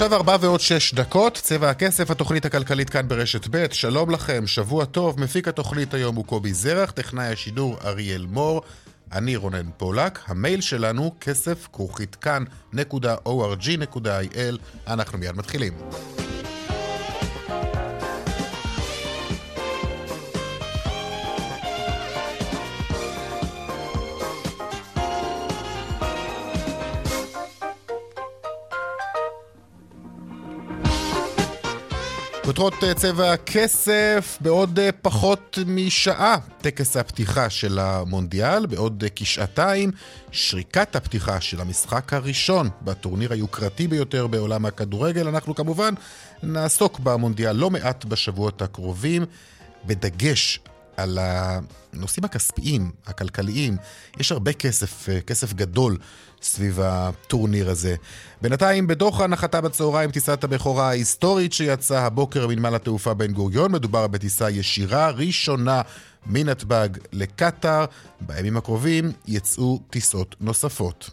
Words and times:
עכשיו 0.00 0.14
ארבע 0.14 0.36
ועוד 0.40 0.60
שש 0.60 0.94
דקות, 0.94 1.34
צבע 1.34 1.70
הכסף, 1.70 2.10
התוכנית 2.10 2.44
הכלכלית 2.44 2.90
כאן 2.90 3.08
ברשת 3.08 3.46
ב', 3.50 3.66
שלום 3.72 4.10
לכם, 4.10 4.46
שבוע 4.46 4.84
טוב, 4.84 5.20
מפיק 5.20 5.48
התוכנית 5.48 5.94
היום 5.94 6.16
הוא 6.16 6.24
קובי 6.24 6.54
זרח, 6.54 6.90
טכנאי 6.90 7.26
השידור 7.26 7.78
אריאל 7.84 8.26
מור, 8.26 8.62
אני 9.12 9.36
רונן 9.36 9.70
פולק, 9.76 10.18
המייל 10.26 10.60
שלנו 10.60 11.14
כסף 11.20 11.68
כרוכית 11.72 12.14
כאן.org.il, 12.14 12.48
אנחנו 14.86 15.18
מיד 15.18 15.36
מתחילים. 15.36 15.72
כותרות 32.60 32.84
אה, 32.84 32.94
צבע 32.94 33.32
הכסף, 33.32 34.38
בעוד 34.40 34.78
אה, 34.78 34.92
פחות 34.92 35.58
משעה, 35.66 36.36
טקס 36.60 36.96
הפתיחה 36.96 37.50
של 37.50 37.78
המונדיאל, 37.78 38.66
בעוד 38.66 39.02
אה, 39.04 39.08
כשעתיים, 39.16 39.90
שריקת 40.32 40.96
הפתיחה 40.96 41.40
של 41.40 41.60
המשחק 41.60 42.12
הראשון 42.12 42.68
בטורניר 42.82 43.32
היוקרתי 43.32 43.88
ביותר 43.88 44.26
בעולם 44.26 44.66
הכדורגל. 44.66 45.28
אנחנו 45.28 45.54
כמובן 45.54 45.94
נעסוק 46.42 46.98
במונדיאל 46.98 47.52
לא 47.52 47.70
מעט 47.70 48.04
בשבועות 48.04 48.62
הקרובים, 48.62 49.24
בדגש 49.86 50.60
על 51.02 51.18
הנושאים 51.22 52.24
הכספיים, 52.24 52.90
הכלכליים. 53.06 53.76
יש 54.18 54.32
הרבה 54.32 54.52
כסף, 54.52 55.08
כסף 55.26 55.52
גדול 55.52 55.96
סביב 56.42 56.80
הטורניר 56.82 57.70
הזה. 57.70 57.94
בינתיים, 58.42 58.86
בדוחה 58.86 59.26
נחתה 59.26 59.60
בצהריים 59.60 60.10
טיסת 60.10 60.44
הבכורה 60.44 60.88
ההיסטורית 60.88 61.52
שיצאה 61.52 62.06
הבוקר 62.06 62.46
מנמל 62.46 62.74
התעופה 62.74 63.14
בן 63.14 63.32
גוריון. 63.32 63.72
מדובר 63.72 64.06
בטיסה 64.06 64.50
ישירה 64.50 65.10
ראשונה 65.10 65.82
מנתב"ג 66.26 66.88
לקטאר. 67.12 67.84
בימים 68.20 68.56
הקרובים 68.56 69.12
יצאו 69.26 69.80
טיסות 69.90 70.36
נוספות. 70.40 71.10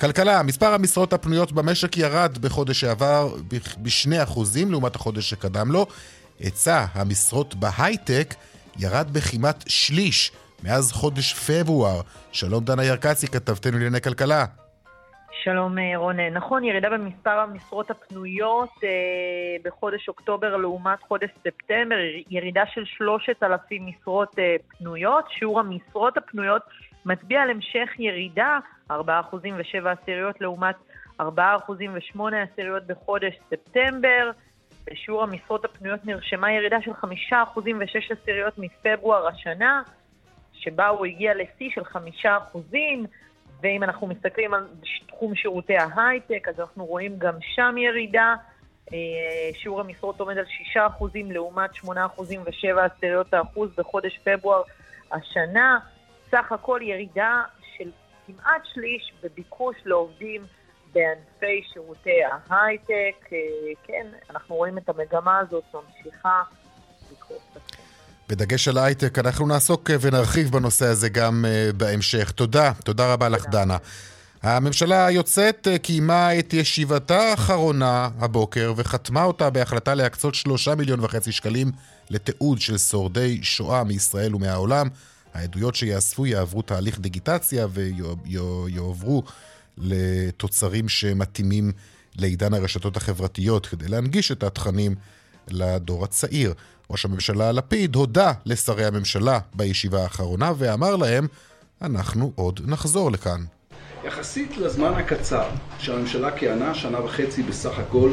כלכלה, 0.00 0.42
מספר 0.42 0.74
המשרות 0.74 1.12
הפנויות 1.12 1.52
במשק 1.52 1.96
ירד 1.96 2.38
בחודש 2.38 2.80
שעבר 2.80 3.34
ב-2% 3.48 4.40
לעומת 4.70 4.96
החודש 4.96 5.30
שקדם 5.30 5.72
לו. 5.72 5.86
היצע 6.38 6.84
המשרות 6.94 7.54
בהייטק 7.54 8.34
ירד 8.78 9.06
בכמעט 9.12 9.64
שליש 9.68 10.32
מאז 10.64 10.92
חודש 10.92 11.34
פברואר. 11.34 12.00
שלום 12.32 12.64
דנה 12.64 12.84
ירקצי, 12.84 13.26
כתבתנו 13.26 13.72
לענייני 13.72 14.00
כלכלה. 14.00 14.44
שלום 15.42 15.78
אה, 15.78 15.96
רונן. 15.96 16.34
נכון, 16.34 16.64
ירידה 16.64 16.90
במספר 16.90 17.30
המשרות 17.30 17.90
הפנויות 17.90 18.70
אה, 18.84 18.88
בחודש 19.64 20.08
אוקטובר 20.08 20.56
לעומת 20.56 21.02
חודש 21.08 21.28
ספטמבר, 21.38 21.96
ירידה 22.30 22.62
של 22.74 22.84
3,000 22.84 23.86
משרות 23.86 24.38
אה, 24.38 24.56
פנויות. 24.78 25.24
שיעור 25.30 25.60
המשרות 25.60 26.16
הפנויות 26.16 26.62
מצביע 27.04 27.42
על 27.42 27.50
המשך 27.50 27.88
ירידה, 27.98 28.58
4% 28.90 28.92
ו-7 29.32 29.88
עשיריות 29.88 30.40
לעומת 30.40 30.76
4% 31.20 31.22
ו-8 31.68 32.20
עשיריות 32.52 32.86
בחודש 32.86 33.34
ספטמבר. 33.50 34.30
בשיעור 34.90 35.22
המשרות 35.22 35.64
הפנויות 35.64 36.04
נרשמה 36.04 36.52
ירידה 36.52 36.76
של 36.82 36.90
5% 36.90 37.34
ו-6 37.56 38.20
עשיריות 38.20 38.58
מפברואר 38.58 39.28
השנה. 39.28 39.82
שבה 40.52 40.88
הוא 40.88 41.06
הגיע 41.06 41.32
לשיא 41.34 41.70
של 41.74 41.84
חמישה 41.84 42.36
אחוזים, 42.36 43.06
ואם 43.62 43.82
אנחנו 43.82 44.06
מסתכלים 44.06 44.54
על 44.54 44.66
תחום 45.06 45.34
שירותי 45.34 45.76
ההייטק, 45.76 46.48
אז 46.48 46.60
אנחנו 46.60 46.84
רואים 46.84 47.18
גם 47.18 47.34
שם 47.40 47.74
ירידה. 47.78 48.34
אה, 48.92 48.98
שיעור 49.54 49.80
המשרות 49.80 50.20
עומד 50.20 50.38
על 50.38 50.44
שישה 50.46 50.86
אחוזים 50.86 51.32
לעומת 51.32 51.74
שמונה 51.74 52.06
אחוזים 52.06 52.40
ושבע 52.46 52.84
עשיריות 52.84 53.34
האחוז 53.34 53.70
בחודש 53.76 54.18
פברואר 54.18 54.62
השנה. 55.12 55.78
סך 56.30 56.52
הכל 56.52 56.80
ירידה 56.82 57.42
של 57.76 57.90
כמעט 58.26 58.62
שליש 58.74 59.12
בביקוש 59.22 59.76
לעובדים 59.84 60.42
בענפי 60.94 61.62
שירותי 61.72 62.10
ההייטק. 62.48 63.32
אה, 63.32 63.38
כן, 63.86 64.06
אנחנו 64.30 64.54
רואים 64.54 64.78
את 64.78 64.88
המגמה 64.88 65.38
הזאת 65.38 65.64
ממשיכה 65.74 66.42
לקרות. 67.12 67.40
בדגש 68.28 68.68
על 68.68 68.78
ההייטק, 68.78 69.18
אנחנו 69.18 69.46
נעסוק 69.46 69.90
אה, 69.90 69.96
ונרחיב 70.00 70.50
בנושא 70.50 70.86
הזה 70.86 71.08
גם 71.08 71.44
אה, 71.48 71.70
בהמשך. 71.76 72.30
תודה, 72.30 72.72
תודה 72.84 73.12
רבה 73.12 73.28
לך, 73.28 73.46
דנה. 73.46 73.76
הממשלה 74.42 75.06
היוצאת 75.06 75.68
קיימה 75.82 76.38
את 76.38 76.52
ישיבתה 76.52 77.18
האחרונה 77.18 78.08
הבוקר 78.20 78.72
וחתמה 78.76 79.24
אותה 79.24 79.50
בהחלטה 79.50 79.94
להקצות 79.94 80.34
שלושה 80.34 80.74
מיליון 80.74 81.00
וחצי 81.04 81.32
שקלים 81.32 81.70
לתיעוד 82.10 82.60
של 82.60 82.78
שורדי 82.78 83.42
שואה 83.42 83.84
מישראל 83.84 84.34
ומהעולם. 84.34 84.88
העדויות 85.34 85.74
שיאספו 85.74 86.26
יעברו 86.26 86.62
תהליך 86.62 87.00
דיגיטציה 87.00 87.66
ויועברו 87.70 89.22
לתוצרים 89.80 90.88
שמתאימים 90.88 91.72
לעידן 92.16 92.54
הרשתות 92.54 92.96
החברתיות 92.96 93.66
כדי 93.66 93.88
להנגיש 93.88 94.32
את 94.32 94.42
התכנים 94.42 94.94
לדור 95.48 96.04
הצעיר. 96.04 96.54
ראש 96.90 97.04
הממשלה 97.04 97.52
לפיד 97.52 97.94
הודה 97.94 98.32
לשרי 98.46 98.84
הממשלה 98.84 99.38
בישיבה 99.54 100.02
האחרונה 100.02 100.52
ואמר 100.58 100.96
להם, 100.96 101.26
אנחנו 101.82 102.32
עוד 102.34 102.60
נחזור 102.66 103.10
לכאן. 103.12 103.40
יחסית 104.04 104.56
לזמן 104.56 104.92
הקצר 104.92 105.48
שהממשלה 105.78 106.30
כיהנה, 106.30 106.74
שנה 106.74 107.04
וחצי 107.04 107.42
בסך 107.42 107.78
הכל, 107.78 108.10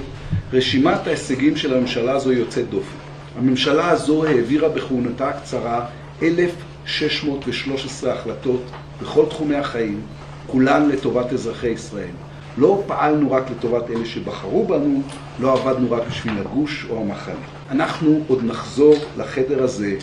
רשימת 0.53 1.07
ההישגים 1.07 1.57
של 1.57 1.73
הממשלה 1.73 2.15
הזו 2.15 2.31
יוצאת 2.31 2.69
דופן. 2.69 2.97
הממשלה 3.35 3.89
הזו 3.89 4.25
העבירה 4.25 4.69
בכהונתה 4.69 5.29
הקצרה 5.29 5.89
1,613 6.21 8.13
החלטות 8.13 8.61
בכל 9.01 9.25
תחומי 9.29 9.55
החיים, 9.55 10.01
כולן 10.47 10.89
לטובת 10.89 11.33
אזרחי 11.33 11.67
ישראל. 11.67 12.11
לא 12.57 12.83
פעלנו 12.87 13.31
רק 13.31 13.49
לטובת 13.49 13.89
אלה 13.89 14.05
שבחרו 14.05 14.67
בנו, 14.67 15.01
לא 15.39 15.53
עבדנו 15.53 15.91
רק 15.91 16.07
בשביל 16.07 16.33
הגוש 16.37 16.85
או 16.89 17.01
המחנה. 17.01 17.35
אנחנו 17.69 18.23
עוד 18.27 18.43
נחזור 18.43 18.95
לחדר 19.17 19.63
הזה 19.63 19.97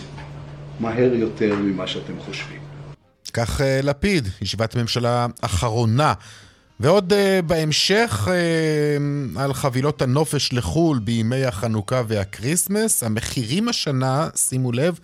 מהר 0.81 1.15
יותר 1.15 1.55
ממה 1.57 1.87
שאתם 1.87 2.13
חושבים. 2.19 2.59
כך 3.33 3.61
אה, 3.61 3.81
לפיד, 3.83 4.29
ישיבת 4.43 4.77
ממשלה 4.77 5.27
אחרונה. 5.41 6.13
ועוד 6.81 7.13
uh, 7.13 7.43
בהמשך 7.43 8.29
uh, 8.29 9.41
על 9.41 9.55
חבילות 9.55 10.03
הנופש 10.03 10.53
לחו"ל 10.53 10.99
בימי 10.99 11.45
החנוכה 11.45 12.03
והכריסמס, 12.09 13.03
המחירים 13.03 13.69
השנה, 13.69 14.29
שימו 14.35 14.73
לב, 14.73 14.99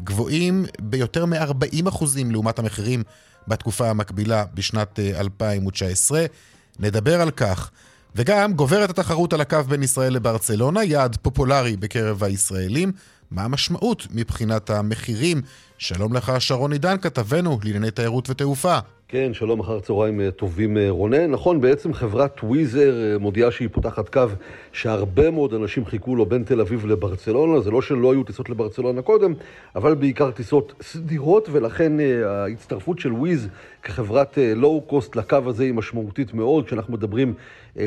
גבוהים 0.00 0.64
ביותר 0.80 1.26
מ-40% 1.26 2.04
לעומת 2.30 2.58
המחירים 2.58 3.02
בתקופה 3.48 3.90
המקבילה 3.90 4.44
בשנת 4.54 4.98
uh, 4.98 5.20
2019. 5.20 6.26
נדבר 6.78 7.20
על 7.20 7.30
כך. 7.30 7.70
וגם 8.16 8.52
גוברת 8.52 8.90
התחרות 8.90 9.32
על 9.32 9.40
הקו 9.40 9.62
בין 9.68 9.82
ישראל 9.82 10.12
לברצלונה, 10.12 10.84
יעד 10.84 11.16
פופולרי 11.22 11.76
בקרב 11.76 12.24
הישראלים. 12.24 12.92
מה 13.30 13.44
המשמעות 13.44 14.06
מבחינת 14.10 14.70
המחירים? 14.70 15.42
שלום 15.78 16.12
לך, 16.12 16.32
שרון 16.38 16.72
עידן, 16.72 16.96
כתבנו 16.98 17.58
לענייני 17.62 17.90
תיירות 17.90 18.30
ותעופה. 18.30 18.78
כן, 19.12 19.34
שלום 19.34 19.60
אחר 19.60 19.80
צהריים 19.80 20.20
אה, 20.20 20.30
טובים 20.30 20.76
אה, 20.76 20.90
רונן. 20.90 21.30
נכון, 21.30 21.60
בעצם 21.60 21.92
חברת 21.92 22.34
טוויזר 22.34 23.02
אה, 23.02 23.18
מודיעה 23.18 23.50
שהיא 23.50 23.68
פותחת 23.72 24.08
קו 24.08 24.26
שהרבה 24.72 25.30
מאוד 25.30 25.54
אנשים 25.54 25.86
חיכו 25.86 26.16
לו 26.16 26.26
בין 26.26 26.44
תל 26.44 26.60
אביב 26.60 26.86
לברצלונה. 26.86 27.60
זה 27.60 27.70
לא 27.70 27.82
שלא 27.82 28.12
היו 28.12 28.22
טיסות 28.22 28.50
לברצלונה 28.50 29.02
קודם, 29.02 29.34
אבל 29.76 29.94
בעיקר 29.94 30.30
טיסות 30.30 30.74
סדירות, 30.82 31.48
ולכן 31.52 31.92
ההצטרפות 32.24 32.98
של 32.98 33.12
וויז 33.12 33.48
כחברת 33.82 34.38
לואו-קוסט 34.56 35.16
לקו 35.16 35.38
הזה 35.46 35.64
היא 35.64 35.74
משמעותית 35.74 36.34
מאוד. 36.34 36.66
כשאנחנו 36.66 36.92
מדברים, 36.92 37.34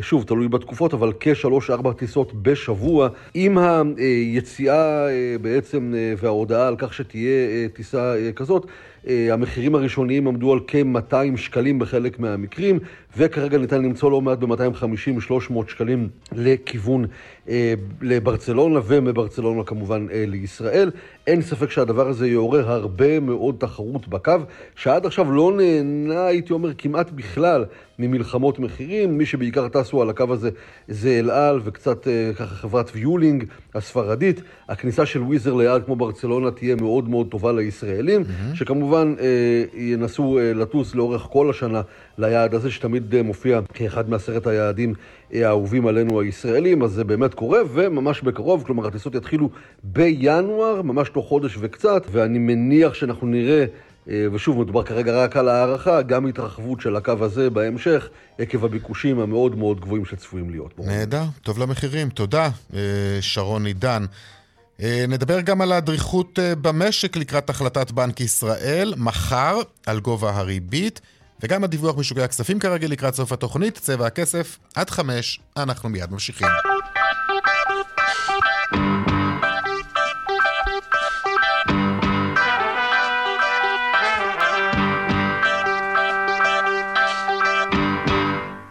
שוב, 0.02 0.24
תלוי 0.24 0.48
בתקופות, 0.48 0.94
אבל 0.94 1.14
כשלוש-ארבע 1.20 1.94
טיסות 1.94 2.34
בשבוע. 2.34 3.10
עם 3.34 3.58
היציאה 3.98 5.08
בעצם 5.42 5.94
וההודעה 6.18 6.68
על 6.68 6.76
כך 6.78 6.94
שתהיה 6.94 7.70
טיסה 7.74 8.16
כזאת, 8.36 8.66
המחירים 9.08 9.76
הראשוניים 9.76 10.28
עמדו 10.28 10.54
על 10.54 10.60
כ-200 10.68 10.84
200 10.86 11.38
שקלים 11.38 11.80
בחלק 11.80 12.20
מהמקרים, 12.20 12.80
וכרגע 13.18 13.58
ניתן 13.58 13.84
למצוא 13.84 14.12
לא 14.12 14.22
מעט 14.22 14.38
ב-250-300 14.38 15.54
שקלים 15.68 16.10
לכיוון 16.32 17.06
אה, 17.50 17.74
לברצלונה, 18.02 18.80
ומברצלונה 18.86 19.64
כמובן 19.64 20.08
אה, 20.12 20.24
לישראל. 20.28 20.92
אין 21.28 21.42
ספק 21.42 21.72
שהדבר 21.72 22.08
הזה 22.08 22.28
יעורר 22.28 22.72
הרבה 22.72 23.20
מאוד 23.20 23.56
תחרות 23.60 24.08
בקו, 24.08 24.34
שעד 24.76 25.06
עכשיו 25.06 25.32
לא 25.32 25.54
נהנה, 25.58 26.26
הייתי 26.26 26.54
אומר, 26.54 26.74
כמעט 26.78 27.12
בכלל 27.12 27.66
ממלחמות 28.00 28.60
מחירים. 28.60 29.18
מי 29.18 29.26
שבעיקר 29.26 29.68
טסו 29.68 30.02
על 30.02 30.10
הקו 30.10 30.26
הזה 30.30 30.50
זה 30.88 31.20
אל 31.20 31.30
על 31.30 31.60
וקצת 31.64 32.08
אה, 32.08 32.32
ככה 32.36 32.56
חברת 32.56 32.92
ויולינג 32.94 33.44
הספרדית. 33.76 34.42
הכניסה 34.70 35.06
של 35.06 35.22
וויזר 35.22 35.54
ליעד 35.54 35.86
כמו 35.86 35.96
ברצלונה 35.96 36.52
תהיה 36.52 36.76
מאוד 36.76 37.10
מאוד 37.10 37.28
טובה 37.28 37.52
לישראלים, 37.52 38.22
mm-hmm. 38.22 38.56
שכמובן 38.56 39.16
אה, 39.20 39.64
ינסו 39.82 40.40
אה, 40.40 40.54
לטוס 40.54 40.96
לאורך 40.96 41.22
כל 41.22 41.50
השנה 41.50 41.82
ליעד 42.18 42.54
הזה, 42.54 42.72
שתמיד 42.72 43.03
אה, 43.14 43.24
מופיע 43.24 43.60
כאחד 43.74 44.10
מעשרת 44.10 44.48
היעדים 44.48 44.94
אה, 45.34 45.48
האהובים 45.48 45.88
עלינו 45.88 46.22
הישראלים, 46.22 46.84
אז 46.84 46.92
זה 46.92 47.04
באמת 47.04 47.34
קורה, 47.34 47.60
וממש 47.74 48.22
בקרוב, 48.22 48.64
כלומר 48.64 48.88
הטיסות 48.88 49.16
יתחילו 49.16 49.50
בינואר, 49.84 50.82
ממש 50.82 51.10
תוך 51.10 51.28
חודש 51.28 51.58
וקצת, 51.60 52.04
ואני 52.12 52.40
מניח 52.40 52.94
שאנחנו 52.94 53.28
נראה... 53.28 53.66
אה, 54.10 54.26
ושוב, 54.34 54.60
מדובר 54.60 54.84
כרגע 54.84 55.24
רק 55.24 55.38
על 55.38 55.50
הערכה, 55.50 56.02
גם 56.02 56.26
התרחבות 56.26 56.82
של 56.82 56.96
הקו 56.96 57.14
הזה 57.20 57.50
בהמשך, 57.50 58.10
עקב 58.40 58.66
הביקושים 58.66 59.20
המאוד 59.20 59.58
מאוד 59.58 59.80
גבוהים 59.80 60.06
שצפויים 60.06 60.50
להיות. 60.50 60.80
נהדר, 60.80 61.24
טוב 61.42 61.60
למחירים, 61.60 62.10
תודה, 62.10 62.50
שרון 63.22 63.66
עידן. 63.66 64.06
נדבר 65.08 65.42
גם 65.42 65.62
על 65.62 65.72
הדריכות 65.72 66.40
במשק 66.62 67.16
לקראת 67.16 67.50
החלטת 67.50 67.92
בנק 67.92 68.22
ישראל, 68.22 68.94
מחר, 68.98 69.56
על 69.86 70.00
גובה 70.00 70.32
הריבית. 70.32 71.02
וגם 71.44 71.64
הדיווח 71.64 71.98
משוקי 71.98 72.22
הכספים 72.22 72.60
כרגיל 72.60 72.92
לקראת 72.92 73.14
סוף 73.14 73.32
התוכנית, 73.32 73.78
צבע 73.78 74.08
הכסף, 74.08 74.60
עד 74.76 74.90
חמש, 74.90 75.40
אנחנו 75.58 75.90
מיד 75.90 76.12
ממשיכים. 76.12 76.48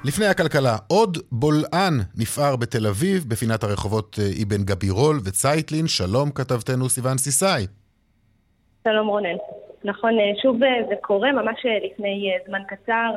לפני 0.05 0.27
הכלכלה, 0.27 0.77
עוד 0.89 1.19
בולען 1.33 2.01
נפער 2.15 2.57
בתל 2.57 2.87
אביב, 2.87 3.25
בפינת 3.29 3.65
הרחובות 3.65 4.19
אה, 4.23 4.31
אבן 4.43 4.65
גבירול 4.65 5.21
וצייטלין. 5.25 5.89
שלום 5.89 6.31
כתבתנו 6.31 6.89
סיון 6.89 7.19
סיסאי. 7.19 7.67
שלום 8.85 9.07
רונן. 9.07 9.37
נכון, 9.85 10.19
אה, 10.19 10.33
שוב 10.43 10.63
אה, 10.63 10.81
זה 10.89 10.95
קורה, 11.01 11.33
ממש 11.33 11.67
אה, 11.67 11.79
לפני 11.85 12.33
זמן 12.47 12.63
קצר. 12.69 13.11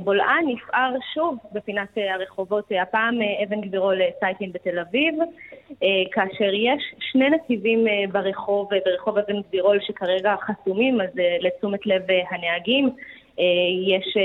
בולען 0.00 0.44
נפער 0.46 0.94
שוב 1.14 1.36
בפינת 1.52 1.88
הרחובות, 1.96 2.72
הפעם 2.82 3.18
אבן 3.46 3.60
גבירול 3.60 4.00
סייטין 4.20 4.52
בתל 4.52 4.78
אביב, 4.78 5.14
כאשר 6.12 6.54
יש 6.54 6.94
שני 6.98 7.30
נתיבים 7.30 7.86
ברחוב, 8.12 8.68
ברחוב 8.84 9.18
אבן 9.18 9.40
גבירול 9.40 9.78
שכרגע 9.80 10.34
חסומים, 10.40 11.00
אז 11.00 11.08
לתשומת 11.40 11.86
לב 11.86 12.02
הנהגים. 12.30 12.90
יש 13.86 14.16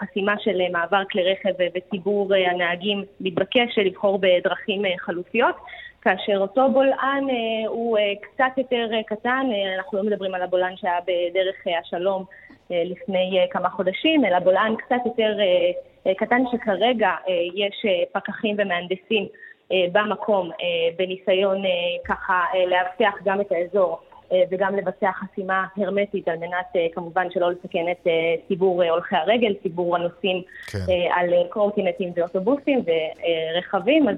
חסימה 0.00 0.34
של 0.38 0.60
מעבר 0.72 1.02
כלי 1.10 1.32
רכב 1.32 1.54
וציבור 1.74 2.34
הנהגים 2.34 3.04
מתבקש 3.20 3.78
לבחור 3.78 4.18
בדרכים 4.18 4.82
חלופיות. 4.98 5.56
כאשר 6.04 6.36
אותו 6.36 6.70
בולען 6.72 7.30
אה, 7.30 7.68
הוא 7.68 7.98
אה, 7.98 8.12
קצת 8.20 8.58
יותר 8.58 8.88
אה, 8.92 9.02
קטן, 9.02 9.46
אה, 9.52 9.76
אנחנו 9.76 9.98
לא 9.98 10.04
מדברים 10.04 10.34
על 10.34 10.42
הבולען 10.42 10.76
שהיה 10.76 10.98
בדרך 11.00 11.56
אה, 11.66 11.78
השלום 11.78 12.24
אה, 12.72 12.82
לפני 12.84 13.38
אה, 13.40 13.44
כמה 13.50 13.70
חודשים, 13.70 14.24
אלא 14.24 14.38
בולען 14.38 14.76
קצת 14.76 15.00
יותר 15.06 15.36
אה, 15.40 15.70
אה, 16.06 16.14
קטן 16.14 16.42
שכרגע 16.52 17.08
אה, 17.08 17.32
יש 17.54 17.84
אה, 17.84 18.20
פקחים 18.20 18.56
ומהנדסים 18.58 19.26
אה, 19.72 19.86
במקום 19.92 20.50
אה, 20.50 20.56
בניסיון 20.96 21.64
אה, 21.64 21.70
ככה 22.04 22.44
אה, 22.54 22.66
לאבטח 22.66 23.14
גם 23.24 23.40
את 23.40 23.52
האזור. 23.52 24.00
אה, 24.32 24.42
וגם 24.50 24.76
לבצע 24.76 25.10
חסימה 25.12 25.66
הרמטית 25.76 26.28
על 26.28 26.36
מנת 26.36 26.66
אה, 26.76 26.86
כמובן 26.92 27.26
שלא 27.30 27.50
לסכן 27.50 27.84
את 27.90 28.06
אה, 28.06 28.34
ציבור 28.48 28.82
הולכי 28.82 29.16
הרגל, 29.16 29.54
ציבור 29.62 29.96
הנוסעים 29.96 30.42
כן. 30.72 30.78
על 31.14 31.28
קורטינטים 31.48 32.12
ואוטובוסים 32.16 32.82
ורכבים, 32.86 34.08
אז 34.08 34.16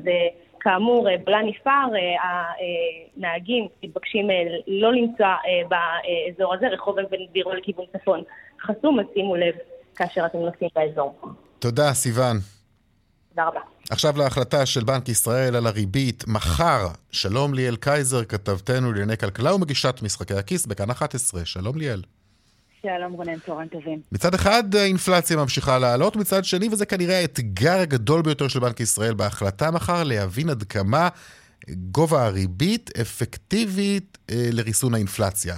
כאמור, 0.67 1.09
אה, 1.09 1.15
בלה 1.25 1.43
נפער, 1.43 1.89
אה, 1.95 2.23
הנהגים 3.17 3.69
מתבקשים 3.83 4.31
אה, 4.31 4.35
לא 4.67 4.93
למצוא 4.93 5.27
באזור 5.69 6.55
הזה, 6.55 6.67
רחוב 6.69 6.99
אבן 6.99 7.17
גבירו 7.31 7.53
לכיוון 7.53 7.85
צפון 7.93 8.23
חסום, 8.61 9.01
אז 9.01 9.07
שימו 9.15 9.37
לב 9.37 9.55
כאשר 9.97 10.27
אתם 10.27 10.39
נוסעים 10.39 10.71
באזור. 10.75 11.21
תודה, 11.59 11.93
סיון. 11.93 12.37
תודה 13.29 13.49
רבה. 13.49 13.61
עכשיו 13.91 14.13
להחלטה 14.19 14.67
של 14.67 14.85
בנק 14.85 15.09
ישראל 15.09 15.57
על 15.57 15.67
הריבית. 15.67 16.25
מחר, 16.29 16.87
שלום 17.11 17.55
ליאל 17.55 17.77
קייזר, 17.77 18.25
כתבתנו 18.25 18.93
לענייני 18.93 19.17
כלכלה 19.17 19.55
ומגישת 19.55 20.03
משחקי 20.03 20.35
הכיס 20.35 20.67
בכאן 20.67 20.91
11. 20.91 21.45
שלום 21.45 21.79
ליאל. 21.79 22.03
שלום 22.83 23.13
רונן, 23.13 23.39
צהריים 23.39 23.69
טובים. 23.69 24.01
מצד 24.13 24.35
אחד 24.35 24.75
האינפלציה 24.75 25.37
ממשיכה 25.37 25.79
לעלות, 25.79 26.17
מצד 26.17 26.45
שני, 26.45 26.69
וזה 26.69 26.87
כנראה 26.87 27.19
האתגר 27.19 27.79
הגדול 27.83 28.23
ביותר 28.23 28.49
של 28.49 28.61
בנק 28.61 28.81
ישראל 28.81 29.15
בהחלטה 29.15 29.71
מחר, 29.71 30.03
להבין 30.05 30.51
עד 30.51 30.63
כמה 30.63 31.09
גובה 31.71 32.27
הריבית 32.27 32.91
אפקטיבית 33.01 34.19
אה, 34.31 34.49
לריסון 34.53 34.95
האינפלציה. 34.95 35.55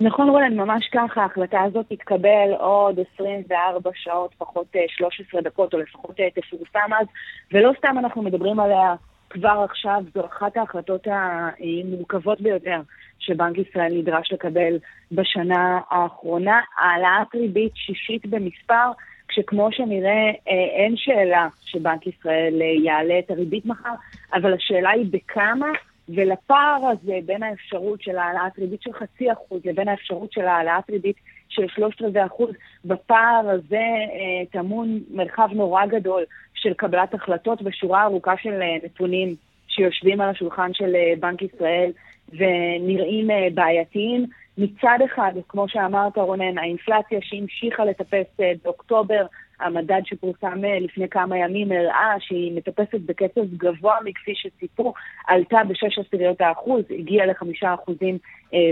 נכון 0.00 0.28
רונן, 0.28 0.56
ממש 0.56 0.88
ככה, 0.92 1.22
ההחלטה 1.22 1.60
הזאת 1.62 1.86
תתקבל 1.88 2.48
עוד 2.58 2.98
24 3.14 3.90
שעות, 3.94 4.34
פחות 4.38 4.66
13 4.88 5.40
אה, 5.40 5.44
דקות, 5.44 5.74
או 5.74 5.78
לפחות 5.78 6.20
אה, 6.20 6.28
תפורסם 6.30 6.92
אז, 7.00 7.06
ולא 7.52 7.72
סתם 7.78 7.96
אנחנו 7.98 8.22
מדברים 8.22 8.60
עליה 8.60 8.94
כבר 9.30 9.66
עכשיו, 9.70 10.02
זו 10.14 10.26
אחת 10.26 10.56
ההחלטות 10.56 11.06
המורכבות 11.06 12.40
ביותר 12.40 12.80
שבנק 13.20 13.58
ישראל 13.58 13.92
נדרש 13.98 14.32
לקבל 14.32 14.78
בשנה 15.12 15.80
האחרונה. 15.90 16.60
העלאת 16.78 17.34
ריבית 17.34 17.72
שישית 17.74 18.26
במספר, 18.26 18.90
כשכמו 19.28 19.72
שנראה 19.72 20.30
אה, 20.48 20.84
אין 20.84 20.96
שאלה 20.96 21.48
שבנק 21.64 22.06
ישראל 22.06 22.62
אה, 22.62 22.66
יעלה 22.66 23.18
את 23.18 23.30
הריבית 23.30 23.66
מחר, 23.66 23.94
אבל 24.34 24.54
השאלה 24.54 24.90
היא 24.90 25.06
בכמה, 25.10 25.68
ולפער 26.08 26.80
הזה 26.92 27.18
בין 27.26 27.42
האפשרות 27.42 28.02
של 28.02 28.18
העלאת 28.18 28.58
ריבית 28.58 28.82
של 28.82 28.92
חצי 28.92 29.32
אחוז 29.32 29.60
לבין 29.64 29.88
האפשרות 29.88 30.32
של 30.32 30.44
העלאת 30.44 30.90
ריבית 30.90 31.16
של 31.48 31.68
שלושת 31.68 32.02
רבעי 32.02 32.26
אחוז, 32.26 32.50
בפער 32.84 33.50
הזה 33.50 33.76
אה, 33.76 34.46
טמון 34.50 35.00
מרחב 35.10 35.48
נורא 35.52 35.86
גדול 35.86 36.22
של 36.54 36.74
קבלת 36.74 37.14
החלטות 37.14 37.58
ושורה 37.64 38.04
ארוכה 38.04 38.34
של 38.42 38.60
נתונים 38.84 39.34
שיושבים 39.68 40.20
על 40.20 40.28
השולחן 40.28 40.74
של 40.74 40.94
בנק 41.20 41.42
ישראל 41.42 41.90
ונראים 42.32 43.30
אה, 43.30 43.48
בעייתיים. 43.54 44.26
מצד 44.58 44.98
אחד, 45.04 45.32
כמו 45.48 45.68
שאמרת 45.68 46.18
רונן, 46.18 46.58
האינפלציה 46.58 47.18
שהמשיכה 47.22 47.84
לטפס 47.84 48.40
אה, 48.40 48.52
באוקטובר, 48.64 49.26
המדד 49.60 50.00
שפורסם 50.04 50.62
לפני 50.80 51.08
כמה 51.08 51.38
ימים 51.38 51.72
הראה 51.72 52.14
שהיא 52.18 52.56
מטפסת 52.56 53.00
בקצב 53.06 53.40
גבוה 53.56 53.96
מכפי 54.04 54.32
שציפו, 54.34 54.94
עלתה 55.26 55.58
בשש 55.68 55.98
עשיריות 55.98 56.40
האחוז, 56.40 56.84
הגיעה 56.90 57.26
לחמישה 57.26 57.74
אחוזים 57.74 58.18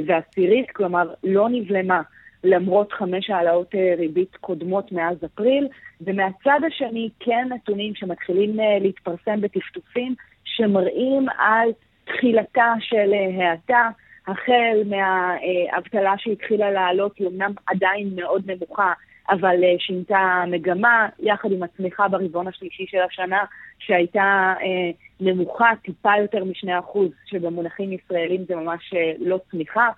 ועשירית, 0.07 0.71
כלומר 0.71 1.12
לא 1.25 1.49
נבלמה 1.49 2.03
למרות 2.45 2.93
חמש 2.93 3.31
העלאות 3.31 3.75
ריבית 3.99 4.37
קודמות 4.37 4.93
מאז 4.93 5.17
אפריל, 5.25 5.69
ומהצד 6.00 6.61
השני 6.67 7.09
כן 7.21 7.49
נתונים 7.55 7.95
שמתחילים 7.95 8.57
להתפרסם 8.81 9.41
בטפטופים 9.41 10.15
שמראים 10.45 11.27
על 11.38 11.71
תחילתה 12.09 12.73
של 12.81 13.12
אה, 13.15 13.50
האטה, 13.50 13.88
החל 14.27 14.83
מהאבטלה 14.87 16.15
שהתחילה 16.19 16.71
לעלות, 16.71 17.19
היא 17.19 17.29
אמנם 17.29 17.53
עדיין 17.67 18.11
מאוד 18.17 18.50
נמוכה, 18.50 18.93
אבל 19.31 19.65
אה, 19.65 19.75
שינתה 19.79 20.45
מגמה, 20.47 21.09
יחד 21.21 21.53
עם 21.53 21.62
הצמיחה 21.62 22.09
ברבעון 22.09 22.49
השלישי 22.49 22.87
של 22.88 22.99
השנה, 22.99 23.45
שהייתה 23.79 24.55
אה, 24.62 24.91
נמוכה 25.21 25.71
טיפה 25.83 26.12
יותר 26.23 26.45
מ-2%, 26.45 26.99
שבמונחים 27.27 27.93
ישראלים 27.93 28.45
זה 28.49 28.57
ממש 28.57 28.95
לא 29.19 29.38
צמיחה, 29.50 29.88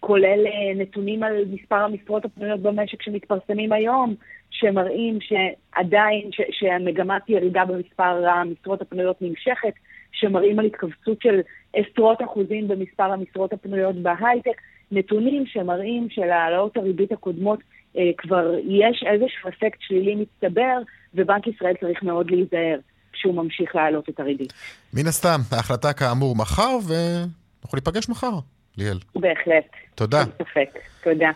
כולל 0.00 0.46
נתונים 0.76 1.22
על 1.22 1.44
מספר 1.50 1.76
המשרות 1.76 2.24
הפנויות 2.24 2.60
במשק 2.60 3.02
שמתפרסמים 3.02 3.72
היום, 3.72 4.14
שמראים 4.50 5.18
שעדיין, 5.20 6.32
ש- 6.32 6.58
שהמגמת 6.58 7.22
ירידה 7.28 7.64
במספר 7.64 8.28
המשרות 8.28 8.82
הפנויות 8.82 9.22
נמשכת, 9.22 9.72
שמראים 10.20 10.58
על 10.58 10.64
התכווצות 10.64 11.22
של 11.22 11.40
עשרות 11.74 12.18
אחוזים 12.24 12.68
במספר 12.68 13.12
המשרות 13.12 13.52
הפנויות 13.52 13.96
בהייטק, 13.96 14.60
נתונים 14.92 15.46
שמראים 15.46 16.06
שלהעלאות 16.10 16.76
הריבית 16.76 17.12
הקודמות 17.12 17.58
אה, 17.96 18.10
כבר 18.18 18.54
יש 18.64 19.04
איזשהו 19.12 19.48
אפקט 19.48 19.78
שלילי 19.80 20.14
מצטבר, 20.14 20.78
ובנק 21.14 21.46
ישראל 21.46 21.74
צריך 21.80 22.02
מאוד 22.02 22.30
להיזהר 22.30 22.78
כשהוא 23.12 23.34
ממשיך 23.34 23.76
להעלות 23.76 24.08
את 24.08 24.20
הריבית. 24.20 24.52
מן 24.94 25.06
הסתם, 25.06 25.40
ההחלטה 25.52 25.92
כאמור 25.92 26.36
מחר, 26.36 26.78
ואנחנו 26.88 27.76
ניפגש 27.76 28.08
מחר, 28.08 28.32
ליאל. 28.76 28.98
בהחלט. 29.14 29.66
תודה. 29.94 30.20
אין 30.20 30.28
ספק. 30.38 30.78
תודה. 31.04 31.30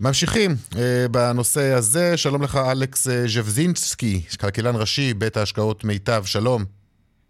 ממשיכים 0.00 0.50
uh, 0.50 0.76
בנושא 1.10 1.72
הזה. 1.72 2.16
שלום 2.16 2.42
לך, 2.42 2.58
אלכס 2.72 3.08
uh, 3.08 3.10
ז'בזינסקי, 3.10 4.20
כלכלן 4.40 4.76
ראשי, 4.76 5.14
בית 5.14 5.36
ההשקעות 5.36 5.84
מיטב. 5.84 6.22
שלום. 6.24 6.77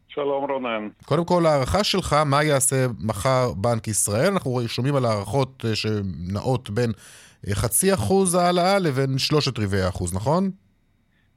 שלום 0.08 0.50
רונן. 0.50 0.88
קודם 1.04 1.24
כל, 1.24 1.46
הערכה 1.46 1.84
שלך, 1.84 2.16
מה 2.26 2.44
יעשה 2.44 2.76
מחר 3.06 3.52
בנק 3.56 3.88
ישראל? 3.88 4.32
אנחנו 4.32 4.60
שומעים 4.68 4.96
על 4.96 5.04
הערכות 5.04 5.64
uh, 5.64 5.74
שנעות 5.74 6.70
בין 6.70 6.90
uh, 6.90 7.54
חצי 7.54 7.94
אחוז 7.94 8.34
העלאה 8.34 8.78
לבין 8.78 9.18
שלושת 9.18 9.58
רבעי 9.58 9.88
אחוז, 9.88 10.16
נכון? 10.16 10.50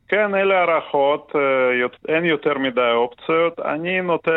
כן, 0.07 0.35
אלה 0.35 0.59
הערכות, 0.59 1.31
אין 2.07 2.25
יותר 2.25 2.57
מדי 2.57 2.91
אופציות. 2.95 3.59
אני 3.59 4.01
נוטה 4.01 4.31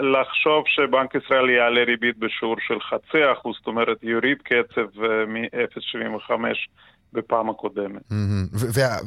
לחשוב 0.00 0.64
שבנק 0.66 1.14
ישראל 1.14 1.50
יעלה 1.50 1.84
ריבית 1.84 2.18
בשיעור 2.18 2.56
של 2.60 2.80
חצי 2.80 3.32
אחוז, 3.32 3.56
זאת 3.58 3.66
אומרת 3.66 3.98
יוריד 4.02 4.38
קצב 4.42 5.00
מ-0.75 5.26 6.32
בפעם 7.12 7.50
הקודמת. 7.50 8.02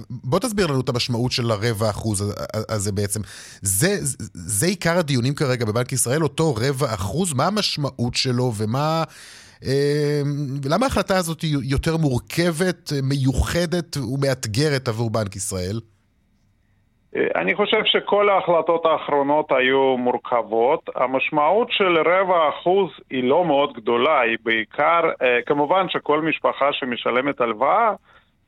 בוא 0.10 0.40
תסביר 0.40 0.68
לנו 0.68 0.82
את 0.82 0.90
המשמעות 0.90 1.32
של 1.32 1.52
הרבע 1.52 1.90
אחוז 1.90 2.34
הזה 2.70 2.92
בעצם. 2.92 3.22
זה, 3.62 3.98
זה 4.34 4.66
עיקר 4.66 4.98
הדיונים 4.98 5.36
כרגע 5.36 5.66
בבנק 5.66 5.92
ישראל, 5.92 6.24
אותו 6.24 6.56
רבע 6.56 6.94
אחוז, 6.94 7.34
מה 7.34 7.48
המשמעות 7.48 8.16
שלו 8.16 8.54
ומה... 8.58 9.04
למה 10.66 10.86
ההחלטה 10.86 11.18
הזאת 11.18 11.42
היא 11.42 11.58
יותר 11.64 11.98
מורכבת, 11.98 12.94
מיוחדת 13.04 13.98
ומאתגרת 13.98 14.88
עבור 14.88 15.10
בנק 15.10 15.36
ישראל? 15.36 15.80
אני 17.36 17.56
חושב 17.56 17.82
שכל 17.86 18.30
ההחלטות 18.30 18.86
האחרונות 18.86 19.52
היו 19.52 19.98
מורכבות. 19.98 20.90
המשמעות 20.96 21.72
של 21.72 21.98
רבע 21.98 22.50
אחוז 22.50 22.90
היא 23.10 23.24
לא 23.24 23.46
מאוד 23.46 23.74
גדולה, 23.74 24.20
היא 24.20 24.38
בעיקר, 24.44 25.02
כמובן 25.46 25.90
שכל 25.90 26.22
משפחה 26.22 26.74
שמשלמת 26.74 27.42
הלוואה, 27.42 27.94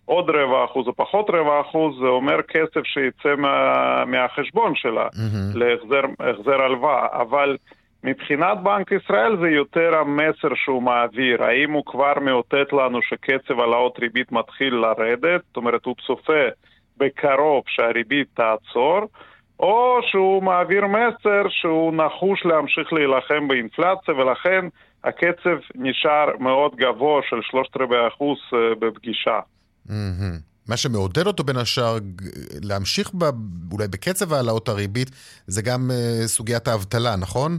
עוד 0.06 0.30
רבע 0.30 0.66
אחוז 0.66 0.88
או 0.88 0.96
פחות 0.96 1.30
רבע 1.30 1.62
אחוז, 1.62 2.00
זה 2.00 2.08
אומר 2.08 2.42
כסף 2.42 2.84
שיצא 2.84 3.36
מה, 3.38 4.06
מהחשבון 4.06 4.76
שלה 4.76 5.08
mm-hmm. 5.08 5.58
להחזר 5.58 6.62
הלוואה. 6.62 7.08
אבל 7.12 7.58
מבחינת 8.04 8.58
בנק 8.64 8.92
ישראל 8.92 9.38
זה 9.38 9.50
יותר 9.50 9.96
המסר 9.96 10.56
שהוא 10.56 10.84
מעביר. 10.84 11.44
האם 11.44 11.72
הוא 11.72 11.86
כבר 11.86 12.14
מאותת 12.22 12.74
לנו 12.74 13.02
שקצב 13.02 13.60
העלאות 13.60 14.00
ריבית 14.00 14.32
מתחיל 14.32 14.76
לרדת, 14.76 15.42
זאת 15.48 15.58
אומרת 15.58 15.86
הוא 15.86 15.96
צופה 16.08 16.44
בקרוב 16.98 17.64
שהריבית 17.68 18.28
תעצור, 18.34 19.00
או 19.60 20.00
שהוא 20.12 20.44
מעביר 20.44 20.88
מסר 20.88 21.50
שהוא 21.50 21.94
נחוש 21.94 22.46
להמשיך 22.46 22.94
להילחם 22.94 23.48
באינפלציה, 23.48 24.14
ולכן 24.14 24.66
הקצב 25.04 25.58
נשאר 25.76 26.26
מאוד 26.40 26.76
גבוה 26.76 27.22
של 27.30 27.40
שלושת 27.42 27.78
רבעי 27.78 28.08
אחוז 28.08 28.38
אה, 28.54 28.76
בפגישה. 28.80 29.40
מה 30.68 30.78
שמעודד 30.78 31.28
אותו 31.28 31.44
בין 31.44 31.58
השאר 31.58 31.98
להמשיך 32.62 33.12
ב, 33.14 33.24
אולי 33.72 33.88
בקצב 33.88 34.34
העלאות 34.34 34.70
הריבית 34.70 35.10
זה 35.48 35.62
גם 35.62 35.92
uh, 35.92 36.28
סוגיית 36.28 36.68
האבטלה, 36.68 37.16
נכון? 37.16 37.58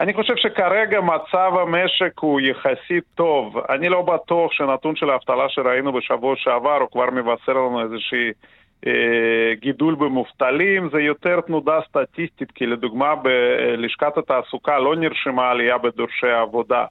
אני 0.00 0.14
חושב 0.14 0.36
שכרגע 0.36 1.00
מצב 1.00 1.52
המשק 1.60 2.18
הוא 2.20 2.40
יחסית 2.40 3.04
טוב. 3.14 3.58
אני 3.68 3.88
לא 3.88 4.02
בטוח 4.02 4.52
שנתון 4.52 4.96
של 4.96 5.10
האבטלה 5.10 5.48
שראינו 5.48 5.92
בשבוע 5.92 6.34
שעבר 6.36 6.76
הוא 6.80 6.88
כבר 6.92 7.10
מבשר 7.10 7.52
לנו 7.52 7.82
איזושהי 7.82 8.30
אה, 8.86 9.54
גידול 9.60 9.94
במובטלים, 9.94 10.88
זה 10.92 11.00
יותר 11.00 11.40
תנודה 11.40 11.78
סטטיסטית, 11.88 12.50
כי 12.52 12.66
לדוגמה 12.66 13.14
בלשכת 13.14 14.18
התעסוקה 14.18 14.78
לא 14.78 14.96
נרשמה 14.96 15.50
עלייה 15.50 15.78
בדורשי 15.78 16.26
העבודה. 16.26 16.84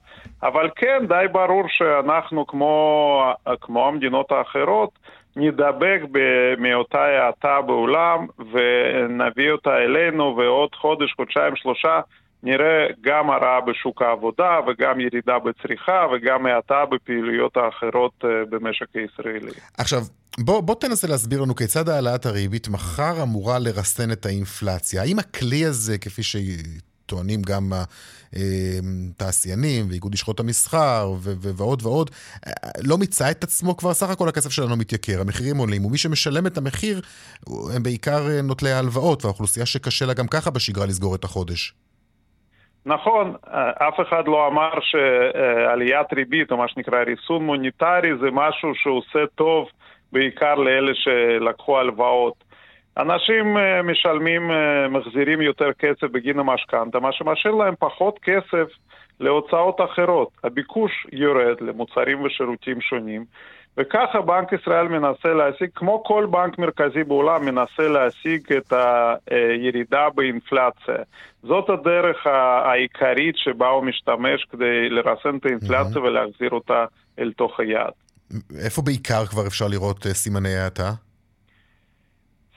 אבל 0.44 0.70
כן, 0.76 1.06
די 1.08 1.26
ברור 1.32 1.64
שאנחנו 1.68 2.48
כמו, 2.48 3.34
כמו 3.62 3.88
המדינות 3.88 4.32
האחרות, 4.32 4.90
נדבק 5.36 6.02
מאותה 6.58 7.06
האטה 7.06 7.62
בעולם 7.62 8.26
ונביא 8.52 9.52
אותה 9.52 9.78
אלינו 9.78 10.38
ועוד 10.38 10.76
חודש, 10.76 11.14
חודשיים, 11.14 11.56
שלושה 11.56 12.00
נראה 12.48 12.88
גם 13.01 13.30
הרעה 13.30 13.62
בשוק 13.62 14.01
העבודה 14.01 14.60
וגם 14.68 15.00
ירידה 15.00 15.39
בצריכה 15.39 16.06
וגם 16.13 16.46
האטה 16.46 16.86
בפעילויות 16.92 17.58
האחרות 17.58 18.13
אה, 18.24 18.30
במשק 18.50 18.88
הישראלי. 18.94 19.51
עכשיו, 19.77 20.01
בוא, 20.39 20.62
בוא 20.62 20.75
תנסה 20.75 21.08
להסביר 21.08 21.42
לנו 21.42 21.56
כיצד 21.56 21.89
העלאת 21.89 22.25
הריבית 22.25 22.68
מחר 22.68 23.24
אמורה 23.24 23.60
לרסן 23.60 24.12
את 24.12 24.25
האינפלציה. 24.25 25.01
האם 25.01 25.20
הכלי 25.20 25.66
הזה, 25.66 25.98
כפי 25.98 26.22
שטוענים 26.24 27.42
גם 27.42 27.74
התעשיינים 28.34 29.89
ואיגוד 29.89 30.13
לשכות 30.13 30.39
המסחר 30.39 31.12
ו- 31.20 31.34
ו- 31.42 31.56
ועוד 31.56 31.86
ועוד, 31.86 32.12
אה, 32.48 32.51
לא 32.84 32.98
מיצה 32.98 33.32
את 33.32 33.44
עצמו 33.44 33.77
כבר, 33.77 33.94
סך 33.94 34.10
הכל 34.10 34.30
הכסף 34.30 34.50
שלנו 34.50 34.75
מתייקר, 34.75 35.22
המחירים 35.22 35.58
עולים, 35.58 35.86
ומי 35.86 35.98
שמשלם 35.98 36.48
את 36.48 36.58
המחיר 36.58 37.01
הם 37.74 37.84
בעיקר 37.84 38.30
אה, 38.30 38.42
נוטלי 38.42 38.72
ההלוואות, 38.72 39.25
והאוכלוסייה 39.25 39.66
שקשה 39.66 40.06
לה 40.06 40.13
גם 40.13 40.27
ככה 40.27 40.50
בשגרה 40.50 40.86
לסגור 40.86 41.16
את 41.16 41.24
החודש. 41.24 41.74
נכון, 42.88 43.34
אף 43.88 44.00
אחד 44.01 44.27
לא 44.27 44.48
אמר 44.48 44.72
שעליית 44.82 46.13
ריבית, 46.13 46.51
או 46.51 46.58
מה 46.58 46.67
שנקרא 46.67 47.03
ריסון 47.03 47.44
מוניטרי, 47.46 48.17
זה 48.17 48.32
משהו 48.32 48.75
שעושה 48.75 49.20
טוב 49.36 49.70
בעיקר 50.12 50.56
לאלה 50.56 50.91
שלקחו 50.96 51.79
הלוואות. 51.79 52.44
אנשים 52.98 53.58
משלמים, 53.84 54.51
מחזירים 54.89 55.41
יותר 55.41 55.74
כסף 55.79 56.03
בגין 56.03 56.39
המשכנתה, 56.39 57.00
מה 57.00 57.12
שמשאיר 57.12 57.53
להם 57.53 57.74
פחות 57.79 58.20
כסף 58.20 58.67
להוצאות 59.20 59.82
אחרות. 59.82 60.29
הביקוש 60.44 61.08
יורד 61.12 61.62
למוצרים 61.62 62.22
ושירותים 62.22 62.82
שונים, 62.82 63.25
וככה 63.77 64.22
בנק 64.22 64.53
ישראל 64.53 64.88
מנסה 64.88 65.34
להשיג, 65.34 65.69
כמו 65.75 66.03
כל 66.03 66.27
בנק 66.31 66.57
מרכזי 66.60 67.03
בעולם, 67.03 67.46
מנסה 67.46 67.88
להשיג 67.88 68.53
את 68.57 68.74
הירידה 69.31 70.07
באינפלציה. 70.15 70.96
זאת 71.43 71.69
הדרך 71.69 72.27
העיקרית 72.27 73.36
שבה 73.38 73.67
הוא 73.67 73.84
משתמש 73.84 74.46
כדי 74.51 74.89
לרסן 74.89 75.38
את 75.38 75.46
האינפלציה 75.46 76.01
mm-hmm. 76.01 76.05
ולהחזיר 76.05 76.50
אותה 76.51 76.86
אל 77.19 77.31
תוך 77.38 77.60
היעד. 77.60 77.93
איפה 78.65 78.81
בעיקר 78.81 79.25
כבר 79.25 79.48
אפשר 79.48 79.67
לראות 79.67 80.03
סימני 80.07 80.55
האטה? 80.55 80.91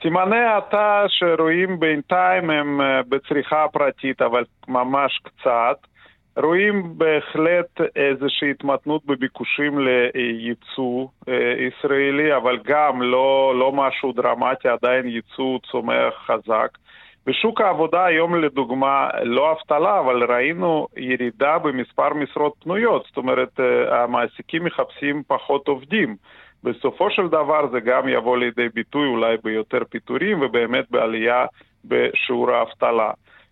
סימני 0.01 0.39
האטה 0.39 1.03
שרואים 1.07 1.79
בינתיים 1.79 2.49
הם 2.49 2.79
בצריכה 3.09 3.63
הפרטית, 3.63 4.21
אבל 4.21 4.43
ממש 4.67 5.19
קצת. 5.23 5.90
רואים 6.37 6.97
בהחלט 6.97 7.81
איזושהי 7.95 8.51
התמתנות 8.51 9.05
בביקושים 9.05 9.79
לייצוא 9.79 11.07
אה, 11.29 11.53
ישראלי, 11.67 12.35
אבל 12.35 12.57
גם 12.63 13.01
לא, 13.01 13.53
לא 13.59 13.71
משהו 13.71 14.11
דרמטי, 14.11 14.67
עדיין 14.67 15.07
ייצוא 15.07 15.59
צומח 15.71 16.13
חזק. 16.25 16.77
בשוק 17.25 17.61
העבודה 17.61 18.05
היום 18.05 18.35
לדוגמה, 18.35 19.09
לא 19.23 19.51
אבטלה, 19.51 19.99
אבל 19.99 20.23
ראינו 20.23 20.87
ירידה 20.97 21.57
במספר 21.57 22.13
משרות 22.13 22.53
פנויות, 22.63 23.05
זאת 23.07 23.17
אומרת 23.17 23.59
אה, 23.59 24.03
המעסיקים 24.03 24.63
מחפשים 24.63 25.23
פחות 25.27 25.67
עובדים. 25.67 26.15
בסופו 26.63 27.09
של 27.11 27.27
דבר 27.27 27.67
זה 27.71 27.79
גם 27.79 28.07
יבוא 28.07 28.37
לידי 28.37 28.69
ביטוי 28.73 29.07
אולי 29.07 29.35
ביותר 29.43 29.79
פיטורים 29.89 30.41
ובאמת 30.41 30.85
בעלייה 30.91 31.45
בשיעור 31.85 32.51
האבטלה. 32.51 33.11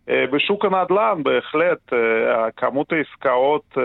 אה, 0.10 0.26
בשוק 0.32 0.66
הנדל"ן 0.66 1.24
בהחלט 1.24 1.94
אה, 1.94 2.52
כמות 2.58 2.88
העסקאות 2.92 3.66
אה, 3.78 3.84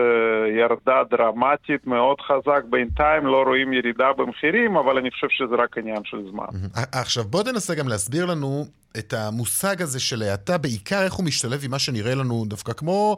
ירדה 0.61 1.03
דרמטית 1.11 1.87
מאוד 1.87 2.17
חזק, 2.21 2.63
בינתיים 2.71 3.27
לא 3.27 3.43
רואים 3.47 3.73
ירידה 3.73 4.13
במחירים, 4.17 4.77
אבל 4.77 4.99
אני 4.99 5.11
חושב 5.11 5.27
שזה 5.31 5.55
רק 5.59 5.79
עניין 5.79 6.05
של 6.05 6.19
זמן. 6.31 6.47
עכשיו 6.93 7.25
בוא 7.25 7.43
תנסה 7.43 7.75
גם 7.75 7.89
להסביר 7.89 8.27
לנו 8.27 8.65
את 8.99 9.13
המושג 9.13 9.83
הזה 9.83 10.01
של 10.01 10.23
האטה, 10.23 10.59
בעיקר 10.59 11.03
איך 11.03 11.13
הוא 11.13 11.27
משתלב 11.27 11.61
עם 11.65 11.71
מה 11.71 11.79
שנראה 11.79 12.15
לנו 12.15 12.45
דווקא 12.47 12.73
כמו... 12.73 13.17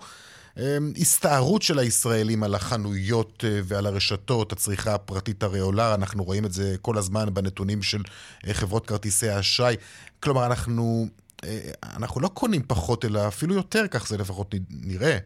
הסתערות 1.00 1.62
של 1.62 1.78
הישראלים 1.78 2.42
על 2.42 2.54
החנויות 2.54 3.44
ועל 3.64 3.86
הרשתות, 3.86 4.52
הצריכה 4.52 4.94
הפרטית 4.94 5.42
הרי 5.42 5.58
עולה, 5.58 5.94
אנחנו 5.94 6.24
רואים 6.24 6.44
את 6.44 6.52
זה 6.52 6.76
כל 6.82 6.98
הזמן 6.98 7.34
בנתונים 7.34 7.82
של 7.82 8.02
חברות 8.52 8.86
כרטיסי 8.86 9.28
האשראי. 9.28 9.76
כלומר, 10.20 10.46
אנחנו 10.46 11.06
אנחנו 11.96 12.20
לא 12.20 12.28
קונים 12.28 12.62
פחות, 12.62 13.04
אלא 13.04 13.20
אפילו 13.28 13.54
יותר, 13.54 13.88
כך 13.88 14.06
זה 14.06 14.18
לפחות 14.18 14.54
נראה. 14.86 15.16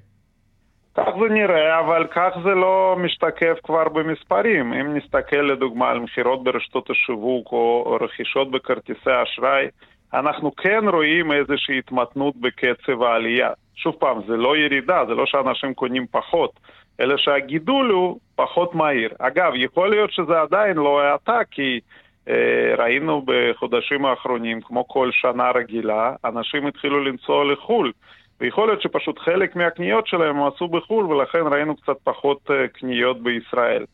כך 0.94 1.06
זה 1.20 1.34
נראה, 1.34 1.80
אבל 1.80 2.06
כך 2.10 2.30
זה 2.44 2.50
לא 2.50 2.96
משתקף 2.98 3.56
כבר 3.64 3.88
במספרים. 3.88 4.72
אם 4.72 4.96
נסתכל 4.96 5.36
לדוגמה 5.36 5.90
על 5.90 5.98
מכירות 5.98 6.44
ברשתות 6.44 6.90
השיווק 6.90 7.52
או 7.52 7.98
רכישות 8.00 8.50
בכרטיסי 8.50 9.10
אשראי, 9.22 9.66
אנחנו 10.14 10.56
כן 10.56 10.84
רואים 10.92 11.32
איזושהי 11.32 11.78
התמתנות 11.78 12.36
בקצב 12.36 13.02
העלייה. 13.02 13.50
שוב 13.74 13.94
פעם, 13.98 14.20
זה 14.26 14.36
לא 14.36 14.56
ירידה, 14.56 15.02
זה 15.08 15.14
לא 15.14 15.26
שאנשים 15.26 15.74
קונים 15.74 16.06
פחות, 16.10 16.60
אלא 17.00 17.16
שהגידול 17.16 17.90
הוא 17.90 18.18
פחות 18.36 18.74
מהיר. 18.74 19.10
אגב, 19.18 19.52
יכול 19.56 19.90
להיות 19.90 20.12
שזה 20.12 20.40
עדיין 20.40 20.76
לא 20.76 21.00
האטה, 21.00 21.38
כי 21.50 21.62
אה, 21.72 21.80
ראינו 22.78 23.22
בחודשים 23.24 24.04
האחרונים, 24.04 24.60
כמו 24.60 24.88
כל 24.88 25.10
שנה 25.12 25.50
רגילה, 25.50 26.14
אנשים 26.24 26.66
התחילו 26.66 27.04
לנסוע 27.04 27.44
לחו"ל. 27.44 27.92
ויכול 28.40 28.68
להיות 28.68 28.82
שפשוט 28.82 29.18
חלק 29.18 29.56
מהקניות 29.56 30.06
שלהם 30.06 30.36
הם 30.36 30.46
עשו 30.54 30.68
בחו"ל, 30.68 31.06
ולכן 31.06 31.42
ראינו 31.50 31.76
קצת 31.76 31.96
פחות 32.04 32.50
אה, 32.50 32.68
קניות 32.68 33.22
בישראל. 33.22 33.84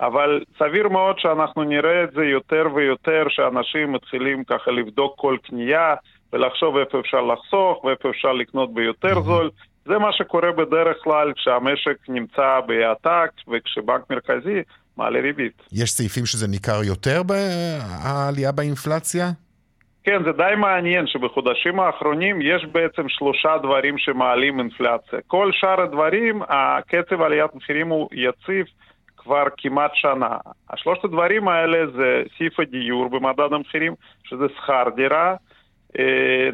אבל 0.00 0.40
סביר 0.58 0.88
מאוד 0.88 1.18
שאנחנו 1.18 1.64
נראה 1.64 2.04
את 2.04 2.12
זה 2.12 2.24
יותר 2.24 2.66
ויותר, 2.74 3.24
שאנשים 3.28 3.92
מתחילים 3.92 4.44
ככה 4.44 4.70
לבדוק 4.70 5.14
כל 5.16 5.36
קנייה 5.42 5.94
ולחשוב 6.32 6.76
איפה 6.76 7.00
אפשר 7.00 7.20
לחסוך 7.20 7.84
ואיפה 7.84 8.10
אפשר 8.10 8.32
לקנות 8.32 8.74
ביותר 8.74 9.20
זול. 9.20 9.50
זה 9.84 9.98
מה 9.98 10.12
שקורה 10.12 10.52
בדרך 10.52 10.96
כלל 11.02 11.32
כשהמשק 11.32 11.96
נמצא 12.08 12.60
בהאטה 12.66 13.24
וכשבנק 13.48 14.10
מרכזי 14.10 14.62
מעלה 14.96 15.20
ריבית. 15.20 15.62
יש 15.72 15.90
סעיפים 15.90 16.26
שזה 16.26 16.48
ניכר 16.48 16.84
יותר 16.84 17.22
בעלייה 17.22 18.52
באינפלציה? 18.52 19.30
כן, 20.04 20.22
זה 20.24 20.32
די 20.32 20.54
מעניין 20.56 21.06
שבחודשים 21.06 21.80
האחרונים 21.80 22.42
יש 22.42 22.64
בעצם 22.72 23.08
שלושה 23.08 23.58
דברים 23.62 23.98
שמעלים 23.98 24.58
אינפלציה. 24.58 25.18
כל 25.26 25.50
שאר 25.52 25.80
הדברים, 25.80 26.42
הקצב 26.48 27.22
עליית 27.22 27.54
מחירים 27.54 27.88
הוא 27.88 28.08
יציב 28.12 28.66
כבר 29.16 29.44
כמעט 29.56 29.90
שנה. 29.94 30.36
השלושת 30.70 31.04
הדברים 31.04 31.48
האלה 31.48 31.78
זה 31.96 32.22
סעיף 32.38 32.60
הדיור 32.60 33.08
במדד 33.08 33.52
המחירים, 33.52 33.94
שזה 34.24 34.44
שכר 34.56 34.84
דירה, 34.96 35.34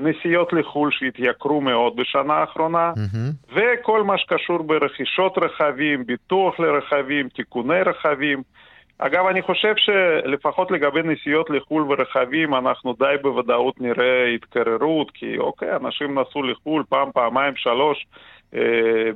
נסיעות 0.00 0.52
לחו"ל 0.52 0.90
שהתייקרו 0.92 1.60
מאוד 1.60 1.96
בשנה 1.96 2.34
האחרונה, 2.34 2.92
mm-hmm. 2.96 3.54
וכל 3.54 4.02
מה 4.02 4.18
שקשור 4.18 4.62
ברכישות 4.62 5.38
רכבים, 5.38 6.06
ביטוח 6.06 6.60
לרכבים, 6.60 7.28
תיקוני 7.28 7.82
רכבים. 7.82 8.42
אגב, 8.98 9.26
אני 9.26 9.42
חושב 9.42 9.74
שלפחות 9.76 10.70
לגבי 10.70 11.02
נסיעות 11.02 11.50
לחו"ל 11.50 11.82
ורכבים, 11.82 12.54
אנחנו 12.54 12.94
די 12.98 13.14
בוודאות 13.22 13.80
נראה 13.80 14.26
התקררות, 14.34 15.10
כי 15.10 15.38
אוקיי, 15.38 15.76
אנשים 15.76 16.18
נסעו 16.18 16.42
לחו"ל 16.42 16.84
פעם, 16.88 17.12
פעמיים, 17.12 17.56
שלוש, 17.56 18.06
אה, 18.54 18.60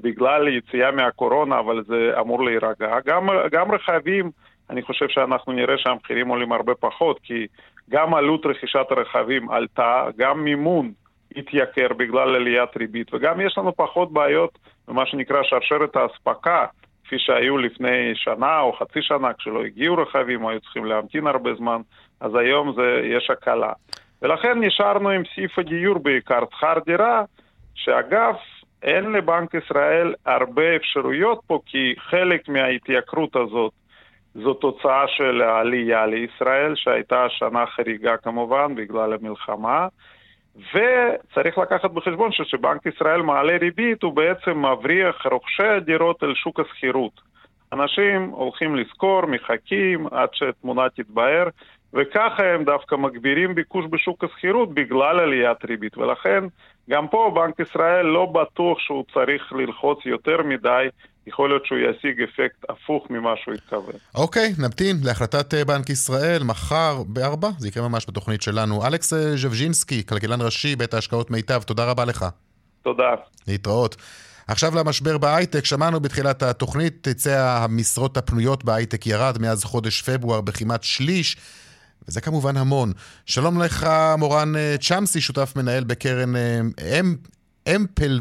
בגלל 0.02 0.48
יציאה 0.48 0.90
מהקורונה, 0.90 1.58
אבל 1.58 1.84
זה 1.86 2.12
אמור 2.20 2.44
להירגע. 2.44 3.00
גם, 3.06 3.28
גם 3.50 3.72
רכבים, 3.72 4.30
אני 4.70 4.82
חושב 4.82 5.08
שאנחנו 5.08 5.52
נראה 5.52 5.78
שהמחירים 5.78 6.28
עולים 6.28 6.52
הרבה 6.52 6.74
פחות, 6.74 7.20
כי 7.22 7.46
גם 7.90 8.14
עלות 8.14 8.46
רכישת 8.46 8.86
הרכבים 8.90 9.50
עלתה, 9.50 10.06
גם 10.16 10.44
מימון 10.44 10.92
התייקר 11.36 11.88
בגלל 11.96 12.34
עליית 12.34 12.76
ריבית, 12.76 13.14
וגם 13.14 13.40
יש 13.40 13.58
לנו 13.58 13.76
פחות 13.76 14.12
בעיות 14.12 14.58
במה 14.88 15.06
שנקרא 15.06 15.42
שרשרת 15.42 15.96
האספקה. 15.96 16.66
כפי 17.04 17.18
שהיו 17.18 17.58
לפני 17.58 18.14
שנה 18.14 18.60
או 18.60 18.72
חצי 18.72 19.02
שנה, 19.02 19.32
כשלא 19.32 19.64
הגיעו 19.64 19.96
רכבים, 19.96 20.46
היו 20.46 20.60
צריכים 20.60 20.84
להמתין 20.84 21.26
הרבה 21.26 21.54
זמן, 21.54 21.80
אז 22.20 22.34
היום 22.34 22.72
זה, 22.76 23.00
יש 23.04 23.30
הקלה. 23.30 23.72
ולכן 24.22 24.64
נשארנו 24.64 25.08
עם 25.10 25.22
סעיף 25.34 25.58
הדיור 25.58 25.98
בעיקר, 25.98 26.40
שכר 26.56 26.78
דירה, 26.86 27.22
שאגב, 27.74 28.34
אין 28.82 29.12
לבנק 29.12 29.54
ישראל 29.54 30.14
הרבה 30.26 30.76
אפשרויות 30.76 31.40
פה, 31.46 31.60
כי 31.66 31.94
חלק 31.98 32.48
מההתייקרות 32.48 33.36
הזאת 33.36 33.72
זו 34.34 34.54
תוצאה 34.54 35.08
של 35.08 35.42
העלייה 35.42 36.06
לישראל, 36.06 36.74
שהייתה 36.74 37.26
שנה 37.28 37.66
חריגה 37.66 38.16
כמובן 38.16 38.74
בגלל 38.74 39.12
המלחמה. 39.12 39.88
וצריך 40.56 41.58
לקחת 41.58 41.90
בחשבון 41.90 42.32
שכשבנק 42.32 42.86
ישראל 42.86 43.22
מעלה 43.22 43.56
ריבית, 43.56 44.02
הוא 44.02 44.12
בעצם 44.12 44.66
מבריח 44.66 45.26
רוכשי 45.26 45.66
הדירות 45.66 46.22
אל 46.24 46.34
שוק 46.34 46.60
השכירות. 46.60 47.20
אנשים 47.72 48.30
הולכים 48.30 48.76
לשכור, 48.76 49.26
מחכים 49.26 50.06
עד 50.10 50.28
שהתמונה 50.32 50.88
תתבהר, 50.88 51.48
וככה 51.94 52.42
הם 52.54 52.64
דווקא 52.64 52.94
מגבירים 52.94 53.54
ביקוש 53.54 53.84
בשוק 53.90 54.24
השכירות 54.24 54.74
בגלל 54.74 55.20
עליית 55.20 55.64
ריבית. 55.64 55.98
ולכן 55.98 56.44
גם 56.90 57.08
פה 57.08 57.32
בנק 57.34 57.60
ישראל 57.60 58.06
לא 58.06 58.26
בטוח 58.26 58.78
שהוא 58.78 59.04
צריך 59.14 59.52
ללחוץ 59.52 59.98
יותר 60.06 60.42
מדי 60.42 60.88
יכול 61.26 61.48
להיות 61.48 61.66
שהוא 61.66 61.78
ישיג 61.78 62.22
אפקט 62.22 62.64
הפוך 62.68 63.06
ממה 63.10 63.30
שהוא 63.36 63.54
התכוון. 63.54 63.94
אוקיי, 64.14 64.52
נמתין 64.58 64.96
להחלטת 65.04 65.54
אה, 65.54 65.64
בנק 65.64 65.90
ישראל 65.90 66.42
מחר 66.44 67.02
בארבע, 67.06 67.48
זה 67.58 67.68
יקרה 67.68 67.88
ממש 67.88 68.06
בתוכנית 68.08 68.42
שלנו. 68.42 68.86
אלכס 68.86 69.12
אה, 69.12 69.36
ז'בז'ינסקי, 69.36 70.06
כלכלן 70.06 70.42
ראשי, 70.42 70.76
בית 70.76 70.94
ההשקעות 70.94 71.30
מיטב, 71.30 71.62
תודה 71.62 71.90
רבה 71.90 72.04
לך. 72.04 72.24
תודה. 72.82 73.14
להתראות. 73.48 73.96
עכשיו 74.48 74.72
למשבר 74.74 75.18
בהייטק, 75.18 75.64
שמענו 75.64 76.00
בתחילת 76.00 76.42
התוכנית, 76.42 77.06
היצע 77.06 77.64
המשרות 77.64 78.16
הפנויות 78.16 78.64
בהייטק 78.64 79.06
ירד 79.06 79.38
מאז 79.40 79.64
חודש 79.64 80.02
פברואר 80.02 80.40
בכמעט 80.40 80.82
שליש, 80.82 81.36
וזה 82.08 82.20
כמובן 82.20 82.56
המון. 82.56 82.92
שלום 83.26 83.62
לך, 83.62 83.86
מורן 84.18 84.56
אה, 84.56 84.76
צ'אמסי, 84.80 85.20
שותף 85.20 85.52
מנהל 85.56 85.84
בקרן 85.84 86.32
אמ, 86.36 87.16
Ample, 87.74 88.20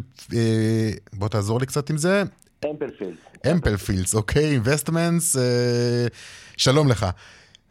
בוא 1.13 1.27
תעזור 1.27 1.59
לי 1.59 1.65
קצת 1.65 1.89
עם 1.89 1.97
זה, 1.97 2.23
Amplefields. 2.71 3.17
Amplefields, 3.51 4.15
אוקיי, 4.15 4.51
Investments, 4.51 5.37
אה, 5.37 6.07
שלום 6.57 6.87
לך. 6.87 7.05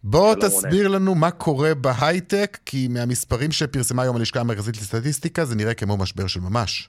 בוא 0.05 0.35
תסביר 0.35 0.87
רונן. 0.87 1.03
לנו 1.03 1.15
מה 1.15 1.31
קורה 1.31 1.75
בהייטק, 1.75 2.59
כי 2.67 2.89
מהמספרים 2.89 3.53
שפרסמה 3.53 4.03
היום 4.03 4.17
הלשכה 4.17 4.41
המרכזית 4.41 4.77
לסטטיסטיקה, 4.77 5.45
זה 5.45 5.55
נראה 5.55 5.75
כמו 5.75 5.97
משבר 5.97 6.27
של 6.27 6.41
ממש. 6.41 6.89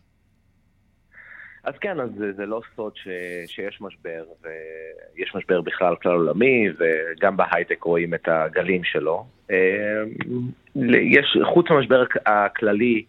אז 1.64 1.74
כן, 1.82 2.00
אז 2.00 2.10
זה, 2.18 2.34
זה 2.34 2.46
לא 2.46 2.62
סוד 2.76 2.92
ש, 2.96 3.08
שיש 3.46 3.82
משבר, 3.82 4.24
ויש 4.44 5.36
משבר 5.36 5.62
בכלל 5.62 5.96
כלל 5.96 6.12
עולמי, 6.12 6.68
וגם 6.78 7.38
בהייטק 7.38 7.84
רואים 7.84 8.14
את 8.14 8.28
הגלים 8.28 8.84
שלו. 8.84 9.26
אה, 9.52 10.04
יש, 10.86 11.38
חוץ 11.54 11.70
מהמשבר 11.70 12.04
הכללי, 12.26 13.04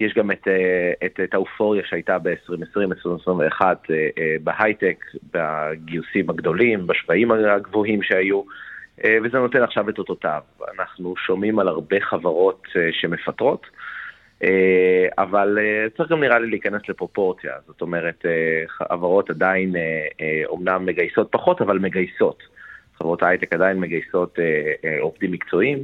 יש 0.00 0.14
גם 0.14 0.30
את, 0.30 0.48
אה, 0.48 0.92
את, 1.06 1.20
את 1.24 1.34
האופוריה 1.34 1.82
שהייתה 1.86 2.18
ב-2020-2021 2.18 3.62
אה, 3.62 4.36
בהייטק, 4.44 5.04
בגיוסים 5.34 6.30
הגדולים, 6.30 6.86
בשווים 6.86 7.30
הגבוהים 7.30 8.02
שהיו, 8.02 8.42
וזה 9.24 9.38
נותן 9.38 9.62
עכשיו 9.62 9.88
את 9.88 9.98
אותותיו. 9.98 10.40
אנחנו 10.74 11.14
שומעים 11.16 11.58
על 11.58 11.68
הרבה 11.68 11.96
חברות 12.00 12.62
שמפטרות, 12.90 13.66
אבל 15.18 15.58
צריך 15.96 16.10
גם 16.10 16.20
נראה 16.20 16.38
לי 16.38 16.50
להיכנס 16.50 16.82
לפרופורציה. 16.88 17.52
זאת 17.66 17.80
אומרת, 17.80 18.24
חברות 18.66 19.30
עדיין 19.30 19.74
אומנם 20.46 20.86
מגייסות 20.86 21.28
פחות, 21.30 21.60
אבל 21.60 21.78
מגייסות. 21.78 22.42
חברות 22.98 23.22
ההייטק 23.22 23.52
עדיין 23.52 23.80
מגייסות 23.80 24.38
עובדים 25.00 25.32
מקצועיים. 25.32 25.78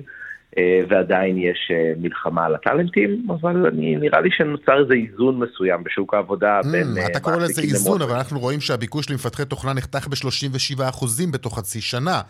אה, 0.58 0.80
ועדיין 0.88 1.38
יש 1.38 1.70
אה, 1.74 1.92
מלחמה 1.96 2.46
על 2.46 2.54
הטאלנטים, 2.54 3.26
אבל 3.30 3.66
אני, 3.66 3.96
נראה 3.96 4.20
לי 4.20 4.28
שנוצר 4.32 4.80
איזה 4.82 4.94
איזון 4.94 5.38
מסוים 5.38 5.84
בשוק 5.84 6.14
העבודה 6.14 6.60
mm, 6.60 6.72
בין... 6.72 6.86
אתה 7.10 7.20
קורא 7.20 7.36
לזה 7.36 7.62
איזון, 7.62 8.02
אבל 8.02 8.14
אנחנו 8.14 8.40
רואים 8.40 8.60
שהביקוש 8.60 9.10
למפתחי 9.10 9.44
תוכנה 9.44 9.72
נחתך 9.72 10.08
ב-37% 10.08 11.32
בתוך 11.32 11.58
חצי 11.58 11.80
שנה. 11.80 12.20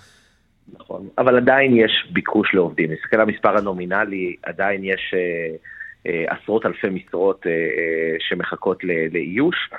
נכון, 0.78 1.08
אבל 1.18 1.36
עדיין 1.36 1.76
יש 1.76 2.08
ביקוש 2.12 2.54
לעובדים. 2.54 2.92
נסתכל 2.92 3.16
על 3.16 3.22
המספר 3.22 3.58
הנומינלי, 3.58 4.36
עדיין 4.42 4.84
יש 4.84 5.14
אה, 5.14 5.18
אה, 5.18 5.56
עשרות 6.04 6.66
אלפי 6.66 6.88
משרות 6.88 7.46
אה, 7.46 7.50
אה, 7.50 8.16
שמחכות 8.18 8.84
לאיוש. 9.12 9.70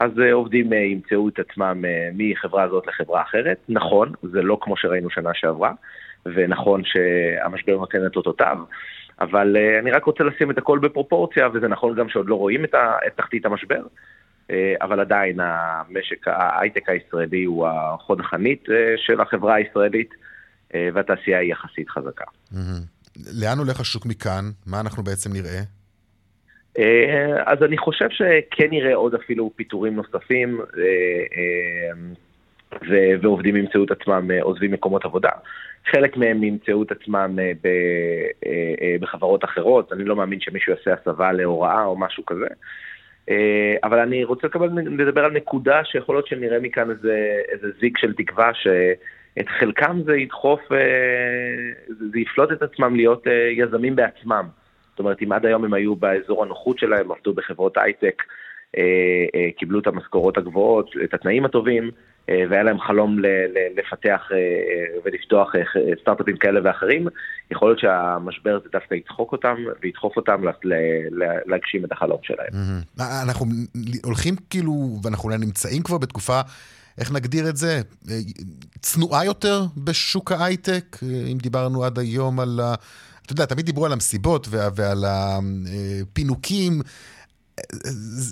אז 0.00 0.10
עובדים 0.32 0.72
ימצאו 0.72 1.28
את 1.28 1.38
עצמם 1.38 1.84
מחברה 2.14 2.62
הזאת 2.62 2.86
לחברה 2.86 3.22
אחרת. 3.22 3.58
נכון, 3.68 4.12
זה 4.22 4.42
לא 4.42 4.58
כמו 4.60 4.76
שראינו 4.76 5.10
שנה 5.10 5.30
שעברה, 5.34 5.72
ונכון 6.26 6.82
שהמשבר 6.84 7.76
נותן 7.76 8.06
את 8.06 8.16
אותותיו. 8.16 8.58
אבל 9.20 9.56
אני 9.80 9.90
רק 9.90 10.04
רוצה 10.04 10.24
לשים 10.24 10.50
את 10.50 10.58
הכל 10.58 10.78
בפרופורציה, 10.78 11.48
וזה 11.54 11.68
נכון 11.68 11.94
גם 11.94 12.08
שעוד 12.08 12.28
לא 12.28 12.34
רואים 12.34 12.64
את, 12.64 12.74
ה, 12.74 12.96
את 13.06 13.12
תחתית 13.16 13.46
המשבר, 13.46 13.82
אבל 14.82 15.00
עדיין 15.00 15.40
המשק, 15.40 16.28
ההייטק 16.28 16.88
הישראלי 16.88 17.44
הוא 17.44 17.66
החוד 17.68 18.20
החנית 18.20 18.68
של 18.96 19.20
החברה 19.20 19.54
הישראלית, 19.54 20.14
והתעשייה 20.74 21.38
היא 21.38 21.52
יחסית 21.52 21.90
חזקה. 21.90 22.24
Mm-hmm. 22.24 22.91
לאן 23.40 23.58
הולך 23.58 23.80
השוק 23.80 24.06
מכאן? 24.06 24.44
מה 24.66 24.80
אנחנו 24.80 25.02
בעצם 25.02 25.32
נראה? 25.32 25.60
Uh, 26.78 26.82
אז 27.46 27.62
אני 27.62 27.78
חושב 27.78 28.08
שכן 28.10 28.66
נראה 28.70 28.94
עוד 28.94 29.14
אפילו 29.14 29.50
פיטורים 29.56 29.96
נוספים. 29.96 30.60
Uh, 30.60 30.74
uh, 30.74 32.16
ו- 32.90 33.22
ועובדים 33.22 33.56
ימצאו 33.56 33.84
את 33.84 33.90
עצמם 33.90 34.30
אה, 34.30 34.42
עוזבים 34.42 34.72
מקומות 34.72 35.04
עבודה. 35.04 35.30
חלק 35.90 36.16
מהם 36.16 36.42
ימצאו 36.42 36.82
את 36.82 36.92
עצמם 36.92 37.38
אה, 37.38 37.52
אה, 38.46 38.96
בחברות 39.00 39.44
אחרות, 39.44 39.92
אני 39.92 40.04
לא 40.04 40.16
מאמין 40.16 40.40
שמישהו 40.40 40.72
יעשה 40.72 40.92
הסבה 40.92 41.32
להוראה 41.32 41.84
או 41.84 41.98
משהו 41.98 42.26
כזה. 42.26 42.46
אבל 43.84 43.98
אני 43.98 44.24
רוצה 44.24 44.46
לקבל, 44.46 44.68
לדבר 44.98 45.24
על 45.24 45.32
נקודה 45.32 45.84
שיכול 45.84 46.14
להיות 46.14 46.26
שנראה 46.26 46.60
מכאן 46.60 46.90
איזה, 46.90 47.36
איזה 47.48 47.66
זיק 47.80 47.98
של 47.98 48.12
תקווה 48.14 48.50
שאת 49.34 49.48
חלקם 49.48 50.00
זה 50.06 50.16
ידחוף, 50.16 50.60
זה 52.12 52.20
יפלוט 52.20 52.52
את 52.52 52.62
עצמם 52.62 52.96
להיות 52.96 53.24
יזמים 53.56 53.96
בעצמם. 53.96 54.46
זאת 54.90 54.98
אומרת, 54.98 55.22
אם 55.22 55.32
עד 55.32 55.46
היום 55.46 55.64
הם 55.64 55.74
היו 55.74 55.96
באזור 55.96 56.42
הנוחות 56.42 56.78
שלהם, 56.78 57.12
עבדו 57.12 57.34
בחברות 57.34 57.78
הייטק, 57.78 58.22
קיבלו 59.56 59.78
את 59.78 59.86
המשכורות 59.86 60.38
הגבוהות, 60.38 60.90
את 61.04 61.14
התנאים 61.14 61.44
הטובים, 61.44 61.90
אה, 62.28 62.44
והיה 62.50 62.62
להם 62.62 62.80
חלום 62.80 63.18
לפתח 63.76 64.20
אה, 64.32 64.36
ולפתוח 65.04 65.54
אה, 65.56 65.60
סטארט-אפים 66.00 66.36
כאלה 66.36 66.60
ואחרים, 66.64 67.06
יכול 67.50 67.68
להיות 67.68 67.78
שהמשבר 67.78 68.56
הזה 68.60 68.68
דווקא 68.72 68.94
ידחוק 68.94 69.32
אותם 69.32 69.56
וידחוף 69.82 70.16
אותם 70.16 70.42
להגשים 71.46 71.84
את 71.84 71.92
החלום 71.92 72.18
שלהם. 72.22 72.52
אנחנו 73.22 73.46
הולכים 74.04 74.34
כאילו, 74.50 74.72
ואנחנו 75.02 75.28
אולי 75.28 75.38
נמצאים 75.38 75.82
כבר 75.82 75.98
בתקופה 75.98 76.40
איך 76.98 77.12
נגדיר 77.12 77.48
את 77.48 77.56
זה? 77.56 77.80
אה, 78.10 78.18
צנועה 78.80 79.24
יותר 79.24 79.60
בשוק 79.76 80.32
ההייטק? 80.32 80.96
אם 81.32 81.38
דיברנו 81.38 81.84
עד 81.84 81.98
היום 81.98 82.40
על 82.40 82.60
ה... 82.62 82.74
אתה 83.26 83.32
יודע, 83.32 83.44
תמיד 83.44 83.66
דיברו 83.66 83.86
על 83.86 83.92
המסיבות 83.92 84.48
ועל 84.50 85.04
הפינוקים. 85.08 86.72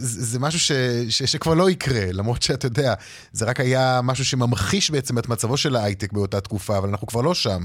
זה 0.02 0.38
משהו 0.40 0.60
ש, 0.60 0.72
ש, 1.08 1.22
שכבר 1.22 1.54
לא 1.54 1.70
יקרה, 1.70 2.12
למרות 2.12 2.42
שאתה 2.42 2.66
יודע, 2.66 2.94
זה 3.32 3.50
רק 3.50 3.60
היה 3.60 4.00
משהו 4.02 4.24
שממחיש 4.24 4.90
בעצם 4.90 5.18
את 5.18 5.28
מצבו 5.28 5.56
של 5.56 5.76
ההייטק 5.76 6.12
באותה 6.12 6.40
תקופה, 6.40 6.78
אבל 6.78 6.88
אנחנו 6.88 7.06
כבר 7.06 7.20
לא 7.20 7.34
שם. 7.34 7.60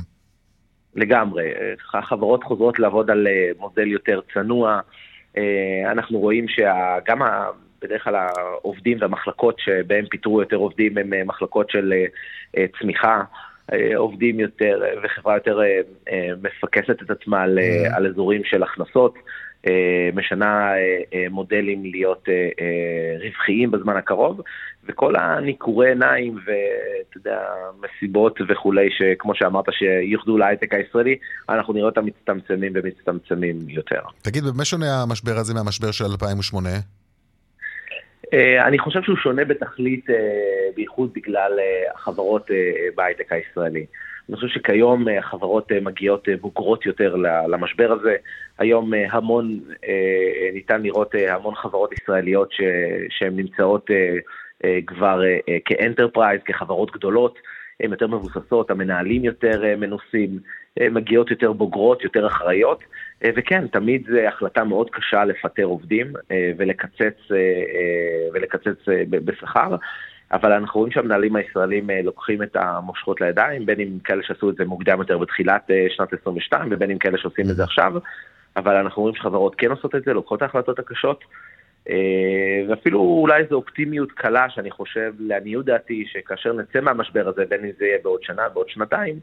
לגמרי. 0.96 1.44
החברות 1.94 2.44
חוזרות 2.44 2.80
לעבוד 2.80 3.10
על 3.10 3.28
אה, 3.28 3.52
מודל 3.60 3.88
יותר 3.88 4.20
צנוע. 4.34 4.80
אה, 5.38 5.92
אנחנו 5.92 6.20
רואים 6.20 6.46
שגם 6.48 7.22
בדרך 7.86 8.04
כלל 8.04 8.16
העובדים 8.16 8.98
והמחלקות 9.02 9.60
שבהם 9.60 10.06
פיטרו 10.10 10.42
יותר 10.42 10.56
עובדים 10.56 10.98
הם 10.98 11.14
אה, 11.14 11.24
מחלקות 11.24 11.70
של 11.70 11.94
צמיחה. 12.80 13.22
עובדים 13.96 14.40
יותר 14.40 14.82
וחברה 15.04 15.34
יותר 15.36 15.60
מפקסת 16.42 17.02
את 17.02 17.10
עצמה 17.10 17.42
על, 17.42 17.60
mm-hmm. 17.60 17.96
על 17.96 18.08
אזורים 18.08 18.42
של 18.44 18.64
הכנסות. 18.64 19.16
אה, 19.68 20.10
משנה 20.14 20.46
אה, 20.46 20.78
אה, 21.14 21.26
מודלים 21.30 21.84
להיות 21.84 22.26
רווחיים 23.26 23.72
בזמן 23.72 23.98
הקרוב, 23.98 24.42
וכל 24.88 25.16
הניכורי 25.16 25.90
עיניים 25.90 26.36
ואתה 26.36 27.18
יודע, 27.18 27.40
מסיבות 27.82 28.40
וכולי, 28.50 28.90
שכמו 28.98 29.36
שאמרת, 29.36 29.66
שיוחדו 29.72 30.38
להייטק 30.38 30.74
הישראלי, 30.74 31.18
אנחנו 31.50 31.74
נראה 31.74 31.86
אותם 31.86 32.06
מצטמצמים 32.06 32.72
ומצטמצמים 32.76 33.70
יותר. 33.70 34.02
תגיד, 34.22 34.44
במה 34.44 34.66
שונה 34.66 35.02
המשבר 35.02 35.38
הזה 35.38 35.54
מהמשבר 35.54 35.92
של 35.92 36.06
2008? 36.06 36.70
אני 38.68 38.80
חושב 38.80 39.02
שהוא 39.02 39.18
שונה 39.18 39.46
בתכלית, 39.46 40.06
בייחוד 40.76 41.10
בגלל 41.14 41.52
החברות 41.96 42.52
בהייטק 42.96 43.32
הישראלי. 43.32 43.86
אני 44.30 44.36
חושב 44.36 44.48
שכיום 44.48 45.06
החברות 45.20 45.72
אה, 45.72 45.80
מגיעות 45.82 46.30
אה, 46.30 46.34
בוגרות 46.42 46.86
יותר 46.86 47.16
למשבר 47.48 47.92
הזה. 47.92 48.16
היום 48.58 48.94
אה, 48.94 49.06
המון, 49.12 49.60
ניתן 50.54 50.82
לראות 50.82 51.16
המון 51.30 51.56
חברות 51.56 51.94
ישראליות 51.94 52.50
שהן 53.10 53.36
נמצאות 53.36 53.90
כבר 54.88 55.22
כאנטרפרייז, 55.66 56.42
כחברות 56.46 56.92
גדולות. 56.92 57.40
הן 57.80 57.92
יותר 57.92 58.08
מבוססות, 58.08 58.72
המנהלים 58.72 59.24
יותר 59.24 59.62
מנוסים, 59.78 60.40
מגיעות 60.92 61.32
יותר 61.32 61.52
בוגרות, 61.52 62.04
יותר 62.04 62.28
אחראיות, 62.28 62.84
וכן, 63.24 63.68
תמיד 63.68 64.08
זו 64.10 64.20
החלטה 64.20 64.64
מאוד 64.64 64.90
קשה 64.90 65.26
לפטר 65.26 65.64
עובדים 65.64 66.14
ולקצץ, 66.58 67.32
ולקצץ 68.34 68.78
בשכר. 69.10 69.76
אבל 70.32 70.52
אנחנו 70.52 70.80
רואים 70.80 70.94
שהמנהלים 70.94 71.36
הישראלים 71.36 71.90
אה, 71.90 72.02
לוקחים 72.02 72.44
את 72.44 72.56
המושכות 72.56 73.22
לידיים, 73.22 73.66
בין 73.66 73.80
אם 73.80 74.00
כאלה 74.04 74.24
שעשו 74.24 74.50
את 74.50 74.56
זה 74.56 74.66
מוקדם 74.66 75.00
יותר 75.00 75.18
בתחילת 75.18 75.72
אה, 75.72 75.86
שנת 75.90 76.14
22, 76.14 76.70
ובין 76.72 76.92
אם 76.92 76.98
כאלה 76.98 77.18
שעושים 77.18 77.46
את 77.50 77.56
זה 77.56 77.64
עכשיו, 77.64 77.94
אבל 78.56 78.76
אנחנו 78.76 79.02
רואים 79.02 79.16
שחברות 79.16 79.56
כן 79.58 79.72
עושות 79.72 79.96
את 79.96 80.04
זה, 80.04 80.14
לוקחות 80.14 80.38
את 80.38 80.42
ההחלטות 80.42 80.80
הקשות, 80.80 81.24
אה, 81.90 82.64
ואפילו 82.70 83.00
אולי 83.00 83.44
זו 83.50 83.56
אופטימיות 83.56 84.12
קלה 84.12 84.50
שאני 84.50 84.72
חושב, 84.72 85.14
לעניות 85.20 85.66
דעתי, 85.66 86.06
שכאשר 86.08 86.54
נצא 86.54 86.82
מהמשבר 86.82 87.28
הזה, 87.28 87.46
בין 87.50 87.66
אם 87.66 87.72
זה 87.80 87.86
יהיה 87.86 87.98
בעוד 88.04 88.24
שנה, 88.24 88.50
בעוד 88.50 88.70
שנתיים, 88.70 89.20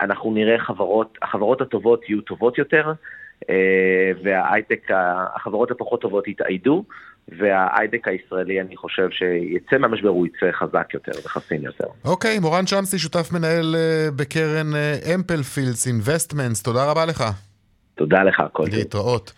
אנחנו 0.00 0.34
נראה 0.34 0.58
חברות, 0.58 1.18
החברות 1.22 1.60
הטובות 1.60 2.08
יהיו 2.08 2.20
טובות 2.20 2.58
יותר, 2.58 2.92
וההייטק, 4.24 4.88
החברות 5.34 5.70
הפחות 5.70 6.00
טובות 6.00 6.28
יתאדו. 6.28 6.84
וההייטק 7.28 8.08
הישראלי, 8.08 8.60
אני 8.60 8.76
חושב 8.76 9.08
שיצא 9.10 9.78
מהמשבר, 9.78 10.08
הוא 10.08 10.26
יצא 10.26 10.52
חזק 10.52 10.94
יותר 10.94 11.12
וחסין 11.24 11.62
יותר. 11.62 11.84
אוקיי, 12.04 12.36
okay, 12.36 12.40
מורן 12.40 12.66
צ'אמסי, 12.66 12.98
שותף 12.98 13.32
מנהל 13.32 13.74
אה, 13.78 14.08
בקרן 14.16 14.70
Amplefields 15.14 15.86
אה, 15.86 15.92
Investments, 15.92 16.62
תודה 16.62 16.90
רבה 16.90 17.06
לך. 17.06 17.24
תודה 17.94 18.22
לך, 18.22 18.42
כל 18.52 18.66
טוב. 18.66 18.74
להתראות. 18.74 19.32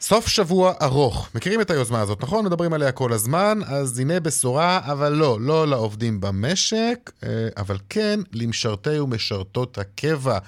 סוף 0.00 0.28
שבוע 0.28 0.72
ארוך. 0.82 1.28
מכירים 1.34 1.60
את 1.60 1.70
היוזמה 1.70 2.00
הזאת, 2.00 2.22
נכון? 2.22 2.44
מדברים 2.44 2.72
עליה 2.72 2.92
כל 2.92 3.12
הזמן, 3.12 3.58
אז 3.66 3.98
הנה 3.98 4.20
בשורה, 4.20 4.80
אבל 4.84 5.12
לא, 5.12 5.40
לא 5.40 5.68
לעובדים 5.68 6.20
במשק, 6.20 7.10
אה, 7.24 7.48
אבל 7.56 7.78
כן 7.88 8.20
למשרתי 8.32 8.98
ומשרתות 8.98 9.78
הקבע. 9.78 10.38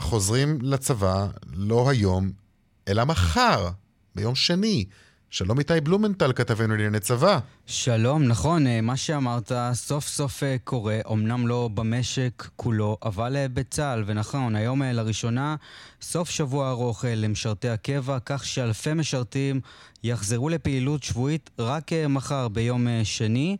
חוזרים 0.00 0.58
לצבא 0.62 1.26
לא 1.52 1.90
היום, 1.90 2.30
אלא 2.88 3.04
מחר. 3.04 3.68
ביום 4.14 4.34
שני. 4.34 4.84
שלום 5.32 5.58
איתי 5.58 5.80
בלומנטל, 5.80 6.32
כתבנו 6.32 6.74
לענייני 6.76 7.00
צבא. 7.00 7.38
שלום, 7.66 8.22
נכון, 8.22 8.66
אה, 8.66 8.80
מה 8.80 8.96
שאמרת 8.96 9.52
סוף 9.72 10.06
סוף 10.06 10.42
אה, 10.42 10.56
קורה, 10.64 11.00
אמנם 11.12 11.46
לא 11.46 11.70
במשק 11.74 12.48
כולו, 12.56 12.96
אבל 13.02 13.36
אה, 13.36 13.48
בצה"ל, 13.48 14.04
ונכון, 14.06 14.56
היום 14.56 14.82
לראשונה 14.82 15.56
סוף 16.02 16.30
שבוע 16.30 16.70
ארוך 16.70 17.04
למשרתי 17.08 17.68
הקבע, 17.68 18.18
כך 18.26 18.44
שאלפי 18.44 18.94
משרתים 18.94 19.60
יחזרו 20.02 20.48
לפעילות 20.48 21.02
שבועית 21.02 21.50
רק 21.58 21.90
מחר 22.08 22.48
ביום 22.48 22.86
שני. 23.04 23.56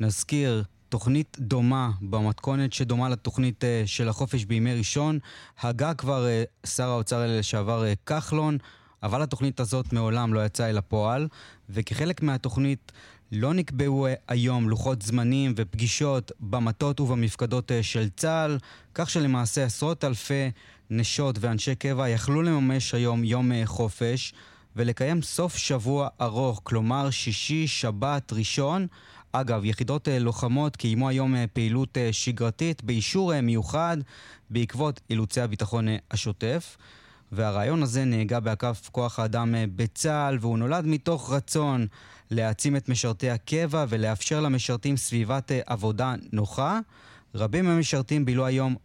נזכיר, 0.00 0.64
תוכנית 0.88 1.36
דומה, 1.40 1.90
במתכונת 2.00 2.72
שדומה 2.72 3.08
לתוכנית 3.08 3.64
של 3.86 4.08
החופש 4.08 4.44
בימי 4.44 4.74
ראשון, 4.74 5.18
הגה 5.60 5.94
כבר 5.94 6.26
שר 6.66 6.88
האוצר 6.88 7.24
לשעבר 7.28 7.84
כחלון. 8.06 8.58
אבל 9.02 9.22
התוכנית 9.22 9.60
הזאת 9.60 9.92
מעולם 9.92 10.34
לא 10.34 10.46
יצאה 10.46 10.70
אל 10.70 10.78
הפועל, 10.78 11.28
וכחלק 11.70 12.22
מהתוכנית 12.22 12.92
לא 13.32 13.54
נקבעו 13.54 14.06
אה, 14.06 14.14
היום 14.28 14.68
לוחות 14.68 15.02
זמנים 15.02 15.54
ופגישות 15.56 16.32
במטות 16.40 17.00
ובמפקדות 17.00 17.72
אה, 17.72 17.82
של 17.82 18.08
צה"ל, 18.16 18.58
כך 18.94 19.10
שלמעשה 19.10 19.64
עשרות 19.64 20.04
אלפי 20.04 20.50
נשות 20.90 21.36
ואנשי 21.40 21.74
קבע 21.74 22.08
יכלו 22.08 22.42
לממש 22.42 22.94
היום 22.94 23.24
יום 23.24 23.52
אה, 23.52 23.62
חופש 23.66 24.34
ולקיים 24.76 25.22
סוף 25.22 25.56
שבוע 25.56 26.08
ארוך, 26.20 26.60
כלומר 26.64 27.10
שישי, 27.10 27.66
שבת, 27.66 28.32
ראשון. 28.32 28.86
אגב, 29.32 29.64
יחידות 29.64 30.08
לוחמות 30.20 30.76
קיימו 30.76 31.08
היום 31.08 31.34
פעילות 31.52 31.98
שגרתית 32.12 32.84
באישור 32.84 33.40
מיוחד 33.40 33.96
בעקבות 34.50 35.00
אילוצי 35.10 35.40
הביטחון 35.40 35.88
השוטף. 36.10 36.76
והרעיון 37.32 37.82
הזה 37.82 38.04
נהגה 38.04 38.40
באגף 38.40 38.88
כוח 38.92 39.18
האדם 39.18 39.54
אה, 39.54 39.64
בצה"ל, 39.76 40.38
והוא 40.40 40.58
נולד 40.58 40.86
מתוך 40.86 41.32
רצון 41.32 41.86
להעצים 42.30 42.76
את 42.76 42.88
משרתי 42.88 43.30
הקבע 43.30 43.84
ולאפשר 43.88 44.40
למשרתים 44.40 44.96
סביבת 44.96 45.52
אה, 45.52 45.60
עבודה 45.66 46.14
נוחה. 46.32 46.78
רבים 47.34 47.64
מהמשרתים 47.64 48.24
בילו 48.24 48.46
היום 48.46 48.76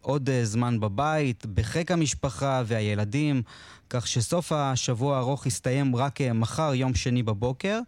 עוד 0.00 0.30
אה, 0.30 0.44
זמן 0.44 0.80
בבית, 0.80 1.46
בחיק 1.46 1.90
המשפחה 1.90 2.62
והילדים, 2.66 3.42
כך 3.90 4.06
שסוף 4.06 4.52
השבוע 4.52 5.16
הארוך 5.16 5.46
יסתיים 5.46 5.96
רק 5.96 6.20
מחר, 6.20 6.74
יום 6.74 6.94
שני 6.94 7.22
בבוקר, 7.22 7.80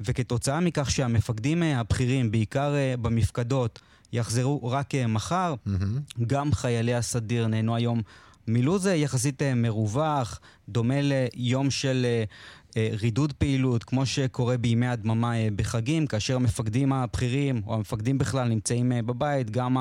וכתוצאה 0.00 0.60
מכך 0.60 0.90
שהמפקדים 0.90 1.62
הבכירים, 1.62 2.30
בעיקר 2.30 2.74
במפקדות, 3.02 3.80
יחזרו 4.12 4.68
רק 4.68 4.94
מחר, 4.94 5.54
mm-hmm. 5.66 6.24
גם 6.26 6.52
חיילי 6.52 6.94
הסדיר 6.94 7.46
נהנו 7.46 7.76
היום 7.76 8.02
מילאו 8.48 8.78
זה 8.78 8.94
יחסית 8.94 9.42
אה, 9.42 9.54
מרווח, 9.54 10.40
דומה 10.68 10.94
ליום 11.02 11.70
של 11.70 12.06
אה, 12.08 12.24
אה, 12.76 12.88
רידוד 12.92 13.32
פעילות, 13.32 13.84
כמו 13.84 14.06
שקורה 14.06 14.56
בימי 14.56 14.86
הדממה 14.86 15.32
בחגים, 15.56 16.06
כאשר 16.06 16.36
המפקדים 16.36 16.92
הבכירים, 16.92 17.62
או 17.66 17.74
המפקדים 17.74 18.18
בכלל, 18.18 18.48
נמצאים 18.48 18.92
בבית, 19.06 19.50
גם 19.50 19.76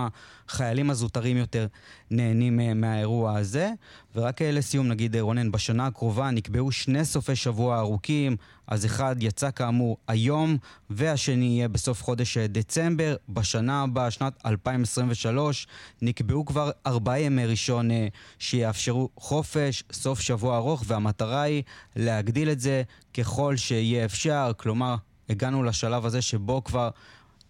החיילים 0.49 0.89
הזוטרים 0.89 1.37
יותר 1.37 1.67
נהנים 2.11 2.81
מהאירוע 2.81 3.37
הזה. 3.37 3.71
ורק 4.15 4.41
לסיום, 4.41 4.87
נגיד, 4.87 5.15
רונן, 5.15 5.51
בשנה 5.51 5.85
הקרובה 5.85 6.31
נקבעו 6.31 6.71
שני 6.71 7.05
סופי 7.05 7.35
שבוע 7.35 7.79
ארוכים, 7.79 8.35
אז 8.67 8.85
אחד 8.85 9.15
יצא 9.19 9.51
כאמור 9.51 9.97
היום, 10.07 10.57
והשני 10.89 11.45
יהיה 11.45 11.67
בסוף 11.67 12.03
חודש 12.03 12.37
דצמבר. 12.37 13.15
בשנה 13.29 13.83
הבאה, 13.83 14.11
שנת 14.11 14.33
2023, 14.45 15.67
נקבעו 16.01 16.45
כבר 16.45 16.71
ארבעה 16.87 17.19
ימי 17.19 17.45
ראשון 17.45 17.91
אה, 17.91 18.07
שיאפשרו 18.39 19.09
חופש, 19.17 19.83
סוף 19.91 20.19
שבוע 20.19 20.57
ארוך, 20.57 20.83
והמטרה 20.87 21.41
היא 21.41 21.63
להגדיל 21.95 22.49
את 22.49 22.59
זה 22.59 22.83
ככל 23.13 23.55
שיהיה 23.57 24.05
אפשר. 24.05 24.51
כלומר, 24.57 24.95
הגענו 25.29 25.63
לשלב 25.63 26.05
הזה 26.05 26.21
שבו 26.21 26.63
כבר 26.63 26.89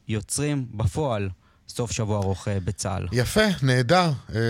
יוצרים 0.08 0.66
בפועל 0.72 1.30
סוף 1.76 1.92
שבוע 1.92 2.18
ארוך 2.18 2.48
אה, 2.48 2.60
בצה"ל. 2.60 3.08
יפה, 3.12 3.42
נהדר. 3.62 4.12
אה, 4.36 4.42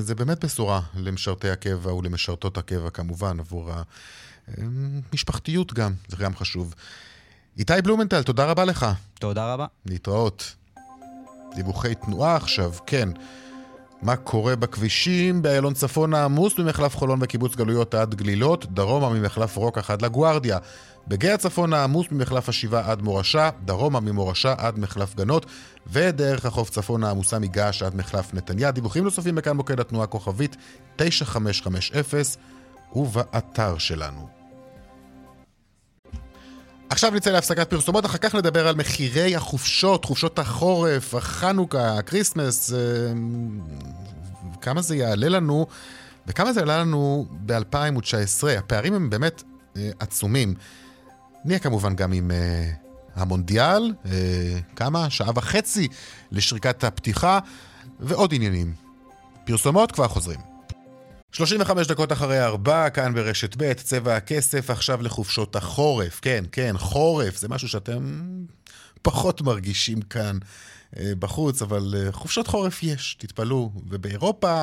זה 0.00 0.14
באמת 0.14 0.44
בשורה 0.44 0.80
למשרתי 0.96 1.50
הקבע 1.50 1.94
ולמשרתות 1.94 2.58
הקבע, 2.58 2.90
כמובן, 2.90 3.40
עבור 3.40 3.70
המשפחתיות 4.48 5.72
גם, 5.72 5.92
זה 6.08 6.16
גם 6.16 6.36
חשוב. 6.36 6.74
איתי 7.58 7.72
בלומנטל, 7.84 8.22
תודה 8.22 8.44
רבה 8.44 8.64
לך. 8.64 8.86
תודה 9.18 9.52
רבה. 9.54 9.66
להתראות. 9.86 10.54
דיווחי 11.54 11.94
תנועה 11.94 12.36
עכשיו, 12.36 12.72
כן. 12.86 13.08
מה 14.02 14.16
קורה 14.16 14.56
בכבישים? 14.56 15.42
באיילון 15.42 15.74
צפון 15.74 16.14
העמוס 16.14 16.58
ממחלף 16.58 16.96
חולון 16.96 17.18
וקיבוץ 17.22 17.56
גלויות 17.56 17.94
עד 17.94 18.14
גלילות, 18.14 18.66
דרומה 18.72 19.08
ממחלף 19.08 19.56
רוקח 19.56 19.90
עד 19.90 20.02
לגוארדיה. 20.02 20.58
בגיא 21.08 21.32
הצפון 21.32 21.72
העמוס 21.72 22.06
ממחלף 22.12 22.48
השבעה 22.48 22.90
עד 22.90 23.02
מורשה, 23.02 23.50
דרומה 23.64 24.00
ממורשה 24.00 24.54
עד 24.58 24.78
מחלף 24.78 25.14
גנות, 25.14 25.46
ודרך 25.86 26.46
החוף 26.46 26.70
צפון 26.70 27.04
העמוסה 27.04 27.38
מגעש 27.38 27.82
עד 27.82 27.94
מחלף 27.94 28.34
נתניה. 28.34 28.70
דיווחים 28.70 29.04
נוספים 29.04 29.34
בכאן 29.34 29.56
מוקד 29.56 29.80
התנועה 29.80 30.06
כוכבית 30.06 30.56
9550 30.96 32.40
ובאתר 32.92 33.78
שלנו. 33.78 34.35
עכשיו 36.96 37.10
נצא 37.14 37.30
להפסקת 37.30 37.70
פרסומות, 37.70 38.06
אחר 38.06 38.18
כך 38.18 38.34
נדבר 38.34 38.68
על 38.68 38.74
מחירי 38.74 39.36
החופשות, 39.36 40.04
חופשות 40.04 40.38
החורף, 40.38 41.14
החנוכה, 41.14 41.98
הקריסמס, 41.98 42.72
אה, 42.72 42.78
כמה 44.60 44.82
זה 44.82 44.96
יעלה 44.96 45.28
לנו 45.28 45.66
וכמה 46.26 46.52
זה 46.52 46.60
יעלה 46.60 46.78
לנו 46.78 47.26
ב-2019. 47.46 48.48
הפערים 48.58 48.94
הם 48.94 49.10
באמת 49.10 49.42
אה, 49.76 49.90
עצומים. 49.98 50.54
נהיה 51.44 51.58
כמובן 51.58 51.96
גם 51.96 52.12
עם 52.12 52.30
אה, 52.30 52.70
המונדיאל, 53.14 53.94
כמה? 54.76 55.10
שעה 55.10 55.30
וחצי 55.34 55.88
לשריקת 56.32 56.84
הפתיחה, 56.84 57.38
ועוד 58.00 58.34
עניינים. 58.34 58.74
פרסומות 59.44 59.92
כבר 59.92 60.08
חוזרים. 60.08 60.55
35 61.36 61.86
דקות 61.86 62.12
אחרי 62.12 62.44
ארבע, 62.44 62.90
כאן 62.90 63.14
ברשת 63.14 63.54
ב', 63.58 63.72
צבע 63.72 64.16
הכסף, 64.16 64.70
עכשיו 64.70 65.02
לחופשות 65.02 65.56
החורף. 65.56 66.20
כן, 66.22 66.44
כן, 66.52 66.74
חורף, 66.78 67.36
זה 67.36 67.48
משהו 67.48 67.68
שאתם 67.68 68.24
פחות 69.02 69.42
מרגישים 69.42 70.02
כאן 70.02 70.38
אה, 70.96 71.12
בחוץ, 71.18 71.62
אבל 71.62 71.94
אה, 71.96 72.12
חופשות 72.12 72.46
חורף 72.46 72.82
יש, 72.82 73.16
תתפלאו. 73.18 73.70
ובאירופה, 73.88 74.62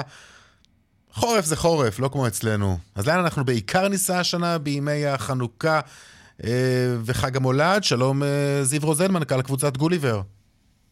חורף 1.14 1.46
זה 1.46 1.56
חורף, 1.56 2.00
לא 2.00 2.08
כמו 2.08 2.28
אצלנו. 2.28 2.78
אז 2.96 3.08
לאן 3.08 3.20
אנחנו 3.20 3.46
בעיקר 3.46 3.88
ניסע 3.88 4.20
השנה 4.20 4.58
בימי 4.58 5.06
החנוכה 5.06 5.80
אה, 6.44 6.50
וחג 7.06 7.38
המולד? 7.38 7.84
שלום 7.84 8.22
זיו 8.64 8.82
רוזן, 8.84 9.12
מנכ"ל 9.12 9.42
קבוצת 9.42 9.78
גוליבר. 9.78 10.22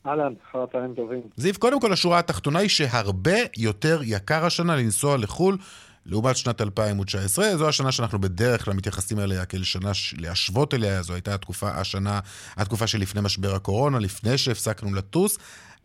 אהלן, 0.05 0.33
אחר 0.49 0.63
הצהריים 0.63 0.93
טובים. 0.95 1.21
זיו, 1.35 1.53
קודם 1.59 1.79
כל 1.79 1.93
השורה 1.93 2.19
התחתונה 2.19 2.59
היא 2.59 2.69
שהרבה 2.69 3.37
יותר 3.57 3.99
יקר 4.03 4.45
השנה 4.45 4.75
לנסוע 4.75 5.17
לחו"ל 5.17 5.57
לעומת 6.05 6.37
שנת 6.37 6.61
2019. 6.61 7.45
זו 7.57 7.69
השנה 7.69 7.91
שאנחנו 7.91 8.19
בדרך 8.19 8.65
כלל 8.65 8.73
מתייחסים 8.73 9.19
אליה 9.19 9.45
כאל 9.45 9.63
שנה 9.63 9.91
להשוות 10.17 10.73
אליה, 10.73 11.01
זו 11.01 11.13
הייתה 11.13 11.33
התקופה, 11.33 11.67
השנה, 11.69 12.19
התקופה 12.57 12.87
שלפני 12.87 13.21
משבר 13.21 13.55
הקורונה, 13.55 13.99
לפני 13.99 14.37
שהפסקנו 14.37 14.93
לטוס, 14.93 15.37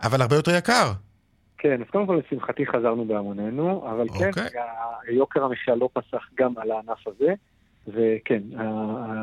אבל 0.03 0.23
הרבה 0.23 0.37
יותר 0.37 0.55
יקר. 0.57 0.93
כן, 1.59 1.81
אז 1.83 1.91
קודם 1.91 2.07
כל 2.07 2.21
לשמחתי 2.27 2.67
חזרנו 2.67 3.05
בהמוננו, 3.05 3.91
אבל 3.91 4.09
כן, 4.19 4.29
אוקיי. 4.29 4.49
יוקר 5.09 5.45
המחיה 5.45 5.75
לא 5.75 5.89
פסח 5.93 6.23
גם 6.39 6.53
על 6.59 6.71
הענף 6.71 7.07
הזה. 7.07 7.35
וכן, 7.89 8.43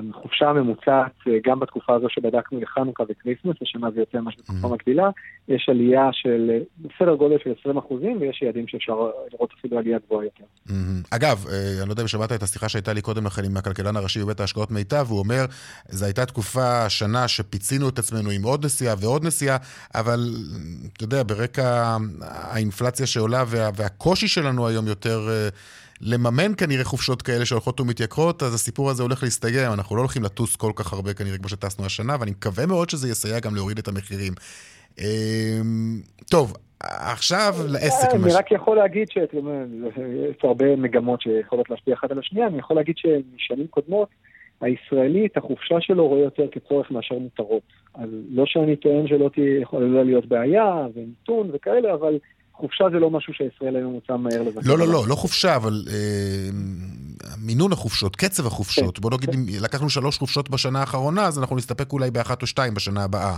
החופשה 0.09 0.49
הממוצעת, 0.49 1.11
גם 1.43 1.59
בתקופה 1.59 1.95
הזו 1.95 2.07
שבדקנו 2.09 2.61
לחנוכה 2.61 3.03
וכריסמס, 3.09 3.55
השנה 3.61 3.91
זה 3.91 3.99
יוצא 3.99 4.17
ממש 4.17 4.35
בתקופה 4.39 4.67
mm-hmm. 4.67 4.73
מקבילה, 4.73 5.09
יש 5.47 5.69
עלייה 5.69 6.09
של 6.11 6.51
בסדר 6.81 7.15
גודל 7.15 7.35
של 7.43 7.53
20 7.59 7.77
אחוזים, 7.77 8.17
ויש 8.21 8.41
יעדים 8.41 8.67
שאפשר 8.67 8.93
לראות 9.33 9.49
אפילו 9.59 9.77
עלייה 9.77 9.97
גבוהה 10.05 10.25
יותר. 10.25 10.43
Mm-hmm. 10.67 11.07
אגב, 11.11 11.45
אה, 11.49 11.79
אני 11.79 11.87
לא 11.87 11.93
יודע 11.93 12.01
אם 12.01 12.07
שמעת 12.07 12.31
את 12.31 12.43
השיחה 12.43 12.69
שהייתה 12.69 12.93
לי 12.93 13.01
קודם 13.01 13.25
לכן 13.25 13.45
עם 13.45 13.57
הכלכלן 13.57 13.95
הראשי 13.95 14.19
בבית 14.19 14.39
ההשקעות 14.39 14.71
מיטב, 14.71 15.05
הוא 15.09 15.19
אומר, 15.19 15.45
זו 15.89 16.05
הייתה 16.05 16.25
תקופה, 16.25 16.89
שנה 16.89 17.27
שפיצינו 17.27 17.89
את 17.89 17.99
עצמנו 17.99 18.29
עם 18.29 18.43
עוד 18.43 18.65
נסיעה 18.65 18.95
ועוד 18.99 19.25
נסיעה, 19.25 19.57
אבל 19.95 20.19
אתה 20.93 21.03
יודע, 21.03 21.23
ברקע 21.23 21.97
האינפלציה 22.21 23.05
שעולה 23.05 23.43
וה, 23.47 23.69
והקושי 23.75 24.27
שלנו 24.27 24.67
היום 24.67 24.87
יותר... 24.87 25.29
אה, 26.03 26.11
לממן 26.11 26.51
כנראה 26.57 26.83
חופשות 26.83 27.21
כאלה 27.21 27.45
שהולכות 27.45 27.79
ומתייקרות, 27.79 28.43
אז 28.43 28.53
הסיפור 28.53 28.89
הזה 28.89 29.03
הולך 29.03 29.23
להסתיים, 29.23 29.71
אנחנו 29.73 29.95
לא 29.95 30.01
הולכים 30.01 30.23
לטוס 30.23 30.55
כל 30.55 30.71
כך 30.75 30.93
הרבה 30.93 31.13
כנראה 31.13 31.37
כמו 31.37 31.49
שטסנו 31.49 31.85
השנה, 31.85 32.15
ואני 32.19 32.31
מקווה 32.31 32.65
מאוד 32.65 32.89
שזה 32.89 33.09
יסייע 33.09 33.39
גם 33.39 33.55
להוריד 33.55 33.77
את 33.77 33.87
המחירים. 33.87 34.33
אמ, 34.99 36.01
טוב, 36.31 36.53
עכשיו 36.79 37.53
לעסק. 37.69 38.07
אני 38.13 38.33
רק 38.33 38.51
יכול 38.51 38.77
להגיד 38.77 39.07
שיש 39.11 40.43
הרבה 40.43 40.75
מגמות 40.75 41.21
שיכולות 41.21 41.69
להשפיע 41.69 41.93
אחת 41.93 42.11
על 42.11 42.19
השנייה, 42.19 42.47
אני 42.47 42.57
יכול 42.59 42.75
להגיד 42.75 42.97
שמשנים 42.97 43.67
קודמות, 43.67 44.09
הישראלי 44.61 45.25
את 45.25 45.37
החופשה 45.37 45.75
שלו 45.81 46.07
רואה 46.07 46.21
יותר 46.21 46.47
כצורך 46.51 46.91
מאשר 46.91 47.15
מותרות. 47.15 47.61
אז 47.95 48.09
לא 48.29 48.45
שאני 48.45 48.75
טוען 48.75 49.07
שלא 49.07 49.29
תהיה 49.33 49.61
יכולה 49.61 50.03
להיות 50.03 50.25
בעיה 50.25 50.87
ומיתון 50.95 51.49
וכאלה, 51.53 51.93
אבל 51.93 52.17
חופשה 52.63 52.89
זה 52.91 52.99
לא 52.99 53.09
משהו 53.09 53.33
שהישראל 53.33 53.75
היום 53.75 53.93
מוצא 53.93 54.17
מהר 54.17 54.41
לבקר. 54.41 54.69
לא, 54.69 54.77
לא, 54.77 54.87
לא, 54.87 55.03
לא 55.09 55.15
חופשה, 55.15 55.55
אבל 55.55 55.73
אה, 55.93 56.49
מינון 57.45 57.71
החופשות, 57.71 58.15
קצב 58.15 58.47
החופשות. 58.47 58.97
כן. 58.97 59.01
בוא 59.01 59.11
נגיד, 59.17 59.29
אם 59.33 59.63
לקחנו 59.63 59.89
שלוש 59.89 60.17
חופשות 60.17 60.49
בשנה 60.49 60.79
האחרונה, 60.79 61.25
אז 61.25 61.39
אנחנו 61.39 61.55
נסתפק 61.55 61.93
אולי 61.93 62.11
באחת 62.11 62.41
או 62.41 62.47
שתיים 62.47 62.73
בשנה 62.73 63.03
הבאה. 63.03 63.37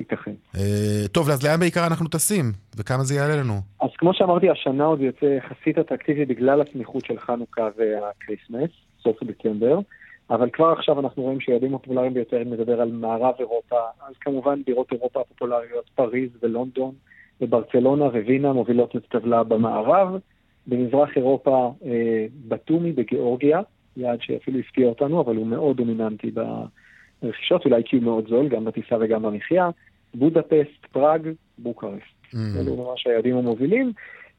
ייתכן. 0.00 0.34
אה, 0.56 1.08
טוב, 1.12 1.30
אז 1.30 1.46
לאן 1.46 1.60
בעיקר 1.60 1.86
אנחנו 1.86 2.08
טסים? 2.08 2.44
וכמה 2.76 3.02
זה 3.04 3.14
יעלה 3.14 3.36
לנו? 3.36 3.54
אז 3.80 3.90
כמו 3.98 4.14
שאמרתי, 4.14 4.50
השנה 4.50 4.84
עוד 4.84 5.00
יוצא 5.00 5.26
יחסית 5.26 5.78
אטרקטיבי 5.78 6.24
בגלל 6.24 6.60
הסמיכות 6.60 7.04
של 7.04 7.18
חנוכה 7.18 7.68
והקריסמס, 7.76 8.70
סוף 9.02 9.16
דצמבר. 9.22 9.78
אבל 10.30 10.50
כבר 10.50 10.72
עכשיו 10.78 11.00
אנחנו 11.00 11.22
רואים 11.22 11.40
שיעדים 11.40 11.74
הפופולריים 11.74 12.14
ביותר, 12.14 12.42
אם 12.42 12.52
נדבר 12.52 12.80
על 12.80 12.90
מערב 12.92 13.34
אירופה, 13.38 13.76
אז 14.08 14.14
כמובן 14.20 14.62
בירות 14.66 14.92
אירופה 14.92 15.20
הפופולריות, 15.20 15.84
פריז 15.94 16.30
ולונדון. 16.42 16.94
וברצלונה 17.40 18.04
ווינה 18.04 18.52
מובילות 18.52 18.96
את 18.96 19.04
הטבלה 19.04 19.42
במערב. 19.42 20.18
במזרח 20.68 21.08
אירופה, 21.16 21.72
אה, 21.84 22.26
בתומי 22.48 22.92
בגיאורגיה, 22.92 23.60
יעד 23.96 24.18
שאפילו 24.22 24.58
הפתיע 24.58 24.86
אותנו, 24.86 25.20
אבל 25.20 25.36
הוא 25.36 25.46
מאוד 25.46 25.76
דומיננטי 25.76 26.30
ברכישות, 27.22 27.64
אולי 27.64 27.82
כי 27.84 27.96
הוא 27.96 28.04
מאוד 28.04 28.28
זול, 28.28 28.48
גם 28.48 28.64
בטיסה 28.64 28.96
וגם 29.00 29.22
במחיה. 29.22 29.70
בודפסט, 30.14 30.86
פראג, 30.92 31.28
בוקרסט. 31.58 32.02
אממ. 32.32 32.36
אלו 32.60 32.76
ממש 32.76 33.06
היעדים 33.06 33.36
המובילים. 33.36 33.92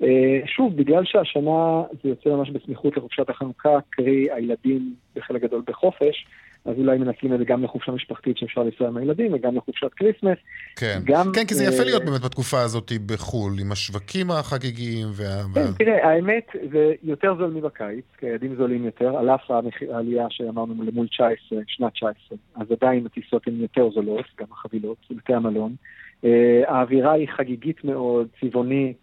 אה, 0.03 0.39
שוב, 0.45 0.75
בגלל 0.75 1.05
שהשנה 1.05 1.83
זה 2.03 2.09
יוצא 2.09 2.29
ממש 2.29 2.49
בסמיכות 2.49 2.97
לחופשת 2.97 3.29
החנוכה, 3.29 3.77
קרי 3.89 4.27
הילדים 4.31 4.93
בחלק 5.15 5.41
גדול 5.41 5.61
בחופש, 5.67 6.25
אז 6.65 6.75
אולי 6.77 6.97
מנצלים 6.97 7.33
את 7.33 7.39
זה 7.39 7.45
גם 7.45 7.63
לחופשה 7.63 7.91
משפחתית 7.91 8.37
שאפשר 8.37 8.63
לנסוע 8.63 8.87
עם 8.87 8.97
הילדים, 8.97 9.33
וגם 9.33 9.55
לחופשת 9.55 9.93
כריסמס. 9.93 10.37
כן, 10.75 10.99
גם, 11.03 11.31
כן 11.35 11.45
כי 11.45 11.55
זה 11.55 11.63
יפה 11.63 11.83
אה, 11.83 11.85
להיות 11.85 12.05
באמת 12.05 12.21
בתקופה 12.21 12.61
הזאת 12.61 12.91
בחו"ל, 13.05 13.53
עם 13.61 13.71
השווקים 13.71 14.31
החגיגיים. 14.31 15.07
וה... 15.13 15.43
כן. 15.53 15.71
תראה, 15.77 16.09
האמת, 16.09 16.47
זה 16.71 16.93
יותר 17.03 17.35
זול 17.37 17.49
מבקיץ, 17.49 18.05
כי 18.17 18.25
היעדים 18.25 18.55
זולים 18.55 18.85
יותר, 18.85 19.17
על 19.17 19.29
אף 19.29 19.51
העלייה 19.91 20.25
שאמרנו 20.29 20.83
למול 20.83 21.07
19, 21.07 21.59
שנת 21.67 21.93
19, 21.93 22.37
אז 22.55 22.71
עדיין 22.71 23.05
הטיסות 23.05 23.47
הן 23.47 23.55
יותר 23.55 23.89
זולות, 23.91 24.25
גם 24.39 24.47
החבילות, 24.51 24.97
בתי 25.11 25.33
המלון. 25.33 25.75
אה, 26.21 26.25
האווירה 26.67 27.13
היא 27.13 27.27
חגיגית 27.37 27.83
מאוד, 27.83 28.27
צבעונית, 28.41 28.97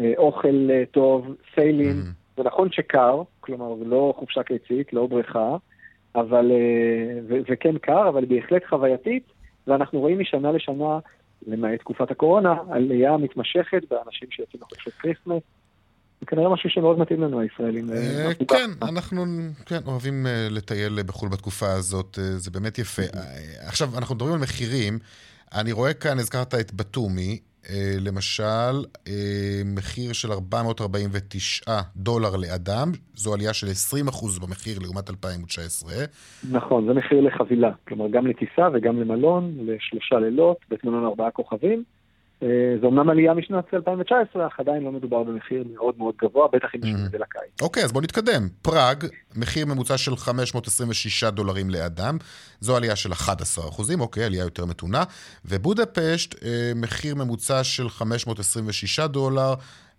אה, 0.00 0.02
אוכל 0.16 0.68
טוב, 0.90 1.34
סיילים. 1.54 2.00
אהמ. 2.00 2.36
זה 2.36 2.42
נכון 2.42 2.72
שקר, 2.72 3.22
כלומר 3.40 3.76
זה 3.78 3.84
לא 3.84 4.14
חופשה 4.18 4.42
קיצית, 4.42 4.92
לא 4.92 5.06
בריכה. 5.06 5.56
אבל, 6.14 6.50
אה, 6.50 7.40
וכן 7.48 7.78
קר, 7.78 8.08
אבל 8.08 8.24
בהחלט 8.24 8.62
חווייתית, 8.68 9.22
ואנחנו 9.66 10.00
רואים 10.00 10.18
משנה 10.18 10.52
לשנה, 10.52 10.98
למעט 11.46 11.78
תקופת 11.78 12.10
הקורונה, 12.10 12.54
עלייה 12.70 13.16
מתמשכת 13.16 13.82
באנשים 13.90 14.28
שיוצאים 14.30 14.62
לחופשות 14.62 14.92
כריסמס. 14.92 15.42
זה 16.20 16.26
כנראה 16.26 16.48
משהו 16.48 16.70
שמאוד 16.70 16.98
מתאים 16.98 17.20
לנו, 17.20 17.40
הישראלים. 17.40 17.90
אה, 17.90 18.30
כן, 18.48 18.70
אנחנו 18.82 19.24
כן, 19.66 19.80
אוהבים 19.86 20.26
אה, 20.26 20.48
לטייל 20.50 21.02
בחו"ל 21.06 21.28
בתקופה 21.28 21.72
הזאת, 21.72 22.18
זה 22.36 22.50
באמת 22.50 22.78
יפה. 22.78 23.02
עכשיו, 23.66 23.88
אנחנו 23.98 24.14
מדברים 24.14 24.34
על 24.34 24.40
מחירים. 24.40 24.98
אני 25.54 25.72
רואה 25.72 25.92
כאן, 25.92 26.18
הזכרת 26.18 26.54
את 26.54 26.74
בתומי, 26.74 27.38
למשל, 28.00 28.84
אה, 29.08 29.62
מחיר 29.64 30.12
של 30.12 30.32
449 30.32 31.80
דולר 31.96 32.36
לאדם, 32.36 32.92
זו 33.14 33.34
עלייה 33.34 33.54
של 33.54 33.66
20% 33.66 34.38
במחיר 34.42 34.78
לעומת 34.82 35.10
2019. 35.10 35.92
נכון, 36.50 36.86
זה 36.86 36.92
מחיר 36.94 37.20
לחבילה, 37.20 37.70
כלומר 37.88 38.08
גם 38.08 38.26
לטיסה 38.26 38.68
וגם 38.74 39.00
למלון, 39.00 39.54
לשלושה 39.58 40.18
לילות, 40.18 40.56
בית 40.70 40.84
מלון 40.84 41.04
ארבעה 41.04 41.30
כוכבים. 41.30 41.84
אה, 42.42 42.48
זו 42.80 42.88
אמנם 42.88 43.10
עלייה 43.10 43.34
משנת 43.34 43.74
2019, 43.74 44.46
אך 44.46 44.60
עדיין 44.60 44.82
לא 44.82 44.92
מדובר 44.92 45.22
במחיר 45.22 45.64
מאוד 45.72 45.94
מאוד 45.98 46.14
גבוה, 46.22 46.48
בטח 46.52 46.68
אם 46.74 46.80
משווים 46.80 47.06
את 47.06 47.10
זה 47.10 47.18
לקיץ. 47.18 47.62
אוקיי, 47.62 47.84
אז 47.84 47.92
בואו 47.92 48.04
נתקדם. 48.04 48.48
פראג, 48.62 49.04
מחיר 49.36 49.66
ממוצע 49.66 49.98
של 49.98 50.16
526 50.16 51.24
דולרים 51.24 51.70
לאדם, 51.70 52.16
זו 52.60 52.76
עלייה 52.76 52.96
של 52.96 53.12
11 53.12 53.68
אחוזים, 53.68 54.00
אוקיי, 54.00 54.24
עלייה 54.24 54.44
יותר 54.44 54.66
מתונה. 54.66 55.04
ובודפשט, 55.44 56.44
אה, 56.44 56.72
מחיר 56.76 57.14
ממוצע 57.14 57.64
של 57.64 57.88
526 57.88 59.00
דולר 59.00 59.54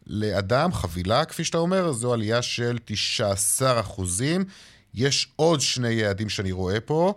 לאדם, 0.07 0.71
חבילה, 0.71 1.25
כפי 1.25 1.43
שאתה 1.43 1.57
אומר, 1.57 1.91
זו 1.91 2.13
עלייה 2.13 2.41
של 2.41 2.77
19 2.85 3.79
אחוזים. 3.79 4.43
יש 4.93 5.33
עוד 5.35 5.61
שני 5.61 5.89
יעדים 5.89 6.29
שאני 6.29 6.51
רואה 6.51 6.79
פה. 6.79 7.13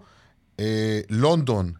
אה, 0.61 1.01
לונדון, 1.11 1.73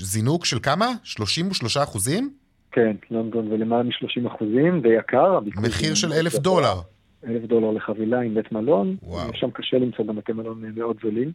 זינוק 0.00 0.44
של 0.44 0.58
כמה? 0.62 0.92
33 1.04 1.76
אחוזים? 1.76 2.38
כן, 2.78 2.96
לונדון 3.10 3.52
ולמעלה 3.52 3.82
מ-30 3.82 4.34
אחוזים, 4.34 4.80
זה 4.82 4.88
יקר. 4.88 5.38
מחיר 5.56 5.94
של 5.94 6.12
אלף 6.12 6.34
דולר. 6.34 6.74
אלף 7.26 7.42
דולר 7.42 7.70
לחבילה 7.70 8.20
עם 8.20 8.34
בית 8.34 8.52
מלון. 8.52 8.96
וואו. 9.02 9.30
שם 9.34 9.50
קשה 9.50 9.78
למצוא 9.78 10.04
גם 10.06 10.16
בתי 10.16 10.32
מלון 10.32 10.64
מאוד 10.76 10.96
זולים. 11.02 11.32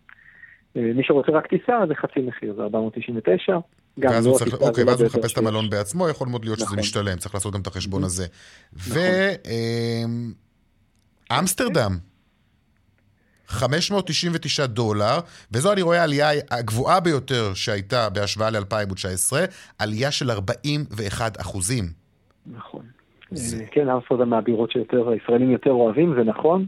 אה, 0.78 0.82
מי 0.96 1.04
שרוצה 1.04 1.32
רק 1.32 1.48
טיסה 1.48 1.74
זה 1.88 1.96
חצי 1.96 2.20
מחיר, 2.20 2.54
זה 2.56 2.62
499. 2.62 3.58
גם 4.00 4.12
ואז 4.12 4.26
לא 4.26 4.32
הוא 4.32 4.40
צריך, 4.40 4.54
אוקיי, 4.54 4.84
ואז 4.84 5.02
לא 5.02 5.06
הוא 5.08 5.16
מחפש 5.16 5.34
את. 5.34 5.38
המלון 5.38 5.70
בעצמו, 5.70 6.10
יכול 6.10 6.28
מאוד 6.28 6.46
להיות 6.46 6.58
שזה 6.58 6.66
נכון. 6.66 6.80
משתלם, 6.80 7.18
צריך 7.18 7.34
לעשות 7.36 7.54
גם 7.54 7.62
את 7.62 7.68
החשבון 7.68 8.04
הזה. 8.04 8.26
נכון. 8.74 8.98
ואמסטרדם, 11.32 11.98
599 13.54 14.66
דולר, 14.66 15.18
וזו 15.52 15.74
אני 15.74 15.82
רואה 15.82 16.00
העלייה 16.02 16.30
הגבוהה 16.52 17.00
ביותר 17.00 17.54
שהייתה 17.54 18.10
בהשוואה 18.10 18.50
ל-2019, 18.50 19.34
עלייה 19.80 20.12
של 20.12 20.32
41 20.32 21.40
אחוזים. 21.42 21.86
נכון. 22.46 22.86
זה- 23.32 23.66
כן, 23.72 23.90
אמסטרדם 23.90 24.30
מהבירות 24.30 24.72
שיותר, 24.72 25.10
הישראלים 25.10 25.52
יותר 25.52 25.72
אוהבים, 25.72 26.14
זה 26.18 26.24
נכון. 26.24 26.66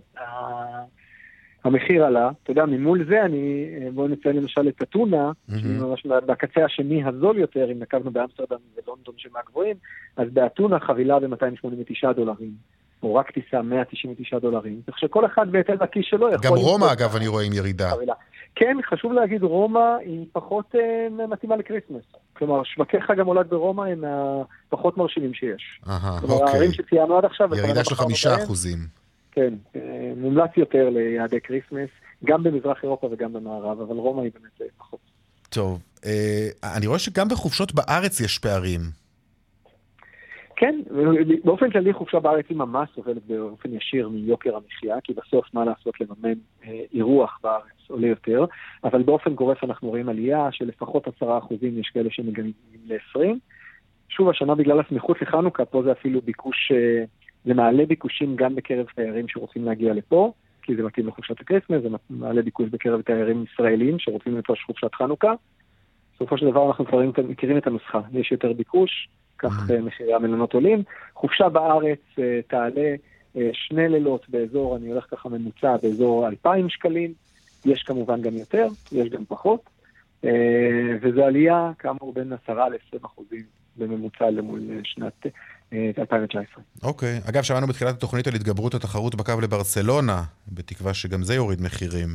המחיר 1.63 2.05
עלה, 2.05 2.29
אתה 2.43 2.51
יודע, 2.51 2.65
ממול 2.65 3.05
זה 3.09 3.25
אני, 3.25 3.65
בואו 3.93 4.07
נציין 4.07 4.35
למשל 4.35 4.67
את 4.67 4.81
אתונה, 4.81 5.31
שהיא 5.49 5.79
ממש 5.79 6.05
בקצה 6.05 6.65
השני 6.65 7.03
הזול 7.05 7.37
יותר, 7.37 7.71
אם 7.71 7.79
נקבנו 7.79 8.11
באמסטרדם 8.11 8.57
ולונדון 8.75 9.15
שמהגבוהים, 9.17 9.75
אז 10.17 10.27
באתונה 10.33 10.79
חבילה 10.79 11.19
ב-289 11.19 12.11
דולרים, 12.15 12.51
או 13.03 13.15
רק 13.15 13.31
טיסה 13.31 13.61
199 13.61 14.39
דולרים, 14.39 14.81
כך 14.87 14.99
שכל 14.99 15.25
אחד 15.25 15.51
בהתאם 15.51 15.75
לכיס 15.81 16.05
שלו 16.05 16.29
יכול... 16.33 16.45
גם 16.45 16.55
רומא, 16.55 16.93
אגב, 16.93 17.15
אני 17.15 17.27
רואה 17.27 17.43
עם 17.43 17.53
ירידה. 17.53 17.89
חבילה. 17.89 18.13
כן, 18.55 18.77
חשוב 18.89 19.13
להגיד, 19.13 19.43
רומא 19.43 19.95
היא 20.05 20.25
פחות 20.31 20.75
אה, 20.75 21.27
מתאימה 21.27 21.55
לקריסמס. 21.55 22.03
כלומר, 22.33 22.63
שווקי 22.63 23.01
חג 23.01 23.19
המולד 23.19 23.49
ברומא 23.49 23.81
הם 23.81 24.03
הפחות 24.67 24.97
מרשימים 24.97 25.33
שיש. 25.33 25.79
אהה, 25.87 26.19
כלומר, 26.19 26.35
אוקיי. 26.35 26.53
הערים 26.53 26.71
שציינו 26.71 27.17
עד 27.17 27.25
עכשיו... 27.25 27.55
ירידה 27.55 27.83
של 27.83 27.95
חמישה 27.95 28.43
אחוזים. 28.43 28.77
כן, 29.31 29.53
אה, 29.75 29.81
מומלץ 30.17 30.49
יותר 30.57 30.89
ליעדי 30.89 31.41
כריסמס, 31.41 31.89
גם 32.25 32.43
במזרח 32.43 32.77
אירופה 32.83 33.09
וגם 33.11 33.33
במערב, 33.33 33.81
אבל 33.81 33.95
רומא 33.95 34.21
היא 34.21 34.31
באמת 34.33 34.61
אה, 34.61 34.65
פחות. 34.77 34.99
טוב, 35.49 35.79
אה, 36.05 36.47
אני 36.77 36.87
רואה 36.87 36.99
שגם 36.99 37.27
בחופשות 37.27 37.73
בארץ 37.73 38.19
יש 38.19 38.39
פערים. 38.39 38.81
כן, 40.55 40.79
באופן 41.43 41.69
כללי 41.69 41.93
חופשה 41.93 42.19
בארץ 42.19 42.45
היא 42.49 42.57
ממש 42.57 42.89
סובלת 42.95 43.25
באופן 43.27 43.73
ישיר 43.73 44.09
מיוקר 44.09 44.55
המחיה, 44.55 45.01
כי 45.03 45.13
בסוף 45.13 45.53
מה 45.53 45.65
לעשות 45.65 45.93
לממן 46.01 46.39
אה, 46.65 46.81
אירוח 46.93 47.39
בארץ 47.43 47.87
עולה 47.87 48.07
יותר, 48.07 48.45
אבל 48.83 49.03
באופן 49.03 49.33
גורף 49.33 49.63
אנחנו 49.63 49.89
רואים 49.89 50.09
עלייה 50.09 50.47
של 50.51 50.65
לפחות 50.65 51.07
עשרה 51.07 51.37
אחוזים, 51.37 51.79
יש 51.79 51.89
כאלה 51.93 52.09
שמגיעים 52.11 52.53
ל-20. 52.85 53.19
שוב, 54.09 54.29
השנה 54.29 54.55
בגלל 54.55 54.79
הסמיכות 54.79 55.21
לחנוכה, 55.21 55.65
פה 55.65 55.83
זה 55.83 55.91
אפילו 55.91 56.21
ביקוש, 56.21 56.71
אה, 56.71 57.03
זה 57.45 57.53
מעלה 57.53 57.85
ביקושים 57.85 58.35
גם 58.35 58.55
בקרב 58.55 58.85
תיירים 58.95 59.27
שרוצים 59.27 59.65
להגיע 59.65 59.93
לפה, 59.93 60.33
כי 60.61 60.75
זה 60.75 60.83
מתאים 60.83 61.07
לחופשת 61.07 61.41
הקריסמס, 61.41 61.81
זה 61.81 61.89
מעלה 62.09 62.41
ביקוש 62.41 62.69
בקרב 62.69 63.01
תיירים 63.01 63.43
ישראלים 63.43 63.99
שרוצים 63.99 64.35
לנפוש 64.35 64.63
חופשת 64.63 64.95
חנוכה. 64.95 65.33
בסופו 66.15 66.37
של 66.37 66.45
דבר 66.51 66.67
אנחנו 66.67 66.85
כבר 66.85 67.01
מכירים 67.27 67.57
את 67.57 67.67
הנוסחה, 67.67 68.01
יש 68.13 68.31
יותר 68.31 68.53
ביקוש, 68.53 69.09
כך 69.45 69.71
אה, 69.71 69.81
מחירי 69.81 70.13
המלונות 70.13 70.53
עולים. 70.53 70.83
חופשה 71.13 71.49
בארץ 71.49 71.99
אה, 72.19 72.39
תעלה 72.47 72.95
אה, 73.37 73.49
שני 73.53 73.89
לילות 73.89 74.29
באזור, 74.29 74.77
אני 74.77 74.87
הולך 74.87 75.05
ככה 75.11 75.29
ממוצע, 75.29 75.77
באזור 75.83 76.27
2,000 76.27 76.69
שקלים. 76.69 77.13
יש 77.65 77.83
כמובן 77.83 78.21
גם 78.21 78.33
יותר, 78.33 78.67
יש 78.91 79.09
גם 79.09 79.25
פחות. 79.27 79.69
וזו 81.01 81.23
עלייה, 81.23 81.71
כאמור, 81.79 82.13
בין 82.13 82.33
10 82.43 82.53
ל-20 82.53 83.05
אחוזים 83.05 83.43
בממוצע 83.77 84.29
למול 84.29 84.59
שנת 84.83 85.25
אה, 85.73 85.91
2019. 85.97 86.63
אוקיי. 86.83 87.19
אגב, 87.29 87.43
שמענו 87.43 87.67
בתחילת 87.67 87.95
התוכנית 87.95 88.27
על 88.27 88.35
התגברות 88.35 88.73
התחרות 88.73 89.15
בקו 89.15 89.41
לברצלונה, 89.41 90.23
בתקווה 90.47 90.93
שגם 90.93 91.23
זה 91.23 91.35
יוריד 91.35 91.61
מחירים. 91.61 92.09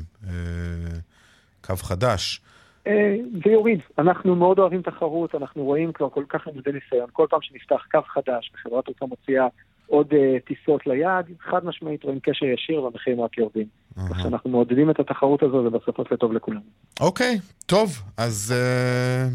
קו 1.60 1.76
חדש. 1.76 2.40
אה, 2.86 3.16
זה 3.44 3.50
יוריד. 3.50 3.80
אנחנו 3.98 4.36
מאוד 4.36 4.58
אוהבים 4.58 4.82
תחרות, 4.82 5.34
אנחנו 5.34 5.64
רואים 5.64 5.92
כבר 5.92 6.08
כל 6.08 6.24
כך 6.28 6.46
למודי 6.46 6.70
ניסיון. 6.72 7.08
כל 7.12 7.26
פעם 7.30 7.40
שנפתח 7.42 7.86
קו 7.90 7.98
חדש 8.02 8.52
וחברת 8.54 8.84
תעופה 8.84 9.06
מוציאה 9.06 9.46
עוד 9.86 10.12
uh, 10.12 10.16
טיסות 10.46 10.86
ליעד, 10.86 11.26
חד 11.40 11.64
משמעית 11.64 12.04
רואים 12.04 12.18
קשר 12.22 12.46
ישיר 12.46 12.82
והמחירים 12.82 13.20
רק 13.20 13.38
יורדים. 13.38 13.66
כך 14.10 14.20
שאנחנו 14.22 14.50
מעודדים 14.50 14.90
את 14.90 15.00
התחרות 15.00 15.42
הזו, 15.42 15.62
זה 15.62 15.70
בסופו 15.70 16.04
של 16.08 16.16
טוב 16.16 16.32
לכולנו. 16.32 16.60
אוקיי, 17.00 17.38
טוב, 17.66 18.02
אז... 18.16 18.54
אה, 18.56 19.28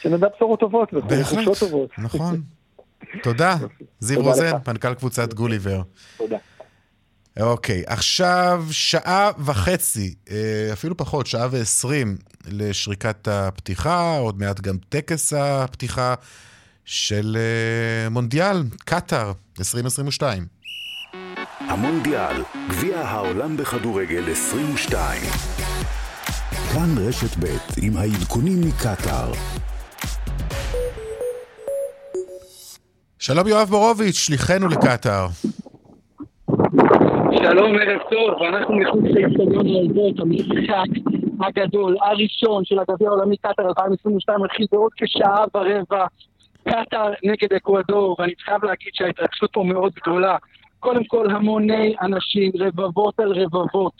שנדע 0.00 0.26
בשורות 0.36 0.60
טובות 0.60 0.92
בהחלט, 0.92 1.12
וחופשות 1.20 1.58
טובות. 1.58 1.90
נכון. 1.98 2.40
תודה. 3.22 3.54
זיו 3.98 4.22
רוזן. 4.22 4.56
מנכ"ל 4.68 4.94
קבוצת 4.94 5.34
גוליבר. 5.34 5.80
תודה. 6.16 6.38
אוקיי, 7.40 7.82
עכשיו 7.86 8.64
שעה 8.70 9.30
וחצי, 9.38 10.14
אה, 10.30 10.68
אפילו 10.72 10.96
פחות, 10.96 11.26
שעה 11.26 11.48
ועשרים 11.50 12.16
לשריקת 12.46 13.28
הפתיחה, 13.28 14.16
עוד 14.18 14.38
מעט 14.38 14.60
גם 14.60 14.76
טקס 14.88 15.32
הפתיחה 15.32 16.14
של 16.84 17.36
אה, 17.36 18.10
מונדיאל, 18.10 18.62
קטאר 18.84 19.32
2022. 19.58 20.46
המונדיאל, 21.60 22.42
גביע 22.68 23.00
העולם 23.00 23.56
בכדורגל 23.56 24.32
22. 24.32 25.22
כאן 26.72 26.98
רשת 26.98 27.36
ב' 27.36 27.56
עם 27.76 27.96
העדכונים 27.96 28.60
מקטאר. 28.60 29.32
שלום 33.18 33.48
יואב 33.48 33.68
בורוביץ', 33.68 34.16
שליחנו 34.16 34.68
לקטאר. 34.68 35.28
שלום, 37.42 37.76
ערב 37.78 38.00
טוב, 38.10 38.40
ואנחנו 38.40 38.76
מחוץ 38.76 39.04
לאיצטדיון 39.04 39.66
ילדות, 39.66 40.20
המשחק 40.20 40.86
הגדול, 41.40 41.96
הראשון 42.00 42.64
של 42.64 42.78
הגביע 42.78 43.08
העולמי 43.08 43.36
קטאר 43.36 43.68
2022, 43.68 44.40
מתחיל 44.40 44.66
בעוד 44.72 44.92
כשעה 44.96 45.44
ורבע, 45.54 46.06
קטאר 46.68 47.12
נגד 47.24 47.52
אקוודור, 47.56 48.16
ואני 48.18 48.32
חייב 48.44 48.64
להגיד 48.64 48.90
שההתרגשות 48.94 49.50
פה 49.52 49.62
מאוד 49.62 49.92
גדולה. 50.02 50.36
קודם 50.80 51.04
כל 51.04 51.30
המוני 51.30 51.94
אנשים, 52.02 52.52
רבבות 52.58 53.20
על 53.20 53.32
רבבות 53.32 53.92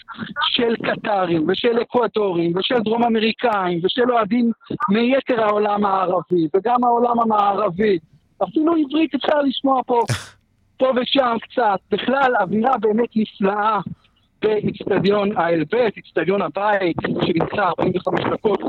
של 0.42 0.74
קטרים 0.76 1.48
ושל 1.48 1.82
אקוודורים 1.82 2.56
ושל 2.56 2.78
דרום 2.78 3.04
אמריקאים 3.04 3.80
ושל 3.84 4.12
אוהדים 4.12 4.52
מיתר 4.88 5.42
העולם 5.42 5.84
הערבי 5.84 6.48
וגם 6.56 6.84
העולם 6.84 7.20
המערבי. 7.20 7.98
אפילו 8.42 8.74
עברית 8.76 9.14
אפשר 9.14 9.40
לשמוע 9.42 9.80
פה 9.86 10.00
פה 10.78 10.92
ושם 10.96 11.36
קצת. 11.42 11.78
בכלל, 11.90 12.32
אווירה 12.40 12.78
באמת 12.78 13.08
נפלאה 13.16 13.78
באיצטדיון 14.42 15.36
האלבט, 15.36 15.96
איצטדיון 15.96 16.42
הבית, 16.42 16.96
שנמצא 17.02 17.62
45 17.62 18.24
דקות 18.32 18.60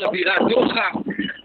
לבירת 0.00 0.42
דוחה. 0.48 0.88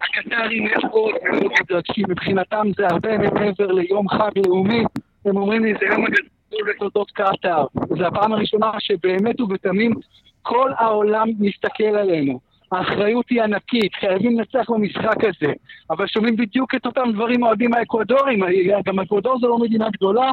הקטרים 0.01 0.63
מאוד 0.65 1.11
מאוד 1.23 1.51
מתרגשים, 1.61 2.05
מבחינתם 2.09 2.67
זה 2.77 2.87
הרבה 2.87 3.17
מעבר 3.17 3.71
ליום 3.71 4.09
חג 4.09 4.31
לאומי. 4.45 4.83
הם 5.25 5.37
אומרים 5.37 5.63
לי, 5.63 5.73
זה 5.79 5.85
יום 5.85 6.05
הגדול 6.05 6.73
בתולדות 6.73 7.11
קטאר. 7.11 7.65
זו 7.97 8.05
הפעם 8.05 8.33
הראשונה 8.33 8.71
שבאמת 8.79 9.41
ובתמים 9.41 9.93
כל 10.41 10.71
העולם 10.77 11.27
מסתכל 11.39 11.83
עלינו. 11.83 12.39
האחריות 12.71 13.25
היא 13.29 13.41
ענקית, 13.41 13.95
חייבים 13.99 14.39
לנצח 14.39 14.69
במשחק 14.69 15.23
הזה. 15.23 15.53
אבל 15.89 16.07
שומעים 16.07 16.35
בדיוק 16.35 16.75
את 16.75 16.85
אותם 16.85 17.11
דברים 17.13 17.43
האוהדים 17.43 17.73
האקוודורים, 17.73 18.39
גם 18.85 18.99
אקוודור 18.99 19.39
זו 19.41 19.47
לא 19.47 19.57
מדינה 19.57 19.89
גדולה, 19.89 20.31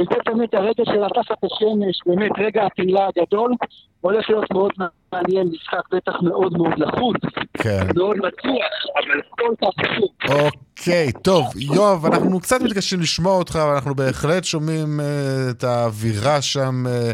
וזה 0.00 0.14
באמת 0.26 0.54
הרגע 0.54 0.84
של 0.84 1.02
תחת 1.14 1.44
השמש, 1.44 2.00
באמת 2.06 2.30
רגע 2.38 2.66
התהילה 2.66 3.08
הגדול, 3.16 3.54
הולך 4.00 4.30
להיות 4.30 4.50
מאוד 4.50 4.72
מעניין, 5.12 5.48
משחק 5.52 5.82
בטח 5.92 6.12
מאוד 6.22 6.52
מאוד 6.52 6.78
לחוץ, 6.78 7.16
כן. 7.54 7.86
מאוד 7.96 8.16
בטוח, 8.16 8.72
אבל 8.96 9.20
כל 9.30 9.54
כך 9.62 9.86
חשוב. 9.86 10.08
אוקיי, 10.28 11.12
טוב, 11.22 11.44
יואב, 11.56 12.06
אנחנו 12.06 12.40
קצת 12.40 12.60
מתקשים 12.62 13.00
לשמוע 13.00 13.32
אותך, 13.32 13.56
אבל 13.56 13.74
אנחנו 13.74 13.94
בהחלט 13.94 14.44
שומעים 14.44 15.00
אה, 15.00 15.50
את 15.50 15.64
האווירה 15.64 16.42
שם, 16.42 16.84
אה, 16.86 17.12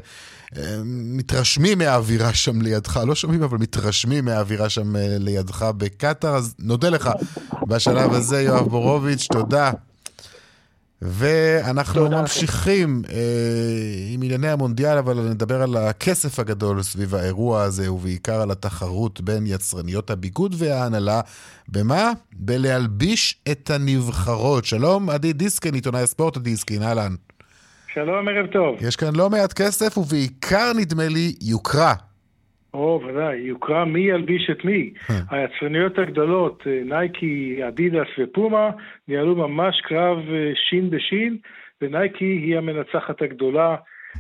מתרשמים 0.84 1.78
מהאווירה 1.78 2.34
שם 2.34 2.62
לידך, 2.62 3.00
לא 3.06 3.14
שומעים, 3.14 3.42
אבל 3.42 3.58
מתרשמים 3.58 4.24
מהאווירה 4.24 4.68
שם 4.68 4.96
אה, 4.96 5.16
לידך 5.20 5.62
בקטאר, 5.62 6.37
אז 6.37 6.54
נודה 6.58 6.88
לך 6.88 7.10
בשלב 7.68 8.12
הזה, 8.12 8.42
יואב 8.42 8.68
בורוביץ', 8.68 9.26
תודה. 9.33 9.72
ואנחנו 11.02 12.04
תודה 12.04 12.20
ממשיכים 12.20 13.02
אה, 13.10 13.14
עם 14.10 14.22
ענייני 14.22 14.48
המונדיאל, 14.48 14.98
אבל 14.98 15.29
נדבר 15.31 15.62
על 15.62 15.76
הכסף 15.76 16.38
הגדול 16.38 16.83
סביב 16.83 17.14
האירוע 17.14 17.62
הזה, 17.62 17.92
ובעיקר 17.92 18.40
על 18.40 18.50
התחרות 18.50 19.20
בין 19.20 19.46
יצרניות 19.46 20.10
הביגוד 20.10 20.54
וההנהלה. 20.58 21.20
במה? 21.68 22.12
בלהלביש 22.33 23.40
את 23.50 23.70
הנבחרות. 23.70 24.64
שלום, 24.64 25.10
עדי 25.10 25.33
דיסקין, 25.33 25.74
עיתונאי 25.74 26.02
הספורט 26.02 26.38
דיסקין, 26.38 26.83
אהלן. 26.83 27.14
שלום, 27.94 28.28
ערב 28.28 28.46
טוב. 28.46 28.78
יש 28.88 28.96
כאן 28.96 29.08
לא 29.16 29.30
מעט 29.30 29.52
כסף, 29.52 29.98
ובעיקר, 29.98 30.72
נדמה 30.80 31.08
לי, 31.08 31.34
יוקרה. 31.50 31.94
או, 32.74 33.00
ודאי, 33.04 33.36
יוקרה 33.37 33.85
מי 33.84 34.00
ילביש 34.00 34.50
את 34.50 34.64
מי. 34.64 34.92
היצרניות 35.30 35.98
הגדולות, 35.98 36.62
אה, 36.66 36.82
נייקי, 36.84 37.60
אדידס 37.68 38.06
ופומה, 38.18 38.70
ניהלו 39.08 39.36
ממש 39.36 39.80
קרב 39.80 40.18
אה, 40.18 40.52
שן 40.68 40.90
בשן, 40.90 41.37
ונייקי 41.82 42.24
היא 42.24 42.58
המנצחת 42.58 43.22
הגדולה 43.22 43.76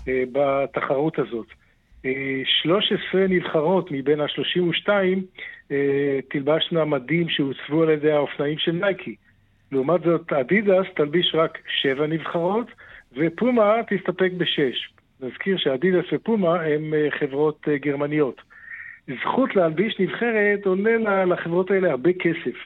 אה, 0.08 0.22
בתחרות 0.32 1.18
הזאת. 1.18 1.46
13 2.62 3.26
נבחרות 3.28 3.90
מבין 3.90 4.20
ה-32 4.20 4.88
תלבשנה 6.30 6.84
מדים 6.84 7.28
שהוצבו 7.28 7.82
על 7.82 7.90
ידי 7.90 8.12
האופנועים 8.12 8.58
של 8.58 8.72
נייקי. 8.72 9.14
לעומת 9.72 10.00
זאת, 10.02 10.32
אדידס 10.32 10.86
תלביש 10.96 11.34
רק 11.34 11.58
7 11.82 12.06
נבחרות, 12.06 12.66
ופומה 13.16 13.74
תסתפק 13.88 14.30
בשש. 14.36 14.88
נזכיר 15.20 15.56
שאדידס 15.58 16.04
ופומה 16.12 16.62
הם 16.62 16.94
אה, 16.94 17.08
חברות 17.18 17.68
אה, 17.68 17.78
גרמניות. 17.78 18.42
זכות 19.22 19.56
להלביש 19.56 20.00
נבחרת 20.00 20.66
עולה 20.66 21.24
לחברות 21.24 21.70
האלה 21.70 21.90
הרבה 21.90 22.12
כסף. 22.12 22.56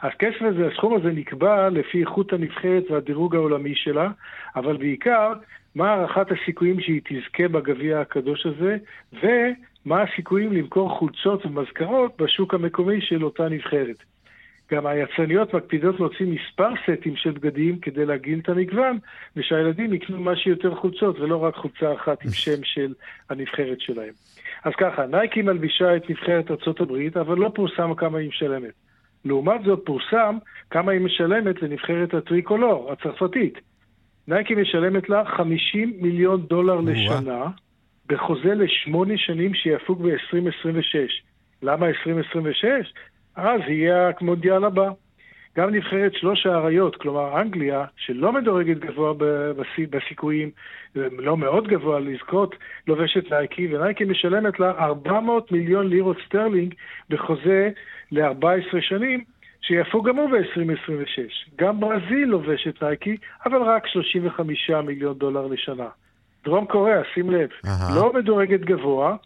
הכסף 0.00 0.42
הזה, 0.42 0.66
הסכום 0.66 0.96
הזה 0.96 1.08
נקבע 1.08 1.68
לפי 1.68 2.00
איכות 2.00 2.32
הנבחרת 2.32 2.90
והדירוג 2.90 3.36
העולמי 3.36 3.74
שלה, 3.74 4.10
אבל 4.56 4.76
בעיקר, 4.76 5.32
מה 5.74 5.90
הערכת 5.90 6.26
הסיכויים 6.32 6.80
שהיא 6.80 7.00
תזכה 7.04 7.48
בגביע 7.48 8.00
הקדוש 8.00 8.46
הזה, 8.46 8.76
ומה 9.12 10.02
הסיכויים 10.02 10.52
למכור 10.52 10.98
חולצות 10.98 11.46
ומזכרות 11.46 12.20
בשוק 12.22 12.54
המקומי 12.54 13.00
של 13.00 13.24
אותה 13.24 13.48
נבחרת. 13.48 14.04
גם 14.72 14.86
היצרניות 14.86 15.54
מקפידות 15.54 16.00
להוציא 16.00 16.26
מספר 16.26 16.68
סטים 16.82 17.16
של 17.16 17.30
בגדים 17.30 17.78
כדי 17.78 18.06
להגדיל 18.06 18.38
את 18.38 18.48
המגוון, 18.48 18.98
ושהילדים 19.36 19.94
יקנו 19.94 20.20
מה 20.20 20.36
שיותר 20.36 20.74
חולצות, 20.74 21.20
ולא 21.20 21.44
רק 21.44 21.54
חולצה 21.54 21.94
אחת 21.94 22.24
עם 22.24 22.30
שם 22.30 22.64
של 22.64 22.94
הנבחרת 23.30 23.80
שלהם. 23.80 24.12
אז 24.64 24.72
ככה, 24.78 25.06
נייקי 25.06 25.42
מלבישה 25.42 25.96
את 25.96 26.10
נבחרת 26.10 26.50
ארה"ב, 26.50 27.18
אבל 27.18 27.38
לא 27.38 27.52
פורסם 27.54 27.94
כמה 27.94 28.18
היא 28.18 28.28
משלמת. 28.28 28.72
לעומת 29.24 29.60
זאת 29.64 29.82
פורסם 29.84 30.38
כמה 30.70 30.92
היא 30.92 31.00
משלמת 31.00 31.62
לנבחרת 31.62 32.14
הטריקולור, 32.14 32.92
הצרפתית. 32.92 33.58
נייקי 34.28 34.54
משלמת 34.54 35.08
לה 35.08 35.24
50 35.24 35.92
מיליון 36.00 36.46
דולר 36.46 36.80
לשנה, 36.80 37.44
בחוזה 38.08 38.54
לשמונה 38.54 39.14
שנים 39.16 39.54
שיפוג 39.54 40.02
ב-2026. 40.02 40.96
למה 41.62 41.86
2026? 41.86 42.92
אז 43.38 43.60
יהיה 43.68 44.10
המונדיאל 44.20 44.64
הבא. 44.64 44.88
גם 45.56 45.74
נבחרת 45.74 46.14
שלוש 46.14 46.46
האריות, 46.46 46.96
כלומר 46.96 47.40
אנגליה, 47.40 47.84
שלא 47.96 48.32
מדורגת 48.32 48.78
גבוה 48.78 49.12
בסיכויים, 49.90 50.50
לא 50.94 51.36
מאוד 51.36 51.68
גבוה 51.68 52.00
לזכות, 52.00 52.54
לובשת 52.86 53.32
נייקי, 53.32 53.74
ונייקי 53.74 54.04
משלמת 54.04 54.60
לה 54.60 54.70
400 54.70 55.52
מיליון 55.52 55.88
לירות 55.88 56.16
סטרלינג 56.26 56.74
בחוזה 57.10 57.70
ל-14 58.12 58.80
שנים, 58.80 59.24
שיפוג 59.60 60.08
גם 60.08 60.16
הוא 60.16 60.30
ב-2026. 60.30 61.50
גם 61.56 61.80
ברזיל 61.80 62.28
לובשת 62.28 62.82
נייקי, 62.82 63.16
אבל 63.46 63.62
רק 63.62 63.86
35 63.86 64.70
מיליון 64.70 65.18
דולר 65.18 65.46
לשנה. 65.46 65.88
דרום 66.44 66.66
קוריאה, 66.66 67.00
שים 67.14 67.30
לב, 67.30 67.48
uh-huh. 67.66 67.94
לא 67.94 68.12
מדורגת 68.14 68.60
גבוה, 68.60 69.16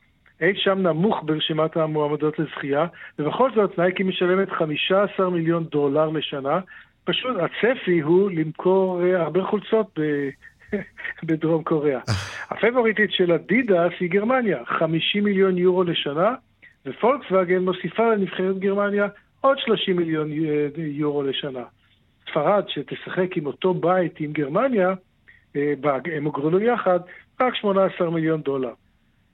אי 0.42 0.52
שם 0.56 0.78
נמוך 0.78 1.22
ברשימת 1.24 1.76
המועמדות 1.76 2.38
לזכייה, 2.38 2.86
ובכל 3.18 3.50
זאת 3.54 3.78
נייקי 3.78 4.02
משלמת 4.02 4.50
15 4.50 5.30
מיליון 5.30 5.64
דולר 5.64 6.08
לשנה. 6.08 6.60
פשוט 7.04 7.36
הצפי 7.36 8.00
הוא 8.00 8.30
למכור 8.30 9.02
אה, 9.04 9.22
הרבה 9.22 9.44
חולצות 9.44 9.98
ב... 9.98 10.28
בדרום 11.26 11.62
קוריאה. 11.62 12.00
הפייבוריטית 12.50 13.12
של 13.12 13.32
אדידס 13.32 13.92
היא 14.00 14.10
גרמניה, 14.10 14.58
50 14.66 15.24
מיליון 15.24 15.58
יורו 15.58 15.84
לשנה, 15.84 16.34
ופולקסווגן 16.86 17.58
מוסיפה 17.58 18.14
לנבחרת 18.14 18.58
גרמניה 18.58 19.08
עוד 19.40 19.58
30 19.58 19.96
מיליון 19.96 20.32
אה, 20.32 20.66
יורו 20.76 21.22
לשנה. 21.22 21.64
ספרד, 22.30 22.64
שתשחק 22.68 23.36
עם 23.36 23.46
אותו 23.46 23.74
בית 23.74 24.20
עם 24.20 24.32
גרמניה, 24.32 24.94
אה, 25.56 25.72
הם 26.16 26.24
הוגרלו 26.24 26.60
יחד, 26.60 27.00
רק 27.40 27.54
18 27.54 28.10
מיליון 28.10 28.40
דולר. 28.40 28.72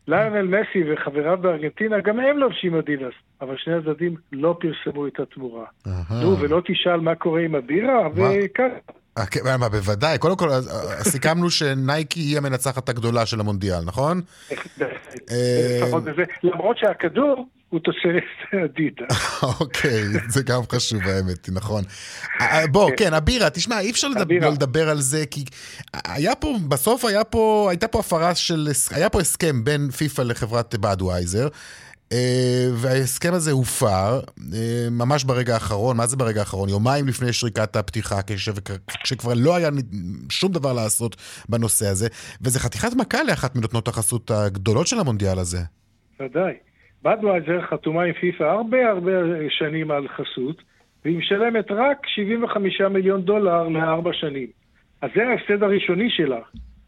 ליונל 0.08 0.42
מסי 0.42 0.92
וחבריו 0.92 1.38
בארגנטינה, 1.40 1.96
גם 2.00 2.20
הם 2.20 2.38
לובשים 2.38 2.74
אדידס, 2.74 3.12
אבל 3.40 3.54
שני 3.58 3.74
הצדדים 3.74 4.14
לא 4.32 4.56
פרסמו 4.60 5.06
את 5.06 5.20
התמורה. 5.20 5.64
נו, 6.10 6.38
ולא 6.40 6.62
תשאל 6.66 7.00
מה 7.00 7.14
קורה 7.14 7.40
עם 7.40 7.54
הבירה, 7.54 8.08
וכאן. 8.14 8.68
אה, 9.18 9.26
כן, 9.26 9.40
מה, 9.60 9.68
בוודאי. 9.68 10.18
קודם 10.18 10.36
כל, 10.36 10.48
אה, 10.50 10.60
סיכמנו 11.02 11.50
שנייקי 11.50 12.20
היא 12.20 12.38
המנצחת 12.38 12.88
הגדולה 12.88 13.26
של 13.26 13.40
המונדיאל, 13.40 13.80
נכון? 13.84 14.20
אה, 15.30 15.80
למרות 16.42 16.78
שהכדור 16.78 17.46
הוא 17.68 17.80
תוצרת 17.80 18.64
אדידה. 18.64 19.04
אוקיי, 19.60 20.02
זה 20.28 20.42
גם 20.42 20.60
חשוב 20.72 21.00
האמת, 21.02 21.48
נכון. 21.52 21.84
בוא, 22.70 22.90
כן. 22.90 22.96
כן, 22.96 23.14
הבירה, 23.14 23.50
תשמע, 23.50 23.80
אי 23.80 23.90
אפשר 23.90 24.08
לדבר 24.52 24.88
על 24.88 25.00
זה, 25.00 25.26
כי 25.30 25.44
היה 26.04 26.34
פה, 26.34 26.56
בסוף 26.68 27.04
היה 27.04 27.24
פה, 27.24 27.66
הייתה 27.70 27.88
פה 27.88 28.00
הפרה 28.00 28.34
של, 28.34 28.68
היה 28.90 29.10
פה 29.10 29.20
הסכם 29.20 29.64
בין 29.64 29.90
פיפ"א 29.90 30.22
לחברת 30.22 30.74
בדווייזר. 30.74 31.48
Uh, 32.08 32.12
וההסכם 32.74 33.34
הזה 33.34 33.50
הופר 33.50 34.20
uh, 34.20 34.42
ממש 34.90 35.24
ברגע 35.24 35.54
האחרון, 35.54 35.96
מה 35.96 36.06
זה 36.06 36.16
ברגע 36.16 36.40
האחרון? 36.40 36.68
יומיים 36.68 37.08
לפני 37.08 37.32
שריקת 37.32 37.76
הפתיחה, 37.76 38.22
כש, 38.22 38.48
כשכבר 39.04 39.32
לא 39.36 39.56
היה 39.56 39.70
שום 40.30 40.52
דבר 40.52 40.72
לעשות 40.72 41.16
בנושא 41.48 41.86
הזה, 41.86 42.08
וזה 42.40 42.60
חתיכת 42.60 42.92
מכה 42.96 43.22
לאחת 43.22 43.56
מנותנות 43.56 43.88
החסות 43.88 44.30
הגדולות 44.30 44.86
של 44.86 44.98
המונדיאל 44.98 45.38
הזה. 45.38 45.58
ודאי. 46.20 46.52
בדווייזר 47.02 47.60
חתומה 47.62 48.02
עם 48.02 48.12
פיפ"א 48.12 48.44
הרבה 48.44 48.88
הרבה 48.90 49.12
שנים 49.48 49.90
על 49.90 50.08
חסות, 50.08 50.62
והיא 51.04 51.18
משלמת 51.18 51.70
רק 51.70 52.06
75 52.06 52.80
מיליון 52.80 53.22
דולר 53.22 53.68
לארבע 53.68 54.12
שנים. 54.12 54.46
אז 55.02 55.10
זה 55.14 55.28
ההפסד 55.28 55.62
הראשוני 55.62 56.10
שלה, 56.10 56.40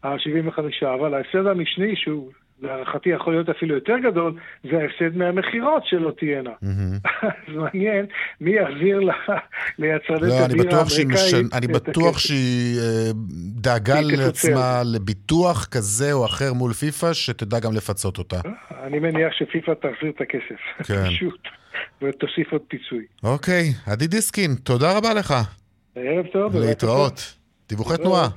ה-75, 0.03 0.87
אבל 0.93 1.13
ההפסד 1.13 1.47
המשני, 1.47 1.95
שהוא 1.95 2.31
להערכתי 2.61 3.09
יכול 3.09 3.33
להיות 3.33 3.49
אפילו 3.49 3.75
יותר 3.75 3.97
גדול, 3.97 4.33
זה 4.63 4.77
ההפסד 4.77 5.17
מהמכירות 5.17 5.83
שלא 5.85 6.11
תהיינה. 6.17 6.51
אז 7.21 7.55
מעניין 7.55 8.05
מי 8.41 8.51
יחזיר 8.51 8.99
ליצרני 9.79 10.29
לא, 10.29 10.39
הבירה 10.39 10.79
האמריקאית. 10.79 11.53
אני 11.53 11.67
בטוח 11.77 12.17
שהיא 12.17 12.79
אה, 12.79 13.11
דאגה 13.55 14.01
לעצמה 14.01 14.81
לביטוח 14.85 15.65
כזה 15.65 16.13
או 16.13 16.25
אחר 16.25 16.53
מול 16.53 16.73
פיפ"א, 16.73 17.13
שתדע 17.13 17.59
גם 17.59 17.73
לפצות 17.73 18.17
אותה. 18.17 18.39
אני 18.83 18.99
מניח 18.99 19.33
שפיפ"א 19.33 19.73
תחזיר 19.73 20.11
את 20.15 20.21
הכסף, 20.21 20.61
כן. 20.87 21.05
פשוט, 21.05 21.47
ותוסיף 22.01 22.51
עוד 22.51 22.61
פיצוי. 22.67 23.05
אוקיי, 23.23 23.63
עדי 23.87 24.07
דיסקין, 24.07 24.55
תודה 24.63 24.97
רבה 24.97 25.13
לך. 25.13 25.33
ערב 25.95 26.25
טוב. 26.33 26.57
להתראות. 26.57 27.35
דיווחי 27.69 27.97
תנועה. 27.97 28.27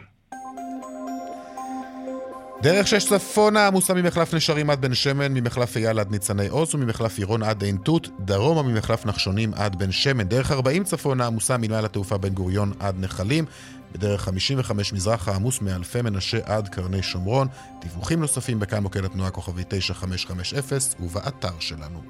דרך 2.64 2.88
שש 2.88 3.06
צפונה 3.08 3.66
עמוסה 3.66 3.94
ממחלף 3.94 4.34
נשרים 4.34 4.70
עד 4.70 4.80
בן 4.80 4.94
שמן, 4.94 5.34
ממחלף 5.34 5.76
אייל 5.76 5.98
עד 5.98 6.10
ניצני 6.10 6.48
עוז 6.48 6.74
וממחלף 6.74 7.18
עירון 7.18 7.42
עד 7.42 7.62
עין 7.62 7.76
תות, 7.76 8.08
דרומה 8.20 8.62
ממחלף 8.62 9.06
נחשונים 9.06 9.54
עד 9.54 9.78
בן 9.78 9.92
שמן. 9.92 10.28
דרך 10.28 10.50
40 10.50 10.84
צפונה 10.84 11.26
עמוסה 11.26 11.56
מנהל 11.56 11.84
התעופה 11.84 12.18
בן 12.18 12.28
גוריון 12.28 12.72
עד 12.80 12.96
נחלים, 12.98 13.44
בדרך 13.92 14.20
55 14.20 14.92
מזרחה 14.92 15.34
עמוס 15.34 15.60
מאלפי 15.60 16.02
מנשה 16.02 16.38
עד 16.44 16.68
קרני 16.68 17.02
שומרון. 17.02 17.48
דיווחים 17.82 18.20
נוספים 18.20 18.60
בכאן 18.60 18.82
מוקד 18.82 19.04
התנועה 19.04 19.30
כוכבי 19.30 19.62
9550 19.68 20.78
ובאתר 21.00 21.60
שלנו. 21.60 22.02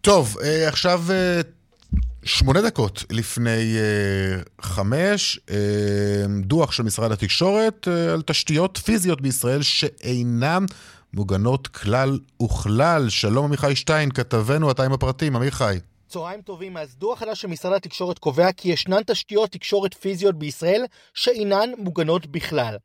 טוב, 0.00 0.36
אה, 0.42 0.68
עכשיו 0.68 1.02
אה, 1.10 1.40
שמונה 2.24 2.62
דקות 2.62 3.04
לפני 3.10 3.76
uh, 3.76 4.62
חמש, 4.62 5.40
uh, 5.46 5.52
דוח 6.40 6.72
של 6.72 6.82
משרד 6.82 7.12
התקשורת 7.12 7.88
uh, 7.88 8.12
על 8.12 8.22
תשתיות 8.22 8.78
פיזיות 8.84 9.20
בישראל 9.20 9.62
שאינן 9.62 10.64
מוגנות 11.14 11.66
כלל 11.68 12.18
וכלל. 12.42 13.08
שלום 13.08 13.44
עמיחי 13.44 13.76
שטיין, 13.76 14.10
כתבנו, 14.10 14.70
אתה 14.70 14.84
עם 14.84 14.92
הפרטים, 14.92 15.36
עמיחי. 15.36 15.78
צהריים 16.10 16.42
טובים, 16.42 16.76
אז 16.76 16.96
דוח 16.96 17.18
חדש 17.18 17.40
של 17.40 17.48
משרד 17.48 17.72
התקשורת 17.72 18.18
קובע 18.18 18.52
כי 18.52 18.68
ישנן 18.68 19.02
תשתיות 19.02 19.50
תקשורת 19.50 19.94
פיזיות 19.94 20.38
בישראל 20.38 20.84
שאינן 21.14 21.70
מוגנות 21.78 22.26
בכלל. 22.26 22.76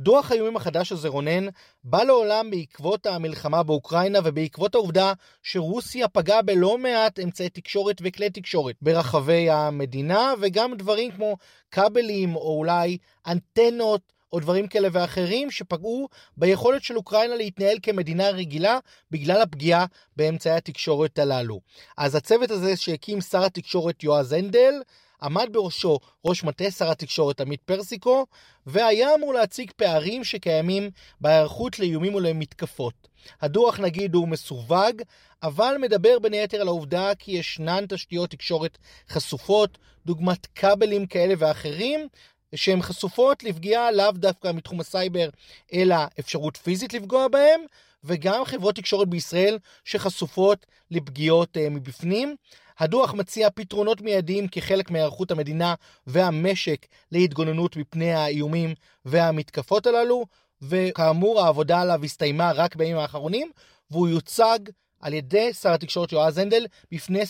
דוח 0.00 0.30
האיומים 0.30 0.56
החדש 0.56 0.92
הזה, 0.92 1.08
רונן, 1.08 1.46
בא 1.84 2.02
לעולם 2.02 2.50
בעקבות 2.50 3.06
המלחמה 3.06 3.62
באוקראינה 3.62 4.18
ובעקבות 4.24 4.74
העובדה 4.74 5.12
שרוסיה 5.42 6.08
פגעה 6.08 6.42
בלא 6.42 6.78
מעט 6.78 7.18
אמצעי 7.18 7.48
תקשורת 7.48 7.96
וכלי 8.02 8.30
תקשורת 8.30 8.74
ברחבי 8.82 9.50
המדינה, 9.50 10.32
וגם 10.40 10.74
דברים 10.74 11.10
כמו 11.10 11.36
כבלים 11.70 12.36
או 12.36 12.58
אולי 12.58 12.98
אנטנות 13.26 14.13
או 14.34 14.40
דברים 14.40 14.66
כאלה 14.66 14.88
ואחרים 14.92 15.50
שפגעו 15.50 16.08
ביכולת 16.36 16.82
של 16.82 16.96
אוקראינה 16.96 17.34
להתנהל 17.34 17.78
כמדינה 17.82 18.30
רגילה 18.30 18.78
בגלל 19.10 19.40
הפגיעה 19.40 19.86
באמצעי 20.16 20.52
התקשורת 20.52 21.18
הללו. 21.18 21.60
אז 21.96 22.14
הצוות 22.14 22.50
הזה 22.50 22.76
שהקים 22.76 23.20
שר 23.20 23.44
התקשורת 23.44 24.02
יועז 24.02 24.32
הנדל, 24.32 24.74
עמד 25.22 25.48
בראשו 25.52 25.98
ראש 26.24 26.44
מטה 26.44 26.70
שר 26.70 26.90
התקשורת 26.90 27.40
עמית 27.40 27.60
פרסיקו, 27.62 28.26
והיה 28.66 29.14
אמור 29.14 29.34
להציג 29.34 29.70
פערים 29.76 30.24
שקיימים 30.24 30.90
בהיערכות 31.20 31.78
לאיומים 31.78 32.14
ולמתקפות. 32.14 33.08
הדוח 33.40 33.80
נגיד 33.80 34.14
הוא 34.14 34.28
מסווג, 34.28 35.02
אבל 35.42 35.76
מדבר 35.80 36.18
בין 36.18 36.32
היתר 36.32 36.60
על 36.60 36.68
העובדה 36.68 37.14
כי 37.18 37.32
ישנן 37.32 37.84
תשתיות 37.88 38.30
תקשורת 38.30 38.78
חשופות, 39.08 39.78
דוגמת 40.06 40.46
כבלים 40.54 41.06
כאלה 41.06 41.34
ואחרים, 41.38 42.08
שהן 42.54 42.82
חשופות 42.82 43.44
לפגיעה 43.44 43.92
לאו 43.92 44.10
דווקא 44.12 44.52
מתחום 44.54 44.80
הסייבר, 44.80 45.28
אלא 45.72 45.96
אפשרות 46.20 46.56
פיזית 46.56 46.92
לפגוע 46.92 47.28
בהם, 47.28 47.60
וגם 48.04 48.44
חברות 48.44 48.74
תקשורת 48.74 49.08
בישראל 49.08 49.58
שחשופות 49.84 50.66
לפגיעות 50.90 51.56
uh, 51.56 51.70
מבפנים. 51.70 52.36
הדוח 52.78 53.14
מציע 53.14 53.50
פתרונות 53.50 54.00
מיידיים 54.00 54.48
כחלק 54.48 54.90
מהיערכות 54.90 55.30
המדינה 55.30 55.74
והמשק 56.06 56.86
להתגוננות 57.12 57.76
מפני 57.76 58.12
האיומים 58.12 58.74
והמתקפות 59.04 59.86
הללו, 59.86 60.26
וכאמור 60.62 61.40
העבודה 61.40 61.80
עליו 61.80 62.04
הסתיימה 62.04 62.52
רק 62.52 62.76
בימים 62.76 62.98
האחרונים, 62.98 63.50
והוא 63.90 64.08
יוצג 64.08 64.58
על 65.04 65.12
ידי 65.12 65.52
שר 65.52 65.72
התקשורת 65.72 66.12
יועז 66.12 66.38
הנדל 66.38 66.66
בפני 66.92 67.26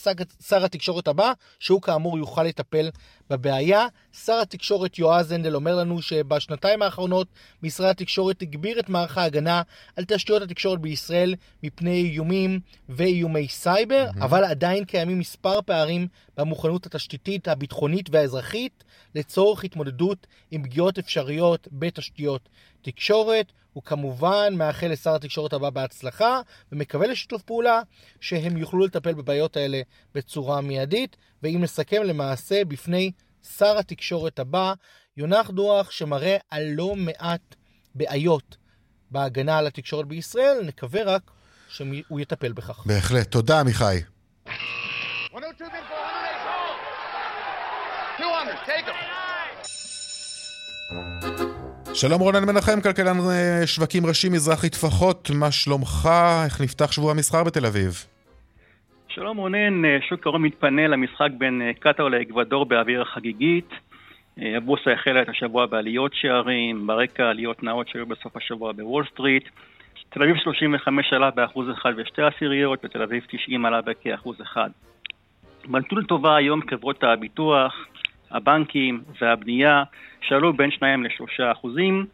שר 0.48 0.64
התקשורת 0.64 1.08
הבא, 1.08 1.32
שהוא 1.58 1.82
כאמור 1.82 2.18
יוכל 2.18 2.42
לטפל 2.42 2.90
בבעיה. 3.30 3.86
שר 4.24 4.40
התקשורת 4.42 4.98
יועז 4.98 5.32
הנדל 5.32 5.54
אומר 5.54 5.76
לנו 5.76 6.02
שבשנתיים 6.02 6.82
האחרונות 6.82 7.28
משרד 7.62 7.88
התקשורת 7.90 8.42
הגביר 8.42 8.80
את 8.80 8.88
מערך 8.88 9.18
ההגנה 9.18 9.62
על 9.96 10.04
תשתיות 10.04 10.42
התקשורת 10.42 10.80
בישראל 10.80 11.34
מפני 11.62 12.10
איומים 12.12 12.60
ואיומי 12.88 13.48
סייבר, 13.48 14.06
mm-hmm. 14.10 14.24
אבל 14.24 14.44
עדיין 14.44 14.84
קיימים 14.84 15.18
מספר 15.18 15.62
פערים 15.62 16.08
במוכנות 16.36 16.86
התשתיתית, 16.86 17.48
הביטחונית 17.48 18.10
והאזרחית 18.10 18.84
לצורך 19.14 19.64
התמודדות 19.64 20.26
עם 20.50 20.62
פגיעות 20.62 20.98
אפשריות 20.98 21.68
בתשתיות 21.72 22.48
תקשורת. 22.82 23.52
הוא 23.74 23.82
כמובן 23.82 24.54
מאחל 24.56 24.86
לשר 24.86 25.14
התקשורת 25.14 25.52
הבא 25.52 25.70
בהצלחה, 25.70 26.40
ומקווה 26.72 27.06
לשיתוף 27.06 27.42
פעולה 27.42 27.80
שהם 28.20 28.56
יוכלו 28.56 28.86
לטפל 28.86 29.14
בבעיות 29.14 29.56
האלה 29.56 29.80
בצורה 30.14 30.60
מיידית. 30.60 31.16
ואם 31.42 31.58
נסכם 31.60 32.02
למעשה 32.02 32.64
בפני 32.64 33.10
שר 33.58 33.78
התקשורת 33.78 34.38
הבא, 34.38 34.74
יונח 35.16 35.50
דוח 35.50 35.90
שמראה 35.90 36.36
על 36.50 36.62
לא 36.62 36.96
מעט 36.96 37.54
בעיות 37.94 38.56
בהגנה 39.10 39.58
על 39.58 39.66
התקשורת 39.66 40.06
בישראל, 40.06 40.60
נקווה 40.64 41.02
רק 41.02 41.30
שהוא 41.68 42.20
יטפל 42.20 42.52
בכך. 42.52 42.86
בהחלט. 42.86 43.30
תודה, 43.30 43.60
עמיחי. 43.60 44.00
Take 51.24 51.43
שלום 51.96 52.20
רונן 52.20 52.44
מנחם, 52.44 52.80
כלכלן 52.80 53.18
אה, 53.30 53.66
שווקים 53.66 54.06
ראשי 54.06 54.28
מזרחי 54.28 54.70
טפחות, 54.70 55.30
מה 55.40 55.52
שלומך? 55.52 56.08
איך 56.44 56.60
נפתח 56.60 56.92
שבוע 56.92 57.10
המסחר 57.10 57.44
בתל 57.44 57.66
אביב? 57.66 57.92
שלום 59.08 59.36
רונן, 59.36 59.84
אה, 59.84 59.98
שוק 60.08 60.26
ההון 60.26 60.42
מתפנה 60.42 60.86
למשחק 60.86 61.28
בין 61.38 61.62
אה, 61.62 61.70
קטאר 61.80 62.08
לאקוודור 62.08 62.66
באווירה 62.66 63.02
חגיגית. 63.02 63.70
הבורסה 64.36 64.92
החלה 64.92 65.22
את 65.22 65.28
השבוע 65.28 65.66
בעליות 65.66 66.12
שערים, 66.14 66.86
ברקע 66.86 67.30
עליות 67.30 67.62
נאות 67.62 67.88
שהיו 67.88 68.06
בסוף 68.06 68.36
השבוע 68.36 68.72
בוול 68.72 69.04
סטריט. 69.12 69.48
תל 70.10 70.22
אביב 70.22 70.36
35 70.36 71.12
עלה 71.12 71.30
באחוז 71.30 71.66
אחד 71.70 71.92
ושתי 71.96 72.22
עשיריות, 72.22 72.84
ותל 72.84 73.02
אביב 73.02 73.22
90 73.30 73.66
עלה 73.66 73.80
בכאחוז 73.80 74.36
אחד. 74.42 74.70
בלטו 75.68 76.04
לטובה 76.04 76.36
היום 76.36 76.60
חברות 76.70 77.04
הביטוח, 77.04 77.74
הבנקים 78.34 79.02
והבנייה 79.20 79.82
שעלו 80.20 80.52
בין 80.52 80.70
שניים 80.70 81.04
לשלושה 81.04 81.52
אחוזים, 81.52 82.06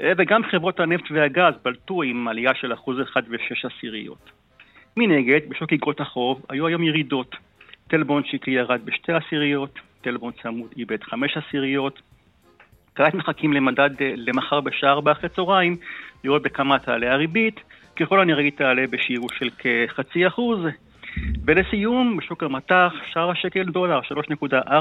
אה, 0.00 0.12
וגם 0.18 0.42
חברות 0.50 0.80
הנפט 0.80 1.10
והגז 1.10 1.54
בלטו 1.64 2.02
עם 2.02 2.28
עלייה 2.28 2.54
של 2.54 2.72
אחוז 2.72 2.96
אחד 3.02 3.22
ושש 3.30 3.64
עשיריות. 3.64 4.30
מנגד, 4.96 5.40
בשוק 5.48 5.72
אגרות 5.72 6.00
החוב 6.00 6.42
היו 6.48 6.66
היום 6.66 6.82
ירידות. 6.82 7.36
טלבון 7.88 8.22
שקלי 8.24 8.54
ירד 8.54 8.80
בשתי 8.84 9.12
עשיריות, 9.12 9.78
טלבון 10.00 10.32
צמוד 10.42 10.70
איבד 10.76 11.02
חמש 11.02 11.36
עשיריות. 11.36 12.02
כעת 12.94 13.14
מחכים 13.14 13.52
למדד 13.52 14.02
אה, 14.02 14.12
למחר 14.16 14.60
בשעה 14.60 14.90
ארבע 14.90 15.12
אחרי 15.12 15.28
צהריים, 15.28 15.76
לראות 16.24 16.42
בכמה 16.42 16.78
תעלה 16.78 17.12
הריבית, 17.12 17.60
ככל 17.96 18.20
הנראה 18.20 18.42
היא 18.42 18.52
תעלה 18.52 18.86
בשיעור 18.90 19.28
של 19.38 19.50
כחצי 19.58 20.26
אחוז. 20.26 20.60
ולסיום, 21.46 22.16
בשוק 22.16 22.42
המטח, 22.42 22.92
שער 23.12 23.30
השקל 23.30 23.64
דולר, 23.64 24.00
3.4770, 24.00 24.72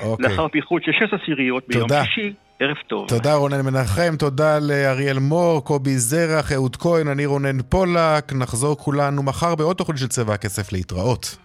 אוקיי. 0.00 0.28
לאחר 0.28 0.48
פיחות 0.48 0.82
של 0.84 0.92
6 0.92 1.14
עשיריות 1.22 1.64
ביום 1.68 1.88
שישי. 1.88 2.32
ערב 2.60 2.76
טוב. 2.86 3.08
תודה 3.08 3.34
רונן 3.34 3.60
מנחם, 3.60 4.16
תודה 4.18 4.58
לאריאל 4.58 5.18
מור, 5.18 5.64
קובי 5.64 5.98
זרח, 5.98 6.52
אהוד 6.52 6.76
כהן, 6.76 7.08
אני 7.08 7.26
רונן 7.26 7.62
פולק. 7.62 8.32
נחזור 8.32 8.76
כולנו 8.76 9.22
מחר 9.22 9.54
בעוד 9.54 9.76
תוכנית 9.76 9.98
של 9.98 10.08
צבע 10.08 10.34
הכסף 10.34 10.72
להתראות. 10.72 11.36